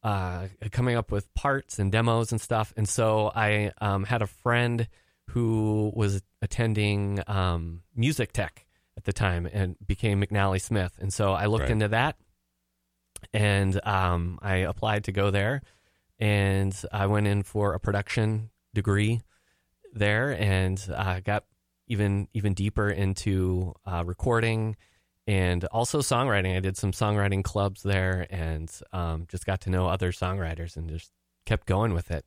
uh, 0.03 0.49
coming 0.71 0.97
up 0.97 1.11
with 1.11 1.33
parts 1.35 1.79
and 1.79 1.93
demos 1.93 2.33
and 2.33 2.41
stuff. 2.41 2.73
And 2.77 2.89
so 2.89 3.31
I 3.35 3.73
um, 3.81 4.05
had 4.05 4.23
a 4.23 4.27
friend 4.27 4.89
who 5.29 5.93
was 5.95 6.23
attending 6.43 7.23
um, 7.27 7.83
music 7.95 8.33
tech 8.33 8.67
at 8.97 9.05
the 9.05 9.13
time 9.13 9.47
and 9.53 9.77
became 9.87 10.21
McNally 10.23 10.61
Smith. 10.61 10.97
And 11.01 11.13
so 11.13 11.33
I 11.33 11.47
looked 11.47 11.63
Right. 11.63 11.71
into 11.73 11.89
that 11.89 12.17
and 13.33 13.79
um, 13.87 14.39
I 14.43 14.57
applied 14.57 15.05
to 15.05 15.13
go 15.13 15.31
there. 15.31 15.63
And 16.19 16.77
I 16.93 17.07
went 17.07 17.27
in 17.27 17.43
for 17.43 17.73
a 17.75 17.81
production 17.81 18.51
degree 18.75 19.21
there 19.93 20.31
and 20.31 20.83
uh, 20.95 21.21
got 21.21 21.45
even 21.87 22.29
even 22.35 22.55
deeper 22.55 22.89
into 22.89 23.75
uh, 23.87 24.05
recording 24.07 24.77
and 25.27 25.65
also 25.67 25.99
songwriting. 25.99 26.57
I 26.57 26.61
did 26.61 26.77
some 26.77 26.93
songwriting 26.93 27.45
clubs 27.45 27.83
there 27.83 28.27
and 28.31 28.71
um, 28.93 29.27
just 29.29 29.47
got 29.47 29.61
to 29.63 29.71
know 29.71 29.89
other 29.89 30.13
songwriters 30.13 30.77
and 30.77 30.89
just 30.89 31.11
kept 31.47 31.67
going 31.67 31.95
with 31.95 32.11
it. 32.11 32.25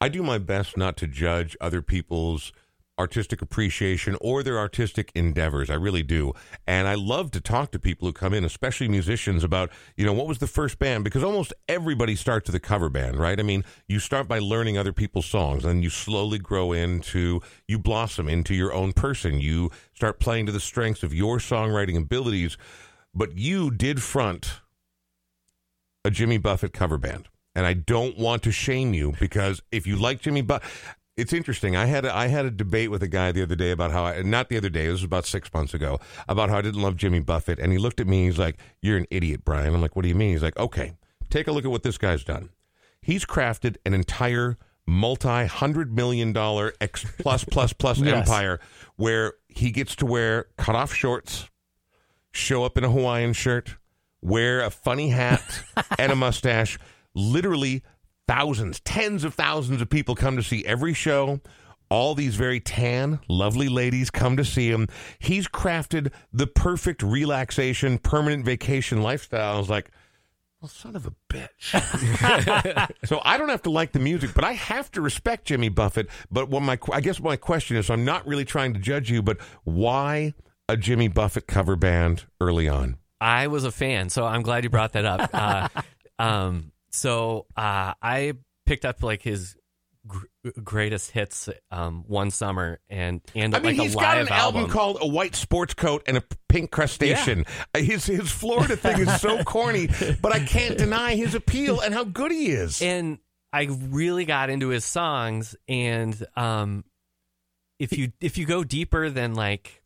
I 0.00 0.08
do 0.08 0.22
my 0.22 0.38
best 0.38 0.76
not 0.76 0.96
to 0.98 1.06
judge 1.06 1.56
other 1.60 1.82
people's 1.82 2.52
artistic 2.98 3.42
appreciation 3.42 4.16
or 4.20 4.42
their 4.42 4.58
artistic 4.58 5.12
endeavors. 5.14 5.68
I 5.68 5.74
really 5.74 6.02
do. 6.02 6.32
And 6.66 6.88
I 6.88 6.94
love 6.94 7.30
to 7.32 7.40
talk 7.40 7.70
to 7.72 7.78
people 7.78 8.08
who 8.08 8.12
come 8.12 8.32
in, 8.32 8.44
especially 8.44 8.88
musicians, 8.88 9.44
about, 9.44 9.70
you 9.96 10.06
know, 10.06 10.12
what 10.12 10.26
was 10.26 10.38
the 10.38 10.46
first 10.46 10.78
band? 10.78 11.04
Because 11.04 11.22
almost 11.22 11.52
everybody 11.68 12.16
starts 12.16 12.48
with 12.48 12.54
a 12.54 12.60
cover 12.60 12.88
band, 12.88 13.16
right? 13.16 13.38
I 13.38 13.42
mean, 13.42 13.64
you 13.86 13.98
start 13.98 14.28
by 14.28 14.38
learning 14.38 14.78
other 14.78 14.92
people's 14.92 15.26
songs 15.26 15.64
and 15.64 15.82
you 15.82 15.90
slowly 15.90 16.38
grow 16.38 16.72
into, 16.72 17.40
you 17.68 17.78
blossom 17.78 18.28
into 18.28 18.54
your 18.54 18.72
own 18.72 18.92
person. 18.92 19.40
You 19.40 19.70
start 19.92 20.18
playing 20.18 20.46
to 20.46 20.52
the 20.52 20.60
strengths 20.60 21.02
of 21.02 21.12
your 21.12 21.38
songwriting 21.38 21.96
abilities. 21.98 22.56
But 23.14 23.36
you 23.36 23.70
did 23.70 24.02
front 24.02 24.60
a 26.04 26.10
Jimmy 26.10 26.38
Buffett 26.38 26.72
cover 26.72 26.98
band. 26.98 27.28
And 27.54 27.66
I 27.66 27.72
don't 27.72 28.18
want 28.18 28.42
to 28.42 28.52
shame 28.52 28.92
you 28.92 29.14
because 29.18 29.62
if 29.72 29.86
you 29.86 29.96
like 29.96 30.20
Jimmy 30.20 30.42
Buffett, 30.42 30.70
it's 31.16 31.32
interesting. 31.32 31.76
I 31.76 31.86
had 31.86 32.04
a, 32.04 32.14
I 32.14 32.26
had 32.26 32.44
a 32.44 32.50
debate 32.50 32.90
with 32.90 33.02
a 33.02 33.08
guy 33.08 33.32
the 33.32 33.42
other 33.42 33.56
day 33.56 33.70
about 33.70 33.90
how 33.90 34.04
I, 34.04 34.22
not 34.22 34.48
the 34.48 34.56
other 34.56 34.68
day, 34.68 34.84
this 34.86 34.92
was 34.92 35.04
about 35.04 35.26
six 35.26 35.52
months 35.52 35.72
ago, 35.74 35.98
about 36.28 36.50
how 36.50 36.58
I 36.58 36.62
didn't 36.62 36.82
love 36.82 36.96
Jimmy 36.96 37.20
Buffett. 37.20 37.58
And 37.58 37.72
he 37.72 37.78
looked 37.78 38.00
at 38.00 38.06
me, 38.06 38.26
he's 38.26 38.38
like, 38.38 38.56
You're 38.82 38.98
an 38.98 39.06
idiot, 39.10 39.44
Brian. 39.44 39.74
I'm 39.74 39.80
like, 39.80 39.96
What 39.96 40.02
do 40.02 40.08
you 40.08 40.14
mean? 40.14 40.32
He's 40.32 40.42
like, 40.42 40.58
Okay, 40.58 40.92
take 41.30 41.46
a 41.46 41.52
look 41.52 41.64
at 41.64 41.70
what 41.70 41.82
this 41.82 41.98
guy's 41.98 42.22
done. 42.24 42.50
He's 43.00 43.24
crafted 43.24 43.76
an 43.86 43.94
entire 43.94 44.58
multi 44.86 45.46
hundred 45.46 45.94
million 45.94 46.32
dollar 46.32 46.72
X 46.80 47.04
plus 47.18 47.44
plus 47.44 47.72
plus 47.72 47.98
Yes. 48.00 48.14
empire 48.28 48.60
where 48.96 49.34
he 49.48 49.70
gets 49.70 49.96
to 49.96 50.06
wear 50.06 50.46
cut 50.58 50.74
off 50.74 50.92
shorts, 50.92 51.48
show 52.30 52.62
up 52.64 52.76
in 52.76 52.84
a 52.84 52.90
Hawaiian 52.90 53.32
shirt, 53.32 53.76
wear 54.20 54.60
a 54.60 54.70
funny 54.70 55.08
hat 55.10 55.42
and 55.98 56.12
a 56.12 56.16
mustache. 56.16 56.78
Literally 57.14 57.82
thousands, 58.28 58.80
tens 58.80 59.24
of 59.24 59.34
thousands 59.34 59.80
of 59.80 59.88
people 59.88 60.14
come 60.14 60.36
to 60.36 60.42
see 60.42 60.64
every 60.64 60.94
show. 60.94 61.40
All 61.88 62.16
these 62.16 62.34
very 62.34 62.58
tan, 62.58 63.20
lovely 63.28 63.68
ladies 63.68 64.10
come 64.10 64.36
to 64.38 64.44
see 64.44 64.70
him. 64.70 64.88
He's 65.20 65.46
crafted 65.46 66.12
the 66.32 66.48
perfect 66.48 67.02
relaxation, 67.02 67.98
permanent 67.98 68.44
vacation 68.44 69.02
lifestyle. 69.02 69.54
I 69.54 69.58
was 69.58 69.70
like, 69.70 69.90
well, 70.60 70.68
son 70.68 70.96
of 70.96 71.06
a 71.06 71.12
bitch. 71.32 72.96
so 73.06 73.20
I 73.24 73.38
don't 73.38 73.50
have 73.50 73.62
to 73.62 73.70
like 73.70 73.92
the 73.92 74.00
music, 74.00 74.32
but 74.34 74.42
I 74.42 74.54
have 74.54 74.90
to 74.92 75.00
respect 75.00 75.44
Jimmy 75.46 75.68
Buffett. 75.68 76.08
But 76.30 76.48
what 76.48 76.62
my 76.62 76.78
I 76.92 77.00
guess 77.00 77.20
my 77.20 77.36
question 77.36 77.76
is, 77.76 77.88
I'm 77.88 78.04
not 78.04 78.26
really 78.26 78.44
trying 78.44 78.72
to 78.74 78.80
judge 78.80 79.10
you, 79.10 79.22
but 79.22 79.38
why 79.62 80.34
a 80.68 80.76
Jimmy 80.76 81.06
Buffett 81.06 81.46
cover 81.46 81.76
band 81.76 82.24
early 82.40 82.68
on? 82.68 82.96
I 83.20 83.46
was 83.46 83.64
a 83.64 83.70
fan, 83.70 84.08
so 84.08 84.24
I'm 84.26 84.42
glad 84.42 84.64
you 84.64 84.70
brought 84.70 84.92
that 84.94 85.04
up. 85.04 85.30
Uh, 85.32 85.68
um, 86.18 86.72
so 86.96 87.46
uh, 87.56 87.94
I 88.02 88.32
picked 88.64 88.84
up 88.84 89.02
like 89.02 89.22
his 89.22 89.56
gr- 90.06 90.26
greatest 90.62 91.10
hits 91.12 91.48
um, 91.70 92.04
one 92.08 92.30
summer 92.30 92.80
and 92.88 93.20
and 93.34 93.54
I 93.54 93.58
mean, 93.58 93.76
like 93.76 93.86
he's 93.86 93.94
a 93.94 93.98
got 93.98 94.18
an 94.18 94.28
album, 94.28 94.68
called 94.68 94.98
"A 95.00 95.06
White 95.06 95.36
Sports 95.36 95.74
Coat 95.74 96.02
and 96.06 96.16
a 96.16 96.22
Pink 96.48 96.70
Crustacean." 96.70 97.44
Uh, 97.74 97.78
His 97.80 98.06
his 98.06 98.30
Florida 98.30 98.76
thing 98.76 98.98
is 99.00 99.20
so 99.20 99.42
corny, 99.44 99.88
but 100.20 100.32
I 100.32 100.40
can't 100.40 100.76
deny 100.78 101.14
his 101.14 101.34
appeal 101.34 101.80
and 101.80 101.92
how 101.94 102.04
good 102.04 102.32
he 102.32 102.46
is. 102.48 102.80
and 102.82 103.18
I 103.52 103.68
really 103.70 104.24
got 104.24 104.50
into 104.50 104.68
his 104.68 104.84
songs 104.84 105.54
and 105.68 106.14
um 106.36 106.84
if 107.78 107.96
you 107.96 108.12
if 108.20 108.36
you 108.38 108.46
go 108.46 108.64
deeper 108.64 109.08
than 109.10 109.34
like 109.34 109.82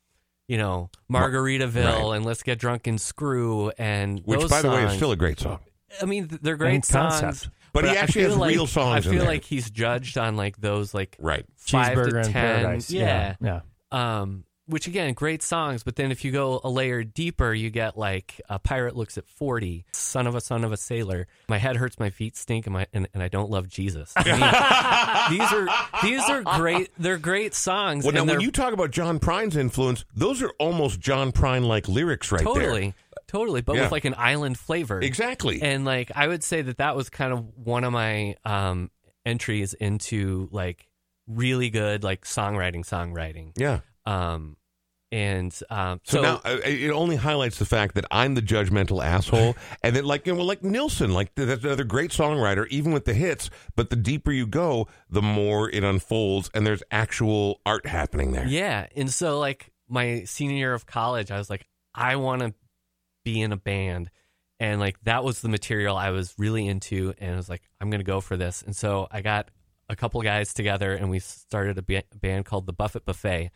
you 0.48 0.58
know, 0.58 0.90
Margaritaville 1.08 2.10
Right. 2.10 2.16
and 2.16 2.24
Let's 2.24 2.42
Get 2.42 2.58
Drunk 2.58 2.88
and 2.88 3.00
Screw 3.00 3.70
and 3.78 4.20
Which, 4.24 4.48
by 4.50 4.62
the 4.62 4.68
way, 4.70 4.84
is 4.84 4.94
still 4.94 5.12
a 5.12 5.16
great 5.16 5.38
song. 5.38 5.60
I 6.00 6.04
mean, 6.06 6.28
they're 6.42 6.56
great 6.56 6.74
And 6.74 6.86
concept. 6.88 7.20
songs. 7.38 7.48
But 7.72 7.84
he 7.84 7.90
actually 7.96 8.22
has 8.24 8.36
like, 8.36 8.50
real 8.54 8.66
songs 8.66 9.06
I 9.06 9.10
in 9.10 9.14
feel 9.14 9.22
there. 9.22 9.30
like 9.32 9.44
he's 9.44 9.70
judged 9.70 10.18
on 10.18 10.36
like 10.36 10.56
those 10.60 10.92
like 10.92 11.16
Right. 11.20 11.44
five 11.56 11.96
Cheeseburger 11.96 12.10
to 12.10 12.18
in 12.18 12.24
ten. 12.24 12.32
Paradise. 12.32 12.90
Yeah. 12.90 13.36
yeah. 13.40 13.60
Um, 13.92 14.44
which 14.66 14.86
again, 14.86 15.14
great 15.14 15.42
songs. 15.42 15.82
But 15.82 15.96
then 15.96 16.10
if 16.12 16.24
you 16.24 16.30
go 16.32 16.60
a 16.62 16.70
layer 16.70 17.02
deeper, 17.04 17.52
you 17.52 17.70
get 17.70 17.96
like 17.98 18.40
a 18.48 18.58
pirate 18.60 18.96
looks 18.96 19.18
at 19.18 19.26
forty, 19.28 19.84
son 19.92 20.26
of 20.28 20.34
a 20.36 20.40
son 20.40 20.62
of 20.64 20.72
a 20.72 20.76
sailor. 20.76 21.26
My 21.48 21.58
head 21.58 21.76
hurts, 21.76 21.98
my 21.98 22.10
feet 22.10 22.36
stink, 22.36 22.66
and 22.66 22.72
my 22.74 22.86
and, 22.92 23.08
and 23.14 23.20
I 23.22 23.28
don't 23.28 23.50
love 23.50 23.68
Jesus. 23.68 24.12
I 24.16 25.28
mean, 25.30 25.38
these 25.40 25.52
are 25.52 25.68
these 26.02 26.28
are 26.28 26.42
great. 26.60 26.90
They're 26.98 27.18
great 27.18 27.54
songs. 27.54 28.04
Well, 28.04 28.12
now 28.14 28.20
and 28.22 28.30
when 28.30 28.40
you 28.40 28.50
talk 28.52 28.72
about 28.72 28.90
John 28.92 29.18
Prine's 29.18 29.56
influence, 29.56 30.04
those 30.14 30.40
are 30.42 30.50
almost 30.60 31.00
John 31.00 31.32
Prine 31.32 31.64
like 31.66 31.88
lyrics 31.88 32.30
right 32.30 32.42
totally, 32.42 32.60
totally, 32.64 32.94
but 33.32 33.74
Yeah. 33.76 33.82
with 33.82 33.92
like 33.92 34.04
an 34.04 34.14
island 34.16 34.58
flavor. 34.58 35.00
Exactly. 35.00 35.62
And 35.62 35.84
like 35.84 36.10
I 36.14 36.26
would 36.28 36.42
say 36.44 36.62
that 36.62 36.78
that 36.78 36.96
was 36.96 37.10
kind 37.10 37.32
of 37.32 37.44
one 37.56 37.84
of 37.84 37.92
my 37.92 38.36
um 38.44 38.90
entries 39.24 39.74
into 39.74 40.48
like 40.50 40.88
really 41.26 41.70
good 41.70 42.02
like 42.04 42.24
songwriting, 42.24 42.84
songwriting. 42.84 43.52
yeah. 43.56 43.80
Um, 44.06 44.56
and 45.12 45.52
um, 45.70 46.00
So, 46.04 46.18
so, 46.18 46.22
now 46.22 46.40
uh, 46.44 46.58
it 46.64 46.90
only 46.90 47.16
highlights 47.16 47.58
the 47.58 47.64
fact 47.64 47.96
that 47.96 48.04
I'm 48.12 48.34
the 48.34 48.40
judgmental 48.42 49.04
asshole, 49.04 49.56
and 49.82 49.96
that 49.96 50.04
like 50.04 50.24
you 50.26 50.34
know, 50.36 50.44
like 50.44 50.62
Nilsson, 50.62 51.12
like 51.12 51.34
that's 51.34 51.64
another 51.64 51.82
great 51.84 52.12
songwriter, 52.12 52.66
even 52.68 52.92
with 52.92 53.06
the 53.06 53.14
hits. 53.14 53.50
But 53.74 53.90
the 53.90 53.96
deeper 53.96 54.30
you 54.30 54.46
go, 54.46 54.86
the 55.10 55.20
more 55.22 55.68
it 55.68 55.82
unfolds, 55.82 56.48
and 56.54 56.64
there's 56.64 56.82
actual 56.92 57.60
art 57.66 57.86
happening 57.86 58.32
there. 58.32 58.46
yeah, 58.46 58.86
and 58.96 59.10
so 59.10 59.38
like 59.40 59.72
my 59.88 60.22
senior 60.24 60.56
year 60.56 60.74
of 60.74 60.86
college, 60.86 61.32
I 61.32 61.38
was 61.38 61.50
like, 61.50 61.66
I 61.92 62.14
want 62.14 62.42
to 62.42 62.54
be 63.32 63.40
in 63.40 63.52
a 63.52 63.56
band, 63.56 64.10
and 64.58 64.80
like 64.80 64.96
that 65.04 65.24
was 65.24 65.40
the 65.40 65.48
material 65.48 65.96
I 65.96 66.10
was 66.10 66.34
really 66.38 66.66
into, 66.66 67.14
and 67.18 67.32
I 67.34 67.36
was 67.36 67.48
like, 67.48 67.62
I'm 67.80 67.90
gonna 67.90 68.02
go 68.04 68.20
for 68.20 68.36
this, 68.36 68.62
and 68.62 68.74
so 68.74 69.06
I 69.10 69.20
got 69.22 69.50
a 69.88 69.96
couple 69.96 70.20
guys 70.22 70.54
together, 70.54 70.92
and 70.94 71.10
we 71.10 71.18
started 71.18 71.78
a 71.78 71.82
ba- 71.82 72.04
band 72.20 72.44
called 72.44 72.66
the 72.66 72.72
Buffett 72.72 73.04
Buffet. 73.04 73.50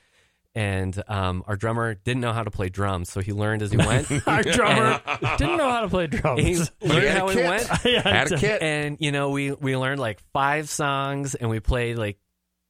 And 0.57 1.03
um, 1.09 1.43
our 1.49 1.57
drummer 1.57 1.95
didn't 1.95 2.21
know 2.21 2.33
how 2.33 2.45
to 2.45 2.51
play 2.53 2.69
drums, 2.69 3.09
so 3.11 3.21
he 3.21 3.33
learned 3.33 3.63
as 3.63 3.73
he 3.73 3.77
went. 3.91 4.09
Our 4.29 4.43
drummer 4.45 5.01
didn't 5.37 5.57
know 5.57 5.69
how 5.69 5.81
to 5.81 5.89
play 5.89 6.07
drums. 6.07 6.43
he 6.43 6.55
drums. 6.55 6.71
learned 6.81 7.05
had 7.07 7.17
a 7.17 7.19
how 7.19 7.29
it 7.29 7.35
kit. 7.35 7.49
went. 7.49 7.67
Had 8.07 8.33
a 8.33 8.37
kit. 8.39 8.63
and 8.63 8.97
you 9.01 9.11
know 9.11 9.31
we 9.31 9.51
we 9.51 9.77
learned 9.77 9.99
like 9.99 10.21
five 10.33 10.69
songs 10.69 11.35
and 11.35 11.51
we 11.51 11.59
played 11.59 11.99
like 11.99 12.19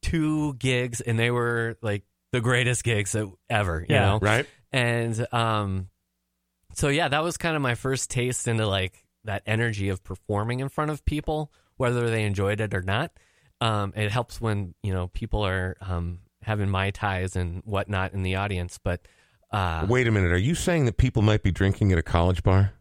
two 0.01 0.55
gigs 0.55 1.01
and 1.01 1.19
they 1.19 1.29
were 1.29 1.77
like 1.83 2.03
the 2.31 2.41
greatest 2.41 2.83
gigs 2.83 3.15
ever 3.49 3.79
you 3.87 3.93
Yeah. 3.95 4.05
know 4.05 4.19
Right. 4.19 4.47
and 4.71 5.27
um 5.31 5.87
so 6.75 6.89
yeah 6.89 7.07
that 7.07 7.23
was 7.23 7.37
kind 7.37 7.55
of 7.55 7.61
my 7.61 7.73
first 7.75 8.09
taste 8.11 8.47
into 8.47 8.67
like 8.67 9.03
that 9.23 9.41
energy 9.47 9.89
of 9.89 10.03
performing 10.03 10.59
in 10.59 10.69
front 10.69 10.91
of 10.91 11.03
people 11.05 11.51
whether 11.77 12.09
they 12.09 12.23
enjoyed 12.23 12.59
it 12.61 12.73
or 12.73 12.83
not 12.83 13.11
um 13.61 13.91
it 13.95 14.11
helps 14.11 14.39
when 14.39 14.75
you 14.83 14.93
know 14.93 15.07
people 15.07 15.43
are 15.45 15.75
um 15.81 16.19
having 16.43 16.69
mai 16.69 16.91
tais 16.91 17.35
and 17.35 17.63
whatnot 17.65 18.13
in 18.13 18.21
the 18.21 18.35
audience 18.35 18.77
but 18.83 19.07
uh 19.51 19.85
Wait 19.89 20.07
a 20.07 20.11
minute. 20.11 20.31
Are 20.31 20.37
you 20.37 20.55
saying 20.55 20.85
that 20.85 20.97
people 20.97 21.21
might 21.21 21.41
be 21.43 21.51
drinking 21.51 21.91
at 21.91 21.97
a 21.97 22.03
college 22.03 22.43
bar? 22.43 22.73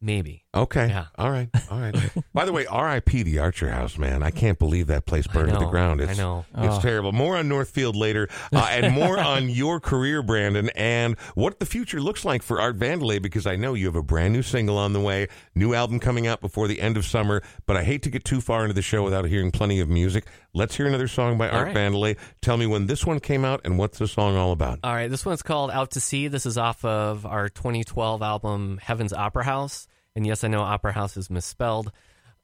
Maybe 0.00 0.44
Okay. 0.54 0.88
Yeah. 0.88 1.06
All 1.16 1.30
right. 1.30 1.48
All 1.70 1.78
right. 1.78 1.94
By 2.32 2.44
the 2.44 2.52
way, 2.52 2.66
R.I.P. 2.66 3.22
the 3.24 3.38
Archer 3.38 3.70
House, 3.70 3.98
man. 3.98 4.22
I 4.22 4.30
can't 4.30 4.58
believe 4.58 4.86
that 4.88 5.06
place 5.06 5.26
burned 5.26 5.48
to 5.50 5.54
the 5.54 5.60
know, 5.64 5.70
ground. 5.70 6.00
I 6.00 6.04
It's, 6.04 6.18
know. 6.18 6.46
It's 6.56 6.76
Oh. 6.76 6.80
terrible. 6.80 7.12
More 7.12 7.36
on 7.36 7.48
Northfield 7.48 7.94
later, 7.94 8.28
uh, 8.52 8.66
and 8.70 8.92
more 8.94 9.18
on 9.20 9.48
your 9.50 9.78
career, 9.78 10.22
Brandon, 10.22 10.70
and 10.70 11.16
what 11.34 11.60
the 11.60 11.66
future 11.66 12.00
looks 12.00 12.24
like 12.24 12.42
for 12.42 12.60
Art 12.60 12.78
Vandelay. 12.78 13.20
Because 13.20 13.46
I 13.46 13.56
know 13.56 13.74
you 13.74 13.86
have 13.86 13.94
a 13.96 14.02
brand 14.02 14.32
new 14.32 14.42
single 14.42 14.78
on 14.78 14.92
the 14.94 15.00
way, 15.00 15.28
new 15.54 15.74
album 15.74 16.00
coming 16.00 16.26
out 16.26 16.40
before 16.40 16.66
the 16.68 16.80
end 16.80 16.96
of 16.96 17.04
summer. 17.04 17.42
But 17.66 17.76
I 17.76 17.84
hate 17.84 18.02
to 18.04 18.10
get 18.10 18.24
too 18.24 18.40
far 18.40 18.62
into 18.62 18.74
the 18.74 18.82
show 18.82 19.02
without 19.04 19.26
hearing 19.26 19.50
plenty 19.50 19.80
of 19.80 19.88
music. 19.88 20.26
Let's 20.54 20.76
hear 20.76 20.86
another 20.86 21.08
song 21.08 21.38
by 21.38 21.48
All 21.50 21.58
Art 21.58 21.66
right. 21.68 21.76
Vandelay. 21.76 22.16
Tell 22.40 22.56
me 22.56 22.66
when 22.66 22.86
this 22.86 23.04
one 23.04 23.20
came 23.20 23.44
out 23.44 23.60
and 23.64 23.78
what's 23.78 23.98
the 23.98 24.08
song 24.08 24.36
all 24.36 24.52
about. 24.52 24.80
All 24.82 24.94
right, 24.94 25.08
this 25.10 25.26
one's 25.26 25.42
called 25.42 25.70
Out 25.70 25.90
to 25.92 26.00
Sea. 26.00 26.28
This 26.28 26.46
is 26.46 26.56
off 26.56 26.84
of 26.84 27.26
our 27.26 27.48
2012 27.48 28.22
album 28.22 28.78
Heaven's 28.82 29.12
Opera 29.12 29.44
House. 29.44 29.86
And 30.18 30.26
yes, 30.26 30.42
I 30.42 30.48
know 30.48 30.62
Opera 30.62 30.90
House 30.90 31.16
is 31.16 31.30
misspelled. 31.30 31.92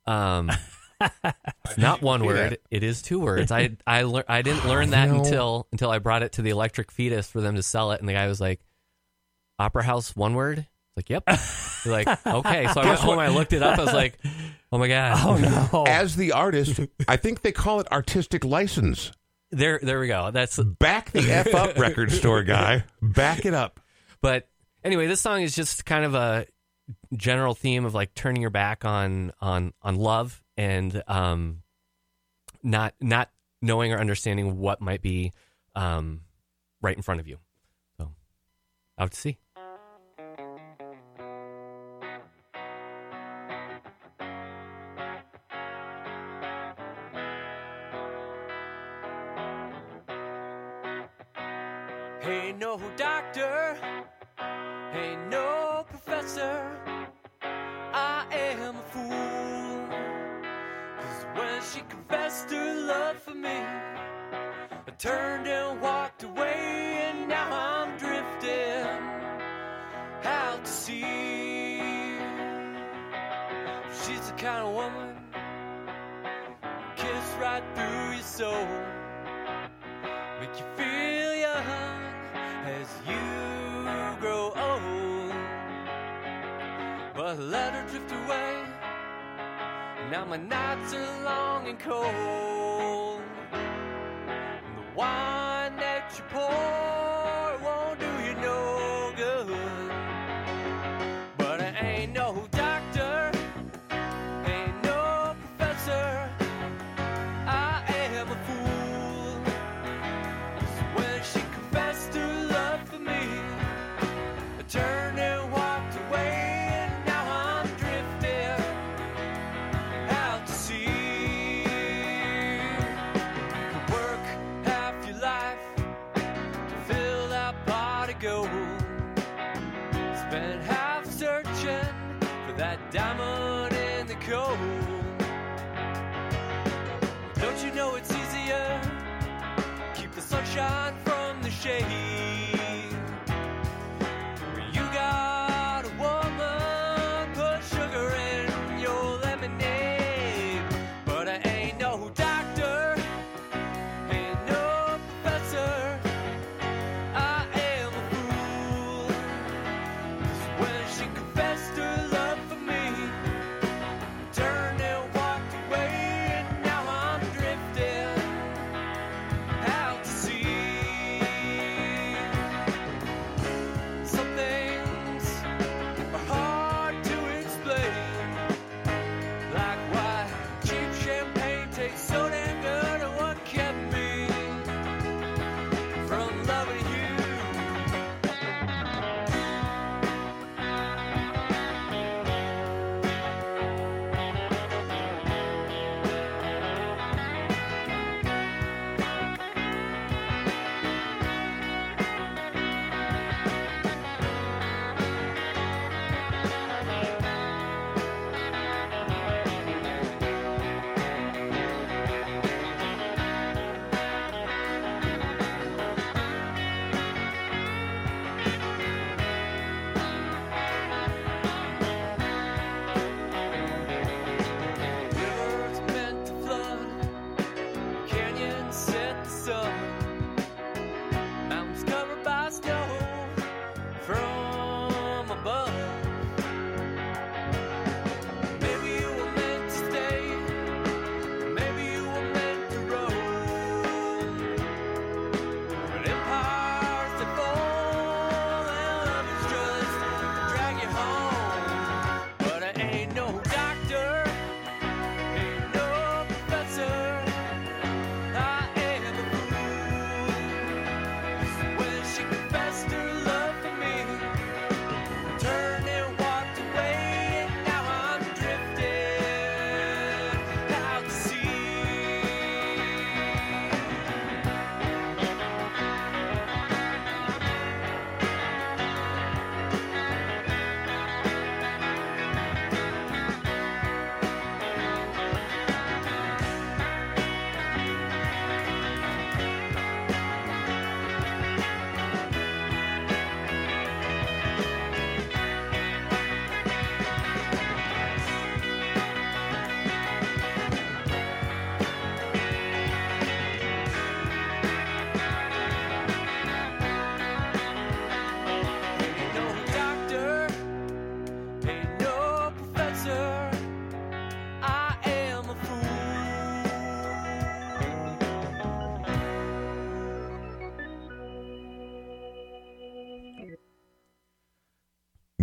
Um, 0.06 0.48
it's 1.00 1.76
not 1.76 2.02
one 2.02 2.24
word; 2.24 2.52
that. 2.52 2.60
it 2.70 2.84
is 2.84 3.02
two 3.02 3.18
words. 3.18 3.50
I 3.50 3.70
I 3.86 4.04
lear- 4.04 4.24
I 4.28 4.42
didn't 4.42 4.68
learn 4.68 4.90
that 4.90 5.08
know. 5.08 5.16
until 5.16 5.66
until 5.72 5.90
I 5.90 5.98
brought 5.98 6.22
it 6.22 6.34
to 6.34 6.42
the 6.42 6.50
Electric 6.50 6.92
Fetus 6.92 7.28
for 7.28 7.40
them 7.40 7.56
to 7.56 7.64
sell 7.64 7.90
it, 7.90 7.98
and 7.98 8.08
the 8.08 8.12
guy 8.12 8.28
was 8.28 8.40
like, 8.40 8.60
"Opera 9.58 9.82
House, 9.82 10.14
one 10.14 10.34
word." 10.34 10.68
Like, 10.94 11.10
yep. 11.10 11.24
They're 11.26 11.92
like, 11.92 12.06
okay. 12.26 12.68
So 12.68 12.80
I 12.80 12.86
went 12.86 13.00
home. 13.00 13.18
I 13.18 13.26
looked 13.26 13.52
it 13.52 13.64
up. 13.64 13.76
I 13.76 13.82
was 13.82 13.92
like, 13.92 14.20
oh 14.70 14.78
my 14.78 14.86
god. 14.86 15.18
Oh 15.26 15.72
no! 15.72 15.84
As 15.84 16.14
the 16.14 16.30
artist, 16.30 16.78
I 17.08 17.16
think 17.16 17.42
they 17.42 17.50
call 17.50 17.80
it 17.80 17.90
artistic 17.90 18.44
license. 18.44 19.10
There, 19.50 19.80
there 19.82 19.98
we 19.98 20.06
go. 20.06 20.30
That's 20.30 20.62
Back 20.62 21.10
the 21.10 21.28
F 21.28 21.52
up, 21.52 21.76
record 21.76 22.12
store 22.12 22.44
guy. 22.44 22.84
Back 23.02 23.44
it 23.44 23.52
up. 23.54 23.80
But 24.20 24.48
anyway, 24.84 25.08
this 25.08 25.20
song 25.20 25.42
is 25.42 25.56
just 25.56 25.84
kind 25.84 26.04
of 26.04 26.14
a 26.14 26.46
general 27.16 27.54
theme 27.54 27.84
of 27.84 27.94
like 27.94 28.14
turning 28.14 28.42
your 28.42 28.50
back 28.50 28.84
on 28.84 29.32
on 29.40 29.72
on 29.82 29.96
love 29.96 30.42
and 30.56 31.02
um 31.06 31.62
not 32.62 32.94
not 33.00 33.30
knowing 33.62 33.92
or 33.92 33.98
understanding 33.98 34.58
what 34.58 34.80
might 34.80 35.00
be 35.02 35.32
um 35.74 36.20
right 36.82 36.96
in 36.96 37.02
front 37.02 37.20
of 37.20 37.28
you. 37.28 37.38
So 37.96 38.10
out 38.98 39.12
to 39.12 39.16
sea. 39.16 39.38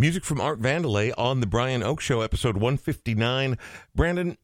Music 0.01 0.25
from 0.25 0.41
Art 0.41 0.59
Vandelay 0.59 1.13
on 1.15 1.41
the 1.41 1.45
Brian 1.45 1.83
Oak 1.83 2.01
Show, 2.01 2.21
episode 2.21 2.55
159. 2.55 3.55
Brandon, 3.93 4.35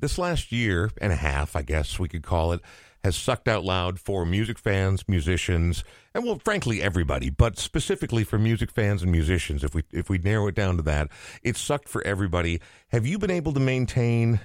this 0.00 0.18
last 0.18 0.52
year 0.52 0.90
and 1.00 1.10
a 1.10 1.16
half, 1.16 1.56
I 1.56 1.62
guess 1.62 1.98
we 1.98 2.06
could 2.06 2.22
call 2.22 2.52
it, 2.52 2.60
has 3.02 3.16
sucked 3.16 3.48
out 3.48 3.64
loud 3.64 3.98
for 3.98 4.26
music 4.26 4.58
fans, 4.58 5.08
musicians, 5.08 5.84
and 6.14 6.22
well, 6.22 6.38
frankly, 6.44 6.82
everybody, 6.82 7.30
but 7.30 7.58
specifically 7.58 8.24
for 8.24 8.38
music 8.38 8.70
fans 8.70 9.02
and 9.02 9.10
musicians. 9.10 9.64
If 9.64 9.74
we 9.74 9.84
if 9.90 10.10
we 10.10 10.18
narrow 10.18 10.48
it 10.48 10.54
down 10.54 10.76
to 10.76 10.82
that, 10.82 11.08
it 11.42 11.56
sucked 11.56 11.88
for 11.88 12.06
everybody. 12.06 12.60
Have 12.88 13.06
you 13.06 13.18
been 13.18 13.30
able 13.30 13.54
to 13.54 13.60
maintain 13.60 14.40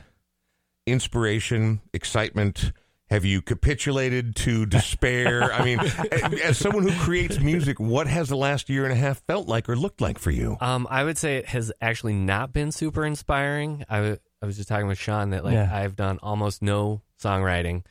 inspiration, 0.87 1.81
excitement? 1.93 2.71
Have 3.11 3.23
you 3.23 3.41
capitulated 3.41 4.35
to 4.37 4.65
despair? 4.65 5.53
I 5.53 5.63
mean, 5.63 5.79
as 5.79 6.57
someone 6.57 6.87
who 6.87 6.99
creates 6.99 7.39
music, 7.39 7.79
what 7.79 8.07
has 8.07 8.29
the 8.29 8.35
last 8.35 8.67
year 8.67 8.83
and 8.83 8.91
a 8.91 8.95
half 8.95 9.21
felt 9.27 9.47
like 9.47 9.69
or 9.69 9.75
looked 9.75 10.01
like 10.01 10.17
for 10.17 10.31
you? 10.31 10.57
Um, 10.59 10.87
I 10.89 11.03
would 11.03 11.17
say 11.17 11.37
it 11.37 11.45
has 11.47 11.71
actually 11.79 12.13
not 12.15 12.51
been 12.51 12.71
super 12.71 13.05
inspiring. 13.05 13.85
I, 13.89 13.97
w- 13.97 14.17
I 14.41 14.45
was 14.47 14.57
just 14.57 14.69
talking 14.69 14.87
with 14.87 14.97
Sean 14.97 15.29
that 15.29 15.43
like 15.45 15.53
Yeah. 15.53 15.69
I've 15.71 15.95
done 15.95 16.17
almost 16.23 16.63
no 16.63 17.03
songwriting. 17.21 17.83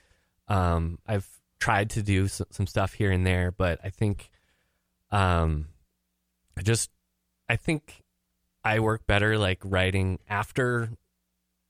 Um, 0.49 0.99
I've 1.07 1.29
tried 1.61 1.91
to 1.91 2.03
do 2.03 2.25
s- 2.25 2.43
some 2.51 2.67
stuff 2.67 2.93
here 2.95 3.13
and 3.13 3.25
there, 3.25 3.53
but 3.53 3.79
I 3.85 3.91
think, 3.91 4.31
um, 5.13 5.69
I 6.57 6.63
just 6.63 6.91
I 7.49 7.55
think 7.57 8.03
I 8.65 8.81
work 8.81 9.07
better 9.07 9.39
like 9.39 9.61
writing 9.65 10.19
after 10.29 10.91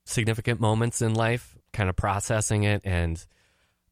significant 0.05 0.59
moments 0.59 1.01
in 1.01 1.13
life, 1.13 1.55
kind 1.75 1.89
of 1.89 1.95
processing 1.95 2.63
it, 2.63 2.81
and 2.85 3.23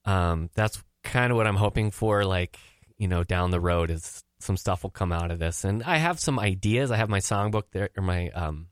um, 0.05 0.49
that's 0.55 0.81
kind 1.03 1.31
of 1.31 1.37
what 1.37 1.45
I'm 1.45 1.55
hoping 1.55 1.91
for. 1.91 2.25
Like 2.25 2.57
you 2.97 3.07
know, 3.07 3.23
down 3.23 3.51
the 3.51 3.59
road 3.59 3.91
is 3.91 4.23
some 4.39 4.57
stuff 4.57 4.83
will 4.83 4.89
come 4.89 5.11
out 5.11 5.29
of 5.29 5.39
this, 5.39 5.63
and 5.63 5.83
I 5.83 5.97
have 5.97 6.19
some 6.19 6.39
ideas. 6.39 6.89
I 6.89 6.97
have 6.97 7.09
my 7.09 7.19
songbook 7.19 7.63
there 7.71 7.89
or 7.95 8.03
my 8.03 8.29
um, 8.29 8.67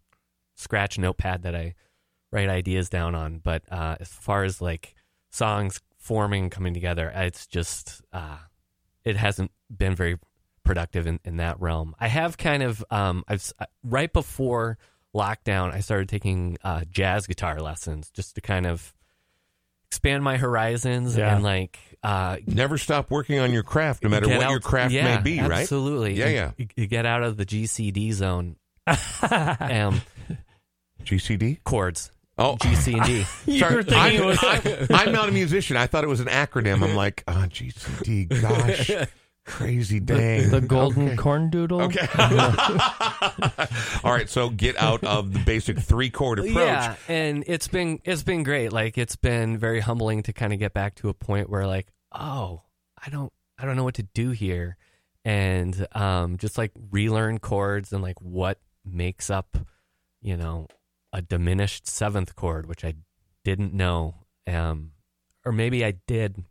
scratch 0.55 0.97
notepad 0.97 1.43
that 1.43 1.55
I 1.55 1.75
write 2.31 2.49
ideas 2.49 2.89
down 2.89 3.13
on. 3.13 3.39
But 3.39 3.63
uh, 3.69 3.97
as 3.99 4.07
far 4.07 4.43
as 4.43 4.61
like 4.61 4.95
songs 5.29 5.81
forming, 5.97 6.49
coming 6.49 6.73
together, 6.73 7.11
it's 7.13 7.45
just 7.47 8.01
uh, 8.13 8.37
it 9.03 9.17
hasn't 9.17 9.51
been 9.75 9.95
very 9.95 10.17
productive 10.63 11.07
in, 11.07 11.19
in 11.25 11.37
that 11.37 11.59
realm. 11.59 11.95
I 11.99 12.07
have 12.07 12.37
kind 12.37 12.63
of 12.63 12.83
um, 12.89 13.23
I've 13.27 13.51
right 13.83 14.11
before 14.11 14.77
lockdown, 15.13 15.73
I 15.73 15.81
started 15.81 16.09
taking 16.09 16.57
uh, 16.63 16.83
jazz 16.89 17.27
guitar 17.27 17.59
lessons 17.59 18.09
just 18.11 18.35
to 18.35 18.41
kind 18.41 18.65
of 18.65 18.93
expand 19.91 20.23
my 20.23 20.37
horizons 20.37 21.17
Yeah. 21.17 21.35
and 21.35 21.43
like 21.43 21.77
uh, 22.01 22.37
Never 22.47 22.77
stop 22.77 23.11
working 23.11 23.39
on 23.39 23.51
your 23.51 23.61
craft, 23.61 24.03
no 24.03 24.09
matter 24.09 24.27
what 24.27 24.41
out- 24.41 24.49
your 24.51 24.59
craft 24.61 24.93
yeah, 24.93 25.17
may 25.17 25.21
be, 25.21 25.39
right? 25.41 25.61
Absolutely. 25.61 26.13
Yeah, 26.15 26.29
yeah. 26.29 26.51
You, 26.57 26.67
you 26.77 26.87
get 26.87 27.05
out 27.05 27.21
of 27.23 27.35
the 27.37 27.45
GCD 27.45 28.11
zone. 28.13 28.55
um, 28.87 30.01
GCD? 31.03 31.57
chords. 31.63 32.11
Oh, 32.37 32.57
G, 32.61 32.73
C, 32.75 32.93
and 32.93 33.03
D. 33.05 33.25
You 33.45 33.59
Sorry, 33.59 33.75
were 33.75 33.83
thinking 33.83 34.21
it 34.21 34.25
was 34.25 34.39
I'm, 34.41 34.87
I'm 35.07 35.11
not 35.11 35.29
a 35.29 35.31
musician. 35.31 35.77
I 35.77 35.85
thought 35.85 36.03
it 36.03 36.07
was 36.07 36.21
an 36.21 36.27
acronym. 36.27 36.81
I'm 36.83 36.95
like, 36.95 37.23
oh, 37.27 37.45
GCD. 37.49 38.41
Gosh, 38.41 38.89
crazy 39.45 39.99
dang. 39.99 40.49
the 40.49 40.61
golden 40.61 41.07
Okay. 41.09 41.15
corn 41.17 41.49
doodle. 41.49 41.81
Okay. 41.83 42.07
All 44.03 44.11
right. 44.11 44.29
So 44.29 44.49
get 44.49 44.77
out 44.77 45.03
of 45.03 45.33
the 45.33 45.39
basic 45.39 45.79
three 45.79 46.09
chord 46.09 46.39
approach. 46.39 46.55
Yeah, 46.55 46.95
and 47.07 47.43
it's 47.47 47.67
been 47.67 47.99
it's 48.03 48.23
been 48.23 48.43
great. 48.43 48.71
Like 48.71 48.97
it's 48.97 49.15
been 49.15 49.57
very 49.57 49.79
humbling 49.79 50.23
to 50.23 50.33
kind 50.33 50.53
of 50.53 50.59
get 50.59 50.73
back 50.73 50.95
to 50.95 51.09
a 51.09 51.13
point 51.13 51.49
where 51.49 51.67
like, 51.67 51.87
oh, 52.11 52.61
I 53.03 53.09
don't 53.09 53.31
I 53.57 53.65
don't 53.65 53.75
know 53.75 53.83
what 53.83 53.95
to 53.95 54.03
do 54.03 54.31
here, 54.31 54.77
and 55.25 55.87
um, 55.93 56.37
just 56.37 56.57
like 56.57 56.71
relearn 56.91 57.39
chords 57.39 57.91
and 57.93 58.01
like 58.01 58.19
what 58.21 58.59
makes 58.85 59.29
up, 59.29 59.57
you 60.21 60.35
know, 60.37 60.67
a 61.13 61.21
diminished 61.21 61.87
seventh 61.87 62.35
chord, 62.35 62.65
which 62.67 62.83
I 62.83 62.95
didn't 63.43 63.73
know, 63.73 64.15
um, 64.47 64.91
or 65.45 65.51
maybe 65.51 65.83
I 65.85 65.91
did, 66.07 66.43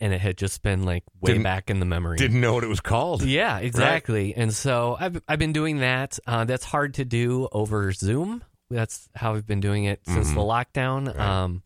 and 0.00 0.12
it 0.12 0.20
had 0.20 0.36
just 0.36 0.62
been 0.62 0.84
like 0.84 1.04
way 1.20 1.32
Didn't- 1.32 1.44
back 1.44 1.70
in 1.70 1.80
the 1.80 1.86
memory. 1.86 2.16
Didn't 2.16 2.40
know 2.40 2.54
what 2.54 2.64
it 2.64 2.68
was 2.68 2.80
called. 2.80 3.22
Yeah, 3.24 3.58
exactly. 3.58 4.34
And 4.34 4.52
so 4.54 4.96
I've 4.98 5.20
I've 5.28 5.38
been 5.38 5.52
doing 5.52 5.80
that. 5.80 6.18
Uh, 6.26 6.44
that's 6.44 6.64
hard 6.64 6.94
to 6.94 7.04
do 7.04 7.48
over 7.52 7.92
Zoom. 7.92 8.42
That's 8.70 9.08
how 9.14 9.34
I've 9.34 9.46
been 9.46 9.60
doing 9.60 9.84
it 9.84 10.00
since 10.06 10.30
the 10.30 10.40
lockdown. 10.40 11.08
Right. 11.08 11.18
Um, 11.18 11.62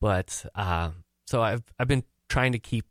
but 0.00 0.44
uh, 0.54 0.90
so 1.26 1.42
I've 1.42 1.62
I've 1.78 1.88
been 1.88 2.04
trying 2.28 2.52
to 2.52 2.58
keep 2.58 2.84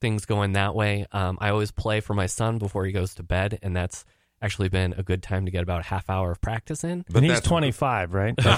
things 0.00 0.24
going 0.24 0.52
that 0.52 0.74
way. 0.74 1.06
Um, 1.12 1.36
I 1.40 1.50
always 1.50 1.72
play 1.72 2.00
for 2.00 2.14
my 2.14 2.26
son 2.26 2.58
before 2.58 2.86
he 2.86 2.92
goes 2.92 3.14
to 3.16 3.22
bed, 3.22 3.58
and 3.62 3.76
that's 3.76 4.04
actually 4.42 4.70
been 4.70 4.94
a 4.96 5.02
good 5.02 5.22
time 5.22 5.44
to 5.44 5.50
get 5.50 5.62
about 5.62 5.80
a 5.80 5.84
half 5.84 6.08
hour 6.08 6.30
of 6.30 6.40
practice 6.40 6.82
in. 6.84 7.04
But 7.10 7.22
and 7.22 7.26
he's 7.30 7.42
25, 7.42 8.14
right? 8.14 8.34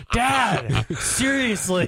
Sorry. 0.13 0.67
Dad, 0.67 0.85
seriously. 0.99 1.87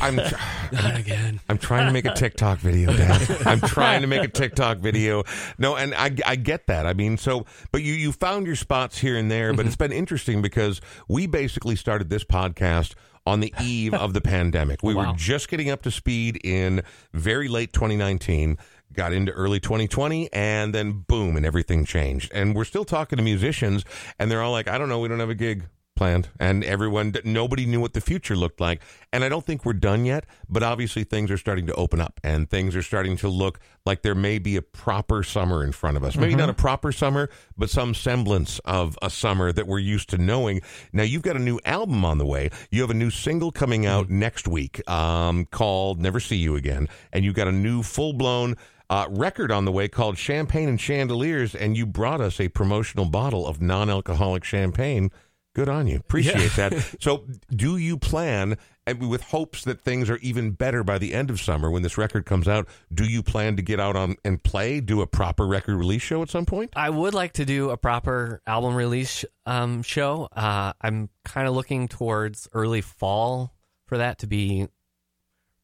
I'm, 0.00 0.16
Not 0.72 0.96
again. 0.96 1.40
I'm 1.48 1.58
trying 1.58 1.86
to 1.86 1.92
make 1.92 2.04
a 2.04 2.14
TikTok 2.14 2.58
video, 2.58 2.92
Dad. 2.92 3.46
I'm 3.46 3.60
trying 3.60 4.02
to 4.02 4.06
make 4.06 4.22
a 4.22 4.28
TikTok 4.28 4.78
video. 4.78 5.24
No, 5.58 5.76
and 5.76 5.94
I, 5.94 6.10
I 6.24 6.36
get 6.36 6.66
that. 6.68 6.86
I 6.86 6.92
mean, 6.92 7.16
so, 7.16 7.46
but 7.72 7.82
you, 7.82 7.94
you 7.94 8.12
found 8.12 8.46
your 8.46 8.56
spots 8.56 8.98
here 8.98 9.16
and 9.16 9.30
there, 9.30 9.52
but 9.52 9.60
mm-hmm. 9.60 9.68
it's 9.68 9.76
been 9.76 9.92
interesting 9.92 10.42
because 10.42 10.80
we 11.08 11.26
basically 11.26 11.76
started 11.76 12.10
this 12.10 12.24
podcast 12.24 12.94
on 13.26 13.40
the 13.40 13.52
eve 13.60 13.92
of 13.92 14.14
the 14.14 14.20
pandemic. 14.20 14.82
We 14.82 14.94
oh, 14.94 14.98
Wow. 14.98 15.12
were 15.12 15.16
just 15.16 15.48
getting 15.48 15.70
up 15.70 15.82
to 15.82 15.90
speed 15.90 16.40
in 16.44 16.82
very 17.12 17.48
late 17.48 17.72
2019, 17.72 18.56
got 18.94 19.12
into 19.12 19.32
early 19.32 19.60
2020, 19.60 20.32
and 20.32 20.74
then 20.74 21.04
boom, 21.06 21.36
and 21.36 21.44
everything 21.44 21.84
changed. 21.84 22.32
And 22.32 22.54
we're 22.54 22.64
still 22.64 22.84
talking 22.84 23.16
to 23.18 23.22
musicians, 23.22 23.84
and 24.18 24.30
they're 24.30 24.42
all 24.42 24.52
like, 24.52 24.68
I 24.68 24.78
don't 24.78 24.88
know, 24.88 24.98
we 25.00 25.08
don't 25.08 25.20
have 25.20 25.30
a 25.30 25.34
gig 25.34 25.64
planned 25.98 26.28
and 26.38 26.62
everyone 26.62 27.12
nobody 27.24 27.66
knew 27.66 27.80
what 27.80 27.92
the 27.92 28.00
future 28.00 28.36
looked 28.36 28.60
like. 28.60 28.80
And 29.12 29.24
i 29.24 29.28
don't 29.28 29.44
think 29.44 29.64
we're 29.64 29.72
done 29.72 30.04
yet 30.04 30.26
but 30.48 30.62
obviously 30.62 31.02
things 31.02 31.30
are 31.30 31.36
starting 31.36 31.66
to 31.66 31.74
open 31.74 32.00
up 32.00 32.20
and 32.22 32.48
things 32.48 32.76
are 32.76 32.82
starting 32.82 33.16
to 33.18 33.28
look 33.28 33.58
like 33.84 34.02
there 34.02 34.14
may 34.14 34.38
be 34.38 34.54
a 34.56 34.62
proper 34.62 35.24
summer 35.24 35.64
in 35.64 35.72
front 35.72 35.96
of 35.96 36.04
us. 36.04 36.16
Maybe 36.16 36.36
not 36.36 36.48
a 36.48 36.54
proper 36.54 36.92
summer 36.92 37.28
but 37.56 37.68
some 37.68 37.94
semblance 37.94 38.60
of 38.60 38.96
a 39.02 39.10
summer 39.10 39.50
that 39.52 39.66
we're 39.66 39.80
used 39.80 40.08
to 40.10 40.18
knowing. 40.18 40.60
Now 40.92 41.02
you've 41.02 41.22
got 41.22 41.34
a 41.34 41.40
new 41.40 41.58
album 41.64 42.04
on 42.04 42.18
the 42.18 42.26
way. 42.26 42.50
You 42.70 42.80
have 42.82 42.90
a 42.90 42.94
new 42.94 43.10
single 43.10 43.50
coming 43.50 43.84
out 43.84 44.08
next 44.08 44.46
week 44.46 44.88
um, 44.88 45.46
called 45.46 46.00
never 46.00 46.20
see 46.20 46.36
you 46.36 46.54
again 46.54 46.88
and 47.12 47.24
you've 47.24 47.34
got 47.34 47.48
a 47.48 47.52
new 47.52 47.82
full-blown 47.82 48.56
uh, 48.90 49.06
record 49.10 49.50
on 49.52 49.64
the 49.64 49.72
way 49.72 49.88
called 49.88 50.16
Champagne 50.16 50.68
and 50.68 50.80
Chandeliers, 50.80 51.54
and 51.54 51.76
you 51.76 51.84
brought 51.84 52.20
us 52.20 52.40
a 52.40 52.48
promotional 52.48 53.04
bottle 53.04 53.46
of 53.46 53.60
non 53.60 53.90
alcoholic 53.90 54.44
champagne. 54.44 55.10
Good 55.58 55.68
on 55.68 55.88
you. 55.88 55.96
Appreciate 55.96 56.52
that. 56.52 56.72
So, 57.00 57.24
do 57.50 57.76
you 57.78 57.98
plan, 57.98 58.56
and 58.86 59.10
with 59.10 59.22
hopes 59.22 59.64
that 59.64 59.80
things 59.80 60.08
are 60.08 60.18
even 60.18 60.52
better 60.52 60.84
by 60.84 60.98
the 60.98 61.12
end 61.12 61.30
of 61.30 61.40
summer 61.40 61.68
when 61.68 61.82
this 61.82 61.98
record 61.98 62.26
comes 62.26 62.46
out, 62.46 62.68
do 62.94 63.02
you 63.04 63.24
plan 63.24 63.56
to 63.56 63.62
get 63.62 63.80
out 63.80 63.96
on 63.96 64.14
and 64.24 64.40
play, 64.40 64.80
do 64.80 65.00
a 65.00 65.06
proper 65.08 65.44
record 65.48 65.76
release 65.76 66.02
show 66.02 66.22
at 66.22 66.30
some 66.30 66.46
point? 66.46 66.70
I 66.76 66.90
would 66.90 67.12
like 67.12 67.32
to 67.32 67.44
do 67.44 67.70
a 67.70 67.76
proper 67.76 68.40
album 68.46 68.76
release 68.76 69.24
um, 69.46 69.82
show. 69.82 70.28
Uh, 70.30 70.74
I'm 70.80 71.08
kind 71.24 71.48
of 71.48 71.54
looking 71.54 71.88
towards 71.88 72.48
early 72.52 72.80
fall 72.80 73.52
for 73.86 73.98
that 73.98 74.18
to 74.20 74.28
be 74.28 74.68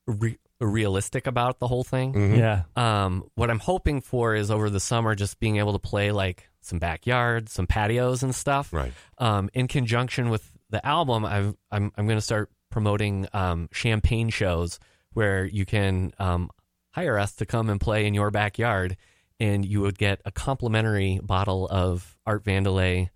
re- 0.08 0.38
realistic 0.60 1.28
about 1.28 1.60
the 1.60 1.68
whole 1.68 1.84
thing. 1.84 2.14
Mhm. 2.14 2.36
Yeah. 2.38 2.62
Um, 2.74 3.30
what 3.36 3.48
I'm 3.48 3.60
hoping 3.60 4.00
for 4.00 4.34
is 4.34 4.50
over 4.50 4.70
the 4.70 4.80
summer 4.80 5.14
just 5.14 5.38
being 5.38 5.58
able 5.58 5.74
to 5.74 5.78
play 5.78 6.10
like 6.10 6.48
some 6.64 6.78
backyards, 6.78 7.52
some 7.52 7.66
patios 7.66 8.22
and 8.22 8.34
stuff. 8.34 8.72
Right. 8.72 8.92
Um, 9.18 9.50
in 9.54 9.68
conjunction 9.68 10.30
with 10.30 10.50
the 10.70 10.84
album, 10.84 11.24
I've, 11.24 11.54
I'm 11.70 11.92
I'm 11.96 12.06
going 12.06 12.18
to 12.18 12.22
start 12.22 12.50
promoting 12.70 13.28
um, 13.32 13.68
champagne 13.72 14.30
shows 14.30 14.80
where 15.12 15.44
you 15.44 15.64
can 15.64 16.12
um, 16.18 16.50
hire 16.90 17.18
us 17.18 17.34
to 17.36 17.46
come 17.46 17.70
and 17.70 17.80
play 17.80 18.06
in 18.06 18.14
your 18.14 18.30
backyard, 18.30 18.96
and 19.38 19.64
you 19.64 19.80
would 19.80 19.98
get 19.98 20.20
a 20.24 20.32
complimentary 20.32 21.20
bottle 21.22 21.68
of 21.70 22.16
Art 22.26 22.44
Vandelay 22.44 23.10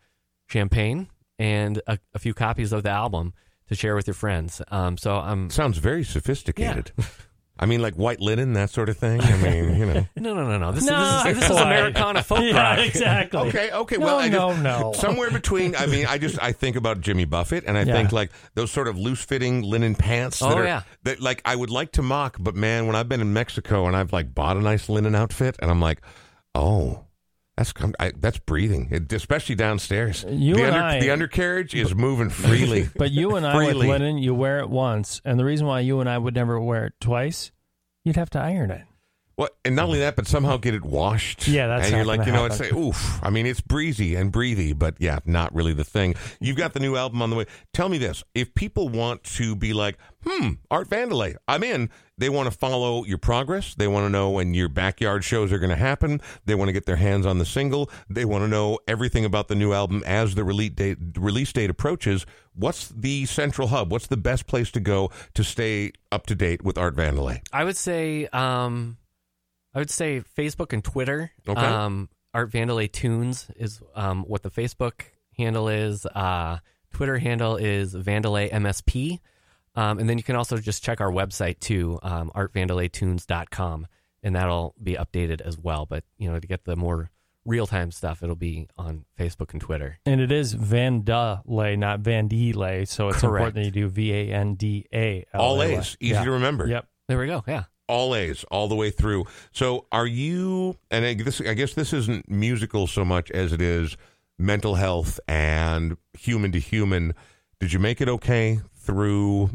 champagne 0.49 1.09
and 1.38 1.80
a, 1.86 1.99
a 2.14 2.18
few 2.18 2.34
copies 2.34 2.72
of 2.72 2.82
the 2.82 2.90
album 2.90 3.34
to 3.68 3.74
share 3.74 3.94
with 3.94 4.07
your 4.07 4.14
friends. 4.14 4.62
Um, 4.70 4.96
so 4.96 5.16
I'm 5.16 5.51
Sounds 5.51 5.78
very 5.78 6.05
sophisticated. 6.05 6.92
I 7.61 7.67
mean, 7.67 7.83
like 7.83 7.95
white 7.95 8.21
linen, 8.21 8.53
that 8.53 8.71
sort 8.71 8.89
of 8.89 8.97
thing. 8.97 9.21
I 9.21 9.37
mean, 9.43 9.77
you 9.77 9.87
know. 9.87 10.07
no 10.17 10.35
no 10.35 10.47
no 10.49 10.59
no 10.59 10.73
this, 10.73 10.85
No, 10.87 11.23
this 11.25 11.35
is, 11.35 11.41
this 11.41 11.51
is. 11.51 11.57
Americana 11.57 12.23
folk 12.23 12.41
yeah, 12.43 12.77
rock. 12.77 12.79
exactly. 12.87 13.41
Okay, 13.49 13.71
okay. 13.73 13.97
No, 13.97 14.07
well, 14.07 14.19
I 14.19 14.29
no, 14.29 14.51
just, 14.51 14.63
no. 14.63 14.93
Somewhere 14.95 15.31
between. 15.31 15.75
I 15.75 15.87
mean, 15.87 16.07
I 16.07 16.19
just 16.19 16.41
I 16.41 16.53
think 16.53 16.77
about 16.77 17.01
Jimmy 17.01 17.25
Buffett, 17.25 17.65
and 17.67 17.77
I 17.77 17.83
Yeah. 17.83 17.95
think 17.95 18.13
like 18.13 18.31
those 18.55 18.71
sort 18.71 18.87
of 18.87 18.97
loose 18.97 19.25
fitting 19.25 19.63
linen 19.63 19.95
pants. 19.97 20.41
Oh, 20.41 20.49
that 20.51 20.55
Oh, 20.57 20.59
are, 20.61 20.65
yeah. 20.65 20.83
That 21.03 21.21
like 21.21 21.43
I 21.45 21.57
would 21.57 21.71
like 21.71 21.93
to 21.93 22.03
mock, 22.03 22.37
but 22.39 22.55
man, 22.55 22.87
when 22.87 22.95
I've 22.95 23.09
been 23.09 23.21
in 23.21 23.33
Mexico 23.33 23.87
and 23.87 23.97
I've 23.97 24.13
like 24.13 24.35
bought 24.35 24.57
a 24.57 24.61
nice 24.61 24.89
linen 24.89 25.15
outfit, 25.15 25.57
and 25.61 25.71
I'm 25.71 25.81
like, 25.81 26.01
oh. 26.55 27.05
That's 27.59 27.73
I, 27.99 28.13
that's 28.17 28.39
breathing, 28.39 28.87
it, 28.93 29.13
especially 29.13 29.57
downstairs. 29.57 30.25
You 30.29 30.55
the, 30.55 30.67
and 30.67 30.77
I- 30.77 31.01
the 31.01 31.11
undercarriage 31.11 31.75
is 31.75 31.93
moving 31.93 32.31
freely. 32.31 32.89
But 32.97 33.11
you 33.11 33.35
and 33.35 33.45
I 33.45 33.67
with 33.67 33.75
linen, 33.75 34.19
you 34.19 34.33
wear 34.33 34.61
it 34.61 34.71
once, 34.71 35.21
and 35.25 35.41
the 35.41 35.45
reason 35.45 35.67
why 35.67 35.81
you 35.81 35.99
and 35.99 36.09
I 36.09 36.19
would 36.19 36.37
never 36.37 36.61
wear 36.61 36.87
it 36.87 36.93
twice, 37.01 37.51
you'd 38.05 38.15
have 38.15 38.31
to 38.31 38.39
iron 38.39 38.71
it. 38.71 38.83
Well, 39.37 39.49
and 39.65 39.75
not 39.75 39.87
only 39.87 39.99
that, 40.01 40.15
but 40.15 40.29
somehow 40.29 40.57
get 40.57 40.75
it 40.75 40.85
washed. 40.85 41.49
Yeah, 41.49 41.67
that's 41.67 41.87
and 41.87 41.97
you're 41.97 42.05
like, 42.05 42.27
you 42.27 42.33
know, 42.33 42.45
it's 42.45 42.59
happen. 42.59 42.77
like, 42.77 42.87
oof. 42.87 43.21
I 43.25 43.31
mean, 43.31 43.47
it's 43.47 43.61
breezy 43.61 44.15
and 44.15 44.31
breathy, 44.31 44.73
but 44.73 44.95
yeah, 44.99 45.19
not 45.25 45.53
really 45.53 45.75
the 45.75 45.85
thing. 45.85 46.15
You've 46.41 46.57
got 46.57 46.75
the 46.75 46.81
new 46.81 46.97
album 46.97 47.23
on 47.23 47.31
the 47.31 47.37
way. 47.37 47.47
Tell 47.73 47.89
me 47.89 47.99
this: 47.99 48.23
if 48.37 48.55
people 48.55 48.89
want 48.89 49.25
to 49.25 49.57
be 49.57 49.73
like, 49.73 49.99
hmm, 50.25 50.51
Art 50.71 50.89
Vandelay, 50.89 51.35
I'm 51.49 51.65
in. 51.65 51.91
They 52.19 52.29
want 52.29 52.51
to 52.51 52.57
follow 52.57 53.05
your 53.05 53.19
progress. 53.19 53.75
They 53.75 53.89
want 53.89 54.05
to 54.05 54.11
know 54.11 54.31
when 54.31 54.53
your 54.53 54.69
backyard 54.69 55.25
shows 55.25 55.53
are 55.53 55.59
going 55.59 55.71
to 55.71 55.77
happen. 55.77 56.21
They 56.45 56.55
want 56.55 56.69
to 56.69 56.73
get 56.73 56.85
their 56.85 56.97
hands 56.97 57.25
on 57.25 57.39
the 57.39 57.47
single. 57.47 57.91
They 58.11 58.25
want 58.25 58.43
to 58.43 58.49
know 58.49 58.79
everything 58.89 59.25
about 59.25 59.49
the 59.49 59.55
new 59.55 59.73
album 59.73 60.03
as 60.05 60.35
the 60.35 60.45
release 60.45 60.73
date 60.73 60.99
release 61.16 61.53
date 61.53 61.71
approaches. 61.71 62.27
What's 62.55 62.89
the 62.89 63.27
central 63.27 63.69
hub? 63.69 63.93
What's 63.93 64.09
the 64.09 64.16
best 64.16 64.47
place 64.47 64.71
to 64.73 64.81
go 64.81 65.11
to 65.35 65.45
stay 65.45 65.93
up 66.11 66.27
to 66.27 66.35
date 66.35 66.64
with 66.64 66.77
Art 66.77 66.97
Vandelay? 66.97 67.41
I 67.53 67.64
would 67.64 67.77
say, 67.77 68.27
um, 68.33 68.99
I 69.75 69.79
would 69.79 69.91
say 69.91 70.23
Facebook 70.37 70.73
and 70.73 70.83
Twitter. 70.83 71.31
Okay. 71.49 71.61
Um, 71.61 72.09
Art 72.35 72.51
Vandalay 72.51 72.91
Tunes 72.91 73.51
is 73.57 73.81
um, 73.95 74.25
what 74.25 74.43
the 74.43 74.51
Facebook 74.51 75.03
handle 75.37 75.69
is. 75.69 76.05
Uh, 76.05 76.59
Twitter 76.93 77.19
handle 77.19 77.57
is 77.57 77.95
Vandalay 77.95 78.51
MSP. 78.51 79.21
Um, 79.75 79.99
and 79.99 80.09
then 80.09 80.19
you 80.19 80.25
can 80.25 80.37
also 80.37 80.59
just 80.59 80.83
check 80.83 81.01
our 81.01 81.11
website 81.11 81.61
too, 81.61 81.99
um, 82.03 82.31
artvandalaytunes.com, 82.35 83.87
and 84.23 84.35
that'll 84.37 84.75
be 84.83 84.95
updated 84.95 85.41
as 85.41 85.59
well. 85.59 85.87
But, 85.87 86.05
you 86.19 86.31
know, 86.31 86.39
to 86.39 86.47
get 86.47 86.64
the 86.64 86.77
more 86.77 87.11
real 87.45 87.66
time 87.66 87.91
stuff, 87.91 88.23
it'll 88.23 88.35
be 88.35 88.69
on 88.77 89.05
Facebook 89.19 89.53
and 89.53 89.61
Twitter. 89.61 89.99
And 90.05 90.21
it 90.21 90.33
is 90.33 90.55
Vandalay, 90.55 91.79
not 91.79 92.03
Vandalay. 92.03 92.87
So 92.87 93.09
it's 93.09 93.21
Correct. 93.21 93.25
important 93.25 93.55
that 93.55 93.64
you 93.64 93.71
do 93.71 93.89
V 93.89 94.12
A 94.12 94.33
N 94.35 94.55
D 94.55 94.87
A. 94.93 95.25
All 95.35 95.62
A's, 95.62 95.97
easy 96.01 96.14
Yeah. 96.14 96.25
to 96.25 96.31
remember. 96.33 96.66
Yep. 96.66 96.87
There 97.09 97.19
we 97.19 97.27
go. 97.27 97.45
Yeah. 97.47 97.64
all 97.89 98.14
A's 98.14 98.45
all 98.51 98.69
the 98.69 98.75
way 98.75 98.91
through. 98.91 99.25
So, 99.51 99.87
are 99.91 100.07
you? 100.07 100.77
And 100.91 101.07
I, 101.07 101.14
this, 101.14 101.41
I 101.41 101.55
guess 101.55 101.73
this 101.73 101.95
isn't 101.95 102.29
musical 102.29 102.87
so 102.87 103.03
much 103.03 103.31
as 103.31 103.51
it 103.53 103.62
is 103.62 103.97
mental 104.39 104.75
health 104.75 105.19
and 105.27 105.97
human 106.12 106.53
to 106.53 106.59
human. 106.61 107.14
Did 107.61 107.73
you 107.73 107.79
make 107.79 108.03
it 108.03 108.09
okay 108.11 108.61
through? 108.89 109.51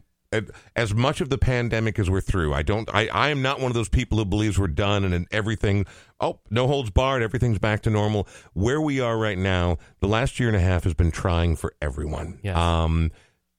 As 0.75 0.95
much 0.95 1.21
of 1.21 1.29
the 1.29 1.38
pandemic 1.38 1.99
as 1.99 2.09
we're 2.09 2.19
through, 2.19 2.55
I 2.55 2.63
don't. 2.63 2.89
I, 2.91 3.07
I 3.09 3.29
am 3.29 3.43
not 3.43 3.59
one 3.59 3.69
of 3.69 3.75
those 3.75 3.89
people 3.89 4.17
who 4.17 4.25
believes 4.25 4.57
we're 4.57 4.65
done 4.67 5.03
and, 5.05 5.13
and 5.13 5.27
everything. 5.29 5.86
Oh, 6.19 6.39
no 6.49 6.65
holds 6.65 6.89
barred. 6.89 7.21
Everything's 7.21 7.59
back 7.59 7.81
to 7.84 7.91
normal. 7.91 8.27
Where 8.53 8.81
we 8.81 8.99
are 8.99 9.15
right 9.15 9.38
now, 9.38 9.77
the 9.99 10.07
last 10.07 10.39
year 10.39 10.49
and 10.49 10.57
a 10.57 10.59
half 10.59 10.86
has 10.86 10.95
been 10.95 11.11
trying 11.11 11.55
for 11.55 11.75
everyone. 11.79 12.39
Yes. 12.41 12.57
Um, 12.57 13.11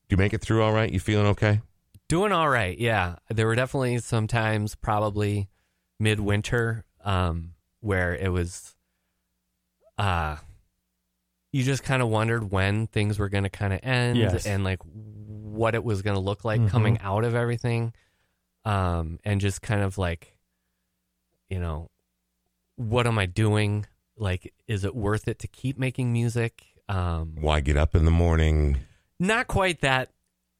do 0.08 0.14
you 0.14 0.16
make 0.16 0.32
it 0.34 0.40
through 0.40 0.64
all 0.64 0.72
right? 0.72 0.90
You 0.90 0.98
feeling 0.98 1.26
okay? 1.28 1.60
Doing 2.08 2.32
all 2.32 2.48
right, 2.48 2.76
yeah. 2.76 3.16
There 3.30 3.46
were 3.46 3.54
definitely 3.54 3.98
some 3.98 4.26
times, 4.26 4.74
probably 4.74 5.48
midwinter, 6.00 6.84
um, 7.04 7.52
where 7.80 8.16
it 8.16 8.30
was, 8.30 8.74
uh, 9.96 10.36
you 11.52 11.62
just 11.62 11.84
kind 11.84 12.02
of 12.02 12.08
wondered 12.08 12.50
when 12.50 12.88
things 12.88 13.16
were 13.18 13.28
going 13.28 13.44
to 13.44 13.50
kind 13.50 13.72
of 13.72 13.78
end 13.84 14.18
Yes. 14.18 14.44
and 14.44 14.64
like 14.64 14.80
what 15.54 15.74
it 15.74 15.84
was 15.84 16.02
going 16.02 16.14
to 16.14 16.20
look 16.20 16.44
like 16.44 16.60
Mhm. 16.60 16.68
coming 16.70 16.98
out 17.00 17.24
of 17.24 17.34
everything, 17.34 17.92
um, 18.64 19.18
and 19.24 19.40
just 19.40 19.62
kind 19.62 19.82
of 19.82 19.98
like, 19.98 20.36
you 21.48 21.58
know, 21.58 21.90
what 22.76 23.06
am 23.06 23.18
I 23.18 23.26
doing? 23.26 23.86
Like, 24.16 24.52
is 24.66 24.84
it 24.84 24.94
worth 24.94 25.28
it 25.28 25.38
to 25.40 25.48
keep 25.48 25.78
making 25.78 26.12
music? 26.12 26.62
Um, 26.88 27.36
Why 27.40 27.60
get 27.60 27.76
up 27.76 27.94
in 27.94 28.04
the 28.04 28.10
morning? 28.10 28.78
not 29.20 29.46
quite 29.46 29.80
that. 29.80 30.10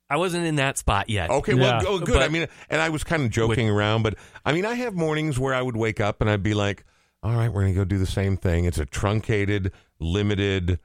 I 0.08 0.16
wasn't 0.16 0.46
in 0.46 0.56
that 0.56 0.78
spot 0.78 1.08
yet. 1.10 1.28
Okay, 1.30 1.54
Yeah. 1.54 1.78
well, 1.78 1.82
oh, 1.86 1.98
good. 1.98 2.14
But- 2.14 2.22
I 2.22 2.28
mean, 2.28 2.46
and 2.70 2.80
I 2.80 2.88
was 2.90 3.02
kind 3.04 3.22
of 3.22 3.30
joking 3.30 3.68
around, 3.68 4.02
but 4.02 4.16
I 4.44 4.52
mean, 4.52 4.64
I 4.64 4.74
have 4.74 4.94
mornings 4.94 5.38
where 5.38 5.54
I 5.54 5.60
would 5.62 5.76
wake 5.76 6.00
up 6.00 6.20
and 6.20 6.30
I'd 6.30 6.42
be 6.42 6.54
like, 6.54 6.84
"All 7.22 7.34
right, 7.34 7.48
we're 7.48 7.62
going 7.62 7.74
to 7.74 7.78
go 7.80 7.84
do 7.84 7.98
the 7.98 8.06
same 8.06 8.36
thing." 8.36 8.64
It's 8.64 8.78
a 8.78 8.86
truncated, 8.86 9.72
limited, 9.98 10.78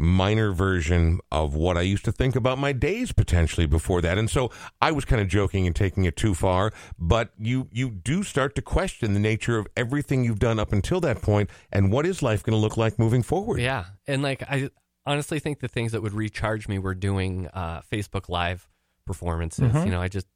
minor 0.00 0.52
version 0.52 1.20
of 1.30 1.54
what 1.54 1.76
I 1.76 1.82
used 1.82 2.04
to 2.06 2.12
think 2.12 2.34
about 2.34 2.58
my 2.58 2.72
days 2.72 3.12
potentially 3.12 3.66
before 3.66 4.00
that, 4.02 4.18
and 4.18 4.28
so 4.30 4.50
I 4.80 4.90
was 4.92 5.04
kind 5.04 5.20
of 5.20 5.28
joking 5.28 5.66
and 5.66 5.76
taking 5.76 6.04
it 6.04 6.16
too 6.16 6.34
far. 6.34 6.72
But 6.98 7.30
you 7.38 7.68
you 7.70 7.90
do 7.90 8.22
start 8.22 8.54
to 8.56 8.62
question 8.62 9.14
the 9.14 9.20
nature 9.20 9.58
of 9.58 9.66
everything 9.76 10.24
you've 10.24 10.38
done 10.38 10.58
up 10.58 10.72
until 10.72 11.00
that 11.00 11.22
point, 11.22 11.50
and 11.72 11.92
what 11.92 12.06
is 12.06 12.22
life 12.22 12.42
going 12.42 12.54
to 12.54 12.60
look 12.60 12.76
like 12.76 12.98
moving 12.98 13.22
forward? 13.22 13.60
Yeah, 13.60 13.84
and 14.06 14.22
like 14.22 14.42
I 14.42 14.70
honestly 15.06 15.38
think 15.38 15.60
the 15.60 15.68
things 15.68 15.92
that 15.92 16.02
would 16.02 16.14
recharge 16.14 16.68
me 16.68 16.78
were 16.78 16.94
doing 16.94 17.48
uh, 17.54 17.82
Facebook 17.90 18.28
Live 18.28 18.68
performances. 19.06 19.72
Mhm. 19.72 19.84
You 19.86 19.90
know, 19.90 20.00
I 20.00 20.08
just 20.08 20.26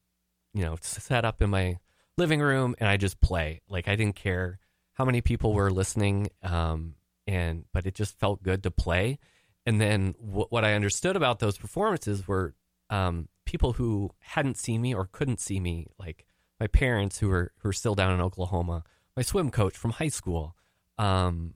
you 0.53 0.63
know 0.65 0.77
set 0.81 1.25
up 1.25 1.41
in 1.43 1.51
my 1.51 1.79
living 2.17 2.41
room 2.41 2.75
and 2.79 2.89
I 2.89 2.97
just 2.97 3.21
play. 3.21 3.61
Like 3.69 3.89
I 3.89 3.97
didn't 3.97 4.17
care 4.17 4.59
how 4.95 5.05
many 5.05 5.21
people 5.21 5.53
were 5.53 5.71
listening, 5.71 6.29
um, 6.43 6.95
and 7.27 7.65
but 7.73 7.87
it 7.87 7.95
just 7.95 8.19
felt 8.19 8.43
good 8.43 8.63
to 8.63 8.71
play. 8.71 9.19
And 9.67 9.81
then 9.81 10.15
wh- 10.21 10.51
what 10.53 10.65
I 10.65 10.75
understood 10.75 11.17
about 11.17 11.39
those 11.39 11.57
performances 11.59 12.29
were 12.29 12.55
um, 12.91 13.29
people 13.47 13.75
who 13.75 14.11
hadn't 14.21 14.57
seen 14.59 14.83
me 14.83 14.95
or 14.95 15.09
couldn't 15.11 15.41
see 15.41 15.59
me, 15.61 15.87
like 15.99 16.27
my 16.61 16.67
parents 16.67 17.19
who 17.19 17.29
were 17.29 17.53
who 17.59 17.69
were 17.69 17.73
still 17.73 17.95
down 17.95 18.13
in 18.13 18.21
Oklahoma, 18.21 18.85
my 19.17 19.23
swim 19.23 19.51
coach 19.51 19.77
from 19.77 19.93
high 19.93 20.09
school, 20.09 20.55
um, 20.99 21.55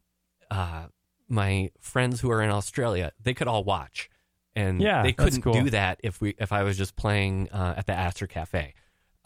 uh, 0.50 0.86
my 1.28 1.70
friends 1.80 2.20
who 2.20 2.30
are 2.30 2.42
in 2.42 2.50
Australia, 2.50 3.12
they 3.22 3.34
could 3.34 3.46
all 3.48 3.62
watch, 3.64 4.08
and 4.56 4.80
Yeah, 4.80 5.02
they 5.02 5.12
couldn't 5.12 5.42
cool. 5.42 5.52
do 5.52 5.70
that 5.70 6.00
if 6.02 6.20
we 6.20 6.34
if 6.38 6.50
I 6.52 6.62
was 6.62 6.78
just 6.78 6.96
playing 6.96 7.50
uh, 7.50 7.74
at 7.76 7.86
the 7.86 7.92
Aster 7.92 8.26
Cafe. 8.26 8.74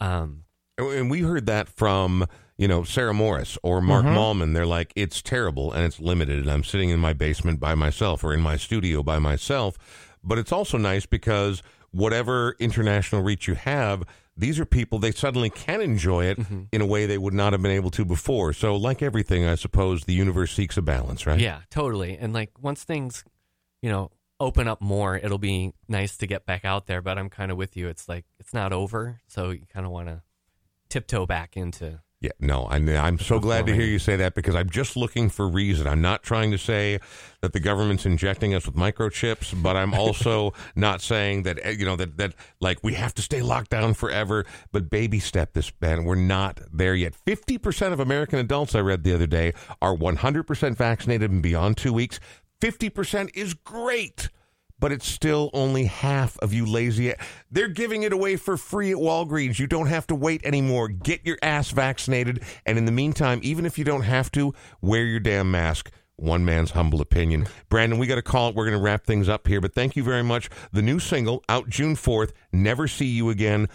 Um, 0.01 0.43
And 0.77 1.09
we 1.09 1.21
heard 1.21 1.45
that 1.45 1.69
from, 1.69 2.25
you 2.57 2.67
know, 2.67 2.83
Sarah 2.83 3.13
Morris 3.13 3.57
or 3.63 3.81
Mark 3.81 4.05
Mhm. 4.05 4.15
Mallman. 4.15 4.53
They're 4.53 4.65
like, 4.65 4.93
it's 4.95 5.21
terrible 5.21 5.71
and 5.71 5.85
it's 5.85 5.99
limited. 5.99 6.39
And 6.39 6.51
I'm 6.51 6.63
sitting 6.63 6.89
in 6.89 6.99
my 6.99 7.13
basement 7.13 7.59
by 7.59 7.75
myself 7.75 8.23
or 8.23 8.33
in 8.33 8.41
my 8.41 8.57
studio 8.57 9.01
by 9.03 9.19
myself. 9.19 9.77
But 10.23 10.37
it's 10.37 10.51
also 10.51 10.77
nice 10.77 11.05
because 11.05 11.63
whatever 11.91 12.55
international 12.59 13.21
reach 13.21 13.47
you 13.47 13.55
have, 13.55 14.03
these 14.35 14.59
are 14.59 14.65
people, 14.65 14.97
they 14.99 15.11
suddenly 15.11 15.49
can 15.49 15.79
enjoy 15.81 16.25
it 16.25 16.39
Mm-hmm. 16.39 16.61
in 16.71 16.81
a 16.81 16.85
way 16.85 17.05
they 17.05 17.17
would 17.19 17.33
not 17.35 17.53
have 17.53 17.61
been 17.61 17.71
able 17.71 17.91
to 17.91 18.03
before. 18.05 18.51
So, 18.53 18.75
like 18.75 19.01
everything, 19.03 19.45
I 19.45 19.55
suppose 19.55 20.05
the 20.05 20.13
universe 20.13 20.51
seeks 20.53 20.75
a 20.77 20.81
balance, 20.81 21.25
right? 21.27 21.39
Yeah, 21.39 21.59
totally. 21.69 22.17
And 22.17 22.33
like 22.33 22.51
once 22.61 22.83
things, 22.83 23.23
you 23.81 23.89
know, 23.91 24.09
open 24.39 24.67
up 24.67 24.81
more, 24.81 25.15
it'll 25.17 25.37
be 25.37 25.73
nice 25.87 26.17
to 26.17 26.25
get 26.27 26.45
back 26.47 26.65
out 26.65 26.87
there. 26.87 27.01
But 27.01 27.17
I'm 27.19 27.29
kind 27.29 27.51
of 27.51 27.57
with 27.57 27.77
you. 27.77 27.87
It's 27.89 28.09
like 28.09 28.25
it's 28.39 28.53
not 28.53 28.73
over, 28.73 29.21
so 29.27 29.51
you 29.51 29.65
kind 29.71 29.85
of 29.85 29.91
want 29.91 30.07
to 30.07 30.21
tiptoe 30.89 31.25
back 31.25 31.55
into. 31.57 31.99
Yeah, 32.23 32.31
no, 32.39 32.67
I'm, 32.69 32.87
I'm 32.87 33.19
so 33.19 33.37
glad 33.37 33.65
to 33.65 33.75
hear 33.75 33.83
you 33.83 33.99
say 33.99 34.15
that 34.15 34.33
because 34.33 34.55
I'm 34.55 34.69
just 34.69 34.95
looking 34.95 35.27
for 35.27 35.45
reason. 35.45 35.87
I'm 35.87 36.01
not 36.01 36.23
trying 36.23 36.51
to 36.51 36.57
say 36.57 37.01
that 37.41 37.51
the 37.51 37.59
government's 37.59 38.05
injecting 38.05 38.55
us 38.55 38.65
with 38.65 38.75
microchips, 38.75 39.61
but 39.61 39.75
I'm 39.75 39.93
also 39.93 40.53
not 40.77 41.01
saying 41.01 41.43
that 41.43 41.59
eh, 41.61 41.71
you 41.71 41.85
know 41.85 41.97
that 41.97 42.15
that 42.15 42.33
like 42.61 42.81
we 42.81 42.93
have 42.93 43.13
to 43.15 43.21
stay 43.21 43.41
locked 43.41 43.71
down 43.71 43.93
forever. 43.93 44.45
But 44.71 44.89
baby 44.89 45.19
step 45.19 45.51
this, 45.51 45.69
man. 45.81 46.05
We're 46.05 46.15
not 46.15 46.61
there 46.71 46.95
yet. 46.95 47.13
Fifty 47.13 47.57
percent 47.57 47.91
of 47.91 47.99
American 47.99 48.39
adults 48.39 48.73
I 48.73 48.79
read 48.79 49.03
the 49.03 49.13
other 49.13 49.27
day 49.27 49.51
are 49.81 49.93
100 49.93 50.43
percent 50.43 50.77
vaccinated 50.77 51.29
and 51.29 51.43
beyond 51.43 51.75
two 51.75 51.91
weeks. 51.91 52.21
Fifty 52.61 52.89
percent 52.89 53.31
is 53.33 53.53
great 53.53 54.29
but 54.83 54.91
it's 54.91 55.07
still 55.07 55.49
only 55.53 55.85
half 55.85 56.37
of 56.39 56.51
you 56.51 56.65
lazy. 56.65 57.13
They're 57.49 57.69
giving 57.69 58.03
it 58.03 58.11
away 58.11 58.35
for 58.35 58.57
free 58.57 58.91
at 58.91 58.97
Walgreens. 58.97 59.57
You 59.57 59.65
don't 59.65 59.87
have 59.87 60.05
to 60.07 60.15
wait 60.15 60.43
anymore. 60.43 60.89
Get 60.89 61.25
your 61.25 61.37
ass 61.41 61.71
vaccinated. 61.71 62.43
And 62.65 62.77
in 62.77 62.83
the 62.83 62.91
meantime, 62.91 63.39
even 63.43 63.65
if 63.65 63.77
you 63.77 63.85
don't 63.85 64.01
have 64.01 64.29
to, 64.33 64.53
wear 64.81 65.05
your 65.05 65.21
damn 65.21 65.49
mask. 65.49 65.89
One 66.17 66.43
man's 66.43 66.71
humble 66.71 66.99
opinion. 66.99 67.47
Brandon, 67.69 67.97
we 67.97 68.07
got 68.07 68.15
to 68.15 68.21
call 68.21 68.49
it. 68.49 68.55
We're 68.55 68.65
going 68.65 68.77
to 68.77 68.83
wrap 68.83 69.05
things 69.05 69.29
up 69.29 69.47
here, 69.47 69.61
but 69.61 69.73
thank 69.73 69.95
you 69.95 70.03
very 70.03 70.21
much. 70.21 70.49
The 70.73 70.81
new 70.81 70.99
single 70.99 71.45
out 71.47 71.69
June 71.69 71.95
4th, 71.95 72.33
Never 72.51 72.89
See 72.89 73.05
You 73.05 73.29
Again. 73.29 73.69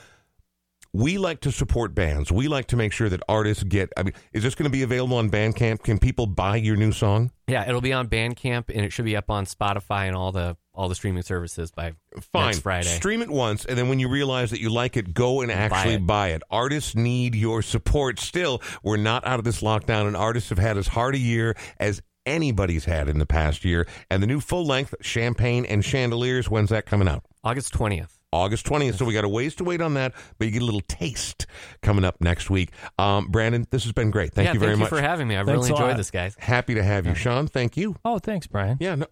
We 0.92 1.16
like 1.16 1.40
to 1.40 1.52
support 1.52 1.94
bands. 1.94 2.30
We 2.30 2.48
like 2.48 2.66
to 2.66 2.76
make 2.76 2.92
sure 2.92 3.08
that 3.08 3.22
artists 3.30 3.62
get. 3.62 3.90
I 3.96 4.02
mean, 4.02 4.14
is 4.34 4.42
this 4.42 4.54
going 4.54 4.70
to 4.70 4.70
be 4.70 4.82
available 4.82 5.16
on 5.16 5.30
Bandcamp? 5.30 5.82
Can 5.82 5.98
people 5.98 6.26
buy 6.26 6.56
your 6.56 6.76
new 6.76 6.92
song? 6.92 7.30
Yeah, 7.46 7.66
it'll 7.66 7.80
be 7.80 7.94
on 7.94 8.08
Bandcamp 8.08 8.64
and 8.68 8.84
it 8.84 8.92
should 8.92 9.06
be 9.06 9.16
up 9.16 9.30
on 9.30 9.46
Spotify 9.46 10.06
and 10.06 10.14
all 10.14 10.32
the 10.32 10.56
all 10.78 10.88
the 10.88 10.94
streaming 10.94 11.24
services 11.24 11.72
by 11.72 11.92
Fine. 12.32 12.46
next 12.46 12.60
Friday. 12.60 12.88
Stream 12.88 13.20
it 13.20 13.28
once, 13.28 13.64
and 13.64 13.76
then 13.76 13.88
when 13.88 13.98
you 13.98 14.08
realize 14.08 14.50
that 14.52 14.60
you 14.60 14.70
like 14.70 14.96
it, 14.96 15.12
go 15.12 15.40
and 15.40 15.50
actually 15.50 15.94
it. 15.94 16.06
buy 16.06 16.28
it. 16.28 16.42
Artists 16.50 16.94
need 16.94 17.34
your 17.34 17.62
support. 17.62 18.20
Still, 18.20 18.62
we're 18.84 18.96
not 18.96 19.26
out 19.26 19.40
of 19.40 19.44
this 19.44 19.60
lockdown, 19.60 20.06
and 20.06 20.16
artists 20.16 20.50
have 20.50 20.58
had 20.58 20.78
as 20.78 20.86
hard 20.86 21.16
a 21.16 21.18
year 21.18 21.56
as 21.80 22.00
anybody's 22.24 22.84
had 22.84 23.08
in 23.08 23.18
the 23.18 23.26
past 23.26 23.64
year. 23.64 23.88
And 24.08 24.22
the 24.22 24.28
new 24.28 24.38
full 24.40 24.64
length 24.64 24.94
Champagne 25.00 25.66
and 25.66 25.84
Chandeliers, 25.84 26.48
when's 26.48 26.70
that 26.70 26.86
coming 26.86 27.08
out? 27.08 27.24
August 27.42 27.72
twentieth. 27.72 28.14
August 28.30 28.66
20th. 28.66 28.98
So 28.98 29.06
we 29.06 29.14
got 29.14 29.24
a 29.24 29.28
ways 29.28 29.54
to 29.54 29.64
wait 29.64 29.80
on 29.80 29.94
that, 29.94 30.12
but 30.38 30.44
you 30.44 30.50
get 30.50 30.60
a 30.60 30.64
little 30.66 30.82
taste 30.82 31.46
coming 31.80 32.04
up 32.04 32.20
next 32.20 32.50
week. 32.50 32.72
Um, 32.98 33.28
Brandon, 33.28 33.66
this 33.70 33.84
has 33.84 33.92
been 33.92 34.10
great. 34.10 34.34
Thank 34.34 34.48
yeah, 34.48 34.52
you 34.52 34.60
very 34.60 34.72
thank 34.72 34.80
much. 34.80 34.90
you 34.90 34.98
for 34.98 35.02
having 35.02 35.26
me. 35.28 35.34
I've 35.34 35.46
Thanks 35.46 35.60
really 35.60 35.70
a 35.70 35.72
enjoyed 35.72 35.88
lot. 35.92 35.96
this, 35.96 36.10
guys. 36.10 36.36
Happy 36.38 36.74
to 36.74 36.82
have 36.82 37.06
you. 37.06 37.14
Sean, 37.14 37.46
thank 37.46 37.78
you. 37.78 37.96
Oh, 38.04 38.18
thanks, 38.18 38.46
Brian. 38.46 38.76
Yeah, 38.80 38.96
no. 38.96 39.06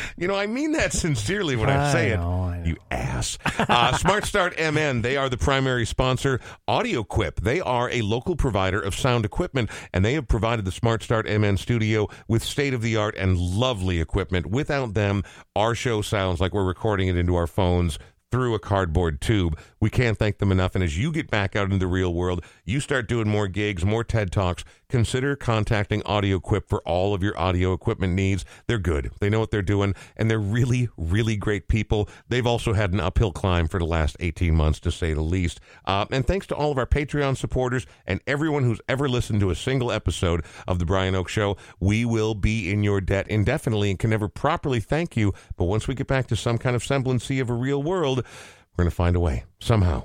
You 0.16 0.28
know, 0.28 0.34
I 0.34 0.46
mean 0.46 0.72
that 0.72 0.92
sincerely 0.92 1.56
when 1.56 1.68
I, 1.68 1.92
say 1.92 2.10
it. 2.10 2.16
know, 2.16 2.42
I 2.44 2.58
know. 2.58 2.64
You 2.64 2.76
ass. 2.90 3.38
Uh, 3.58 3.96
Smart 3.96 4.24
Start 4.24 4.54
MN, 4.58 5.02
they 5.02 5.16
are 5.16 5.28
the 5.28 5.36
primary 5.36 5.84
sponsor. 5.84 6.40
AudioQuip, 6.68 7.36
they 7.36 7.60
are 7.60 7.90
a 7.90 8.02
local 8.02 8.34
provider 8.36 8.80
of 8.80 8.94
sound 8.94 9.24
equipment, 9.24 9.70
and 9.92 10.04
they 10.04 10.14
have 10.14 10.26
provided 10.28 10.64
the 10.64 10.72
Smart 10.72 11.02
Start 11.02 11.26
MN 11.26 11.56
studio 11.56 12.08
with 12.28 12.42
state 12.42 12.74
of 12.74 12.82
the 12.82 12.96
art 12.96 13.14
and 13.16 13.38
lovely 13.38 14.00
equipment. 14.00 14.46
Without 14.46 14.94
them, 14.94 15.22
our 15.54 15.74
show 15.74 16.02
sounds 16.02 16.40
like 16.40 16.52
we're 16.52 16.64
recording 16.64 17.08
it 17.08 17.16
into 17.16 17.34
our 17.36 17.46
phones 17.46 17.98
through 18.32 18.54
a 18.54 18.58
cardboard 18.58 19.20
tube. 19.20 19.58
We 19.80 19.88
can't 19.88 20.18
thank 20.18 20.38
them 20.38 20.50
enough. 20.50 20.74
And 20.74 20.82
as 20.82 20.98
you 20.98 21.12
get 21.12 21.30
back 21.30 21.54
out 21.54 21.66
into 21.66 21.78
the 21.78 21.86
real 21.86 22.12
world, 22.12 22.44
you 22.64 22.80
start 22.80 23.08
doing 23.08 23.28
more 23.28 23.46
gigs, 23.46 23.84
more 23.84 24.02
TED 24.02 24.32
Talks, 24.32 24.64
consider 24.88 25.36
contacting 25.36 26.02
AudioQuip 26.02 26.68
for 26.68 26.80
all 26.82 27.14
of 27.14 27.22
your 27.22 27.38
audio 27.38 27.72
equipment 27.72 28.14
needs. 28.14 28.44
They're 28.66 28.78
good. 28.78 29.10
They 29.20 29.28
know 29.28 29.40
what 29.40 29.50
they're 29.50 29.62
doing, 29.62 29.94
and 30.16 30.30
they're 30.30 30.38
really, 30.38 30.88
really 30.96 31.36
great 31.36 31.68
people. 31.68 32.08
They've 32.28 32.46
also 32.46 32.72
had 32.72 32.92
an 32.92 33.00
uphill 33.00 33.32
climb 33.32 33.68
for 33.68 33.78
the 33.78 33.84
last 33.86 34.16
18 34.20 34.54
months, 34.54 34.80
to 34.80 34.90
say 34.90 35.12
the 35.12 35.22
least. 35.22 35.60
Uh, 35.84 36.06
and 36.10 36.26
thanks 36.26 36.46
to 36.48 36.54
all 36.54 36.72
of 36.72 36.78
our 36.78 36.86
Patreon 36.86 37.36
supporters 37.36 37.86
and 38.06 38.20
everyone 38.26 38.62
who's 38.64 38.80
ever 38.88 39.08
listened 39.08 39.40
to 39.40 39.50
a 39.50 39.56
single 39.56 39.90
episode 39.90 40.44
of 40.66 40.78
The 40.78 40.84
Brian 40.86 41.14
Oak 41.14 41.28
Show, 41.28 41.56
we 41.80 42.04
will 42.04 42.34
be 42.34 42.70
in 42.70 42.82
your 42.82 43.00
debt 43.00 43.26
indefinitely 43.28 43.90
and 43.90 43.98
can 43.98 44.10
never 44.10 44.28
properly 44.28 44.80
thank 44.80 45.16
you. 45.16 45.32
But 45.56 45.64
once 45.64 45.88
we 45.88 45.94
get 45.94 46.06
back 46.06 46.26
to 46.28 46.36
some 46.36 46.58
kind 46.58 46.76
of 46.76 46.84
semblance 46.84 47.30
of 47.30 47.50
a 47.50 47.54
real 47.54 47.82
world, 47.82 48.18
we're 48.18 48.84
going 48.84 48.90
to 48.90 48.94
find 48.94 49.16
a 49.16 49.20
way 49.20 49.44
somehow. 49.58 50.04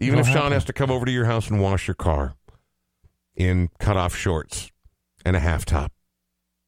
Even 0.00 0.18
It'll 0.18 0.26
if 0.28 0.32
Sean 0.32 0.42
happen. 0.44 0.52
has 0.52 0.64
to 0.66 0.72
come 0.72 0.90
over 0.90 1.04
to 1.04 1.12
your 1.12 1.24
house 1.26 1.50
and 1.50 1.60
wash 1.60 1.86
your 1.88 1.94
car 1.94 2.34
in 3.38 3.70
cut-off 3.78 4.14
shorts 4.14 4.70
and 5.24 5.34
a 5.36 5.40
half 5.40 5.64
top. 5.64 5.92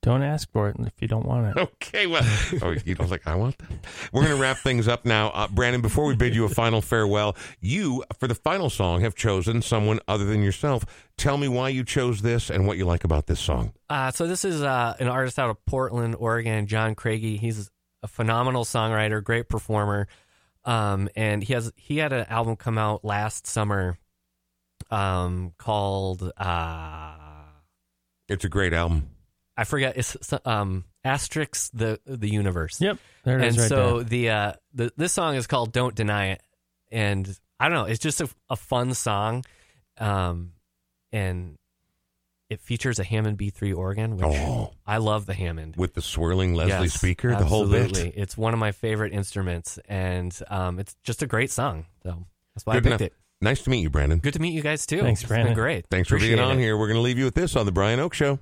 Don't 0.02 0.22
ask 0.22 0.50
for 0.50 0.70
it 0.70 0.76
if 0.80 0.94
you 1.00 1.08
don't 1.08 1.26
want 1.26 1.54
it. 1.54 1.60
Okay, 1.60 2.06
well, 2.06 2.22
oh, 2.62 2.74
you 2.86 2.94
don't 2.94 3.08
think 3.08 3.26
I 3.26 3.34
want 3.34 3.58
that? 3.58 3.68
We're 4.12 4.22
going 4.22 4.34
to 4.34 4.40
wrap 4.40 4.56
things 4.56 4.88
up 4.88 5.04
now. 5.04 5.28
Uh, 5.28 5.46
Brandon, 5.48 5.82
before 5.82 6.06
we 6.06 6.14
bid 6.14 6.34
you 6.34 6.44
a 6.46 6.48
final 6.48 6.80
farewell, 6.80 7.36
you, 7.60 8.02
for 8.18 8.26
the 8.26 8.34
final 8.34 8.70
song, 8.70 9.02
have 9.02 9.14
chosen 9.14 9.60
someone 9.60 10.00
other 10.08 10.24
than 10.24 10.42
yourself. 10.42 10.86
Tell 11.18 11.36
me 11.36 11.48
why 11.48 11.68
you 11.68 11.84
chose 11.84 12.22
this 12.22 12.48
and 12.48 12.66
what 12.66 12.78
you 12.78 12.86
like 12.86 13.04
about 13.04 13.26
this 13.26 13.40
song. 13.40 13.74
Uh, 13.90 14.10
so 14.10 14.26
this 14.26 14.42
is 14.42 14.62
uh, 14.62 14.94
an 15.00 15.08
artist 15.08 15.38
out 15.38 15.50
of 15.50 15.62
Portland, 15.66 16.16
Oregon, 16.18 16.66
John 16.66 16.94
Craigie. 16.94 17.36
He's 17.36 17.70
a 18.02 18.08
phenomenal 18.08 18.64
songwriter, 18.64 19.22
great 19.22 19.50
performer, 19.50 20.08
um, 20.64 21.10
and 21.14 21.42
he 21.42 21.52
has 21.52 21.72
he 21.76 21.98
had 21.98 22.14
an 22.14 22.24
album 22.30 22.56
come 22.56 22.78
out 22.78 23.04
last 23.04 23.46
summer 23.46 23.98
um, 24.90 25.52
called 25.58 26.30
uh, 26.36 27.12
It's 28.28 28.44
a 28.44 28.48
great 28.48 28.72
album. 28.72 29.10
I 29.56 29.64
forget 29.64 29.96
it's 29.96 30.16
um, 30.44 30.84
Asterisk 31.04 31.70
the 31.74 32.00
the 32.06 32.30
Universe. 32.30 32.80
Yep, 32.80 32.98
there 33.24 33.38
it 33.38 33.42
and 33.44 33.50
is 33.56 33.58
right 33.58 33.68
so 33.68 33.96
there. 33.98 34.04
the 34.04 34.30
uh 34.30 34.52
the 34.74 34.92
this 34.96 35.12
song 35.12 35.34
is 35.36 35.46
called 35.46 35.72
"Don't 35.72 35.94
Deny 35.94 36.32
It," 36.32 36.42
and 36.90 37.28
I 37.58 37.68
don't 37.68 37.74
know, 37.76 37.84
it's 37.84 37.98
just 37.98 38.20
a, 38.22 38.28
a 38.48 38.56
fun 38.56 38.94
song, 38.94 39.44
um, 39.98 40.52
and 41.12 41.56
it 42.48 42.60
features 42.62 42.98
a 42.98 43.04
Hammond 43.04 43.36
B3 43.38 43.76
organ, 43.76 44.16
which 44.16 44.26
Oh. 44.26 44.72
I 44.86 44.96
love 44.96 45.26
the 45.26 45.34
Hammond. 45.34 45.76
With 45.76 45.92
the 45.94 46.00
swirling 46.02 46.54
Leslie 46.54 46.84
Yes, 46.86 46.94
speaker, 46.94 47.36
the 47.36 47.44
whole 47.44 47.68
bit. 47.68 47.96
It's 47.98 48.36
one 48.36 48.54
of 48.54 48.58
my 48.58 48.72
favorite 48.72 49.12
instruments, 49.12 49.78
and 49.88 50.36
um, 50.48 50.78
it's 50.78 50.96
just 51.02 51.22
a 51.22 51.26
great 51.26 51.50
song. 51.50 51.84
So 52.02 52.26
that's 52.54 52.64
why 52.66 52.74
Good 52.80 52.86
I 52.86 52.90
picked 52.96 53.00
enough. 53.02 53.12
it. 53.12 53.12
Nice 53.42 53.62
to 53.62 53.70
meet 53.70 53.80
you, 53.80 53.88
Brandon. 53.88 54.18
Good 54.18 54.34
to 54.34 54.38
meet 54.38 54.52
you 54.52 54.60
guys 54.60 54.84
too. 54.84 55.00
Thanks, 55.00 55.22
It's 55.22 55.28
Brandon. 55.28 55.48
Been 55.48 55.54
great. 55.54 55.86
Thanks 55.90 56.10
for 56.10 56.18
being 56.18 56.38
on 56.38 56.58
it. 56.58 56.60
here. 56.60 56.76
We're 56.76 56.88
going 56.88 56.98
to 56.98 57.02
leave 57.02 57.16
you 57.18 57.24
with 57.24 57.34
this 57.34 57.56
on 57.56 57.64
The 57.64 57.72
Brian 57.72 57.98
Oak 57.98 58.12
Show. 58.12 58.38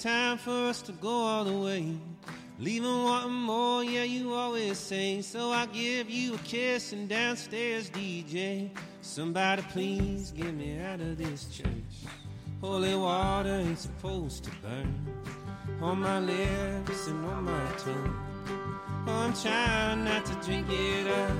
Time 0.00 0.38
for 0.38 0.50
us 0.50 0.80
to 0.80 0.92
go 0.92 1.10
all 1.10 1.44
the 1.44 1.52
way. 1.52 1.84
Leaving 2.58 3.04
wanting 3.04 3.32
more, 3.32 3.84
yeah, 3.84 4.02
you 4.02 4.32
always 4.32 4.78
say. 4.78 5.20
So 5.20 5.50
I 5.52 5.66
give 5.66 6.08
you 6.08 6.34
a 6.34 6.38
kiss 6.38 6.94
and 6.94 7.06
downstairs, 7.06 7.90
DJ. 7.90 8.70
Somebody 9.02 9.60
please 9.70 10.30
get 10.30 10.54
me 10.54 10.80
out 10.80 11.00
of 11.00 11.18
this 11.18 11.54
church. 11.54 12.08
Holy 12.62 12.94
water 12.94 13.50
ain't 13.50 13.78
supposed 13.78 14.44
to 14.44 14.50
burn 14.62 15.06
on 15.82 16.00
my 16.00 16.18
lips 16.18 17.06
and 17.06 17.26
on 17.26 17.44
my 17.44 17.72
tongue. 17.76 18.16
Oh, 19.06 19.12
I'm 19.12 19.34
trying 19.34 20.04
not 20.04 20.24
to 20.24 20.34
drink 20.46 20.66
it 20.70 21.08
up. 21.08 21.36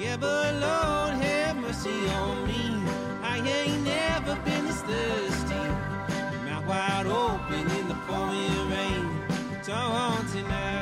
Yeah, 0.00 0.16
but 0.16 0.52
Lord 0.54 1.22
have 1.22 1.56
mercy 1.58 2.08
on 2.08 2.46
me. 2.48 2.90
I 3.22 3.38
ain't 3.38 3.84
never 3.84 4.34
been 4.44 4.64
this 4.66 4.82
thirsty 4.82 5.54
rain. 8.70 9.04
Don't 9.66 9.90
want 9.90 10.28
tonight. 10.32 10.73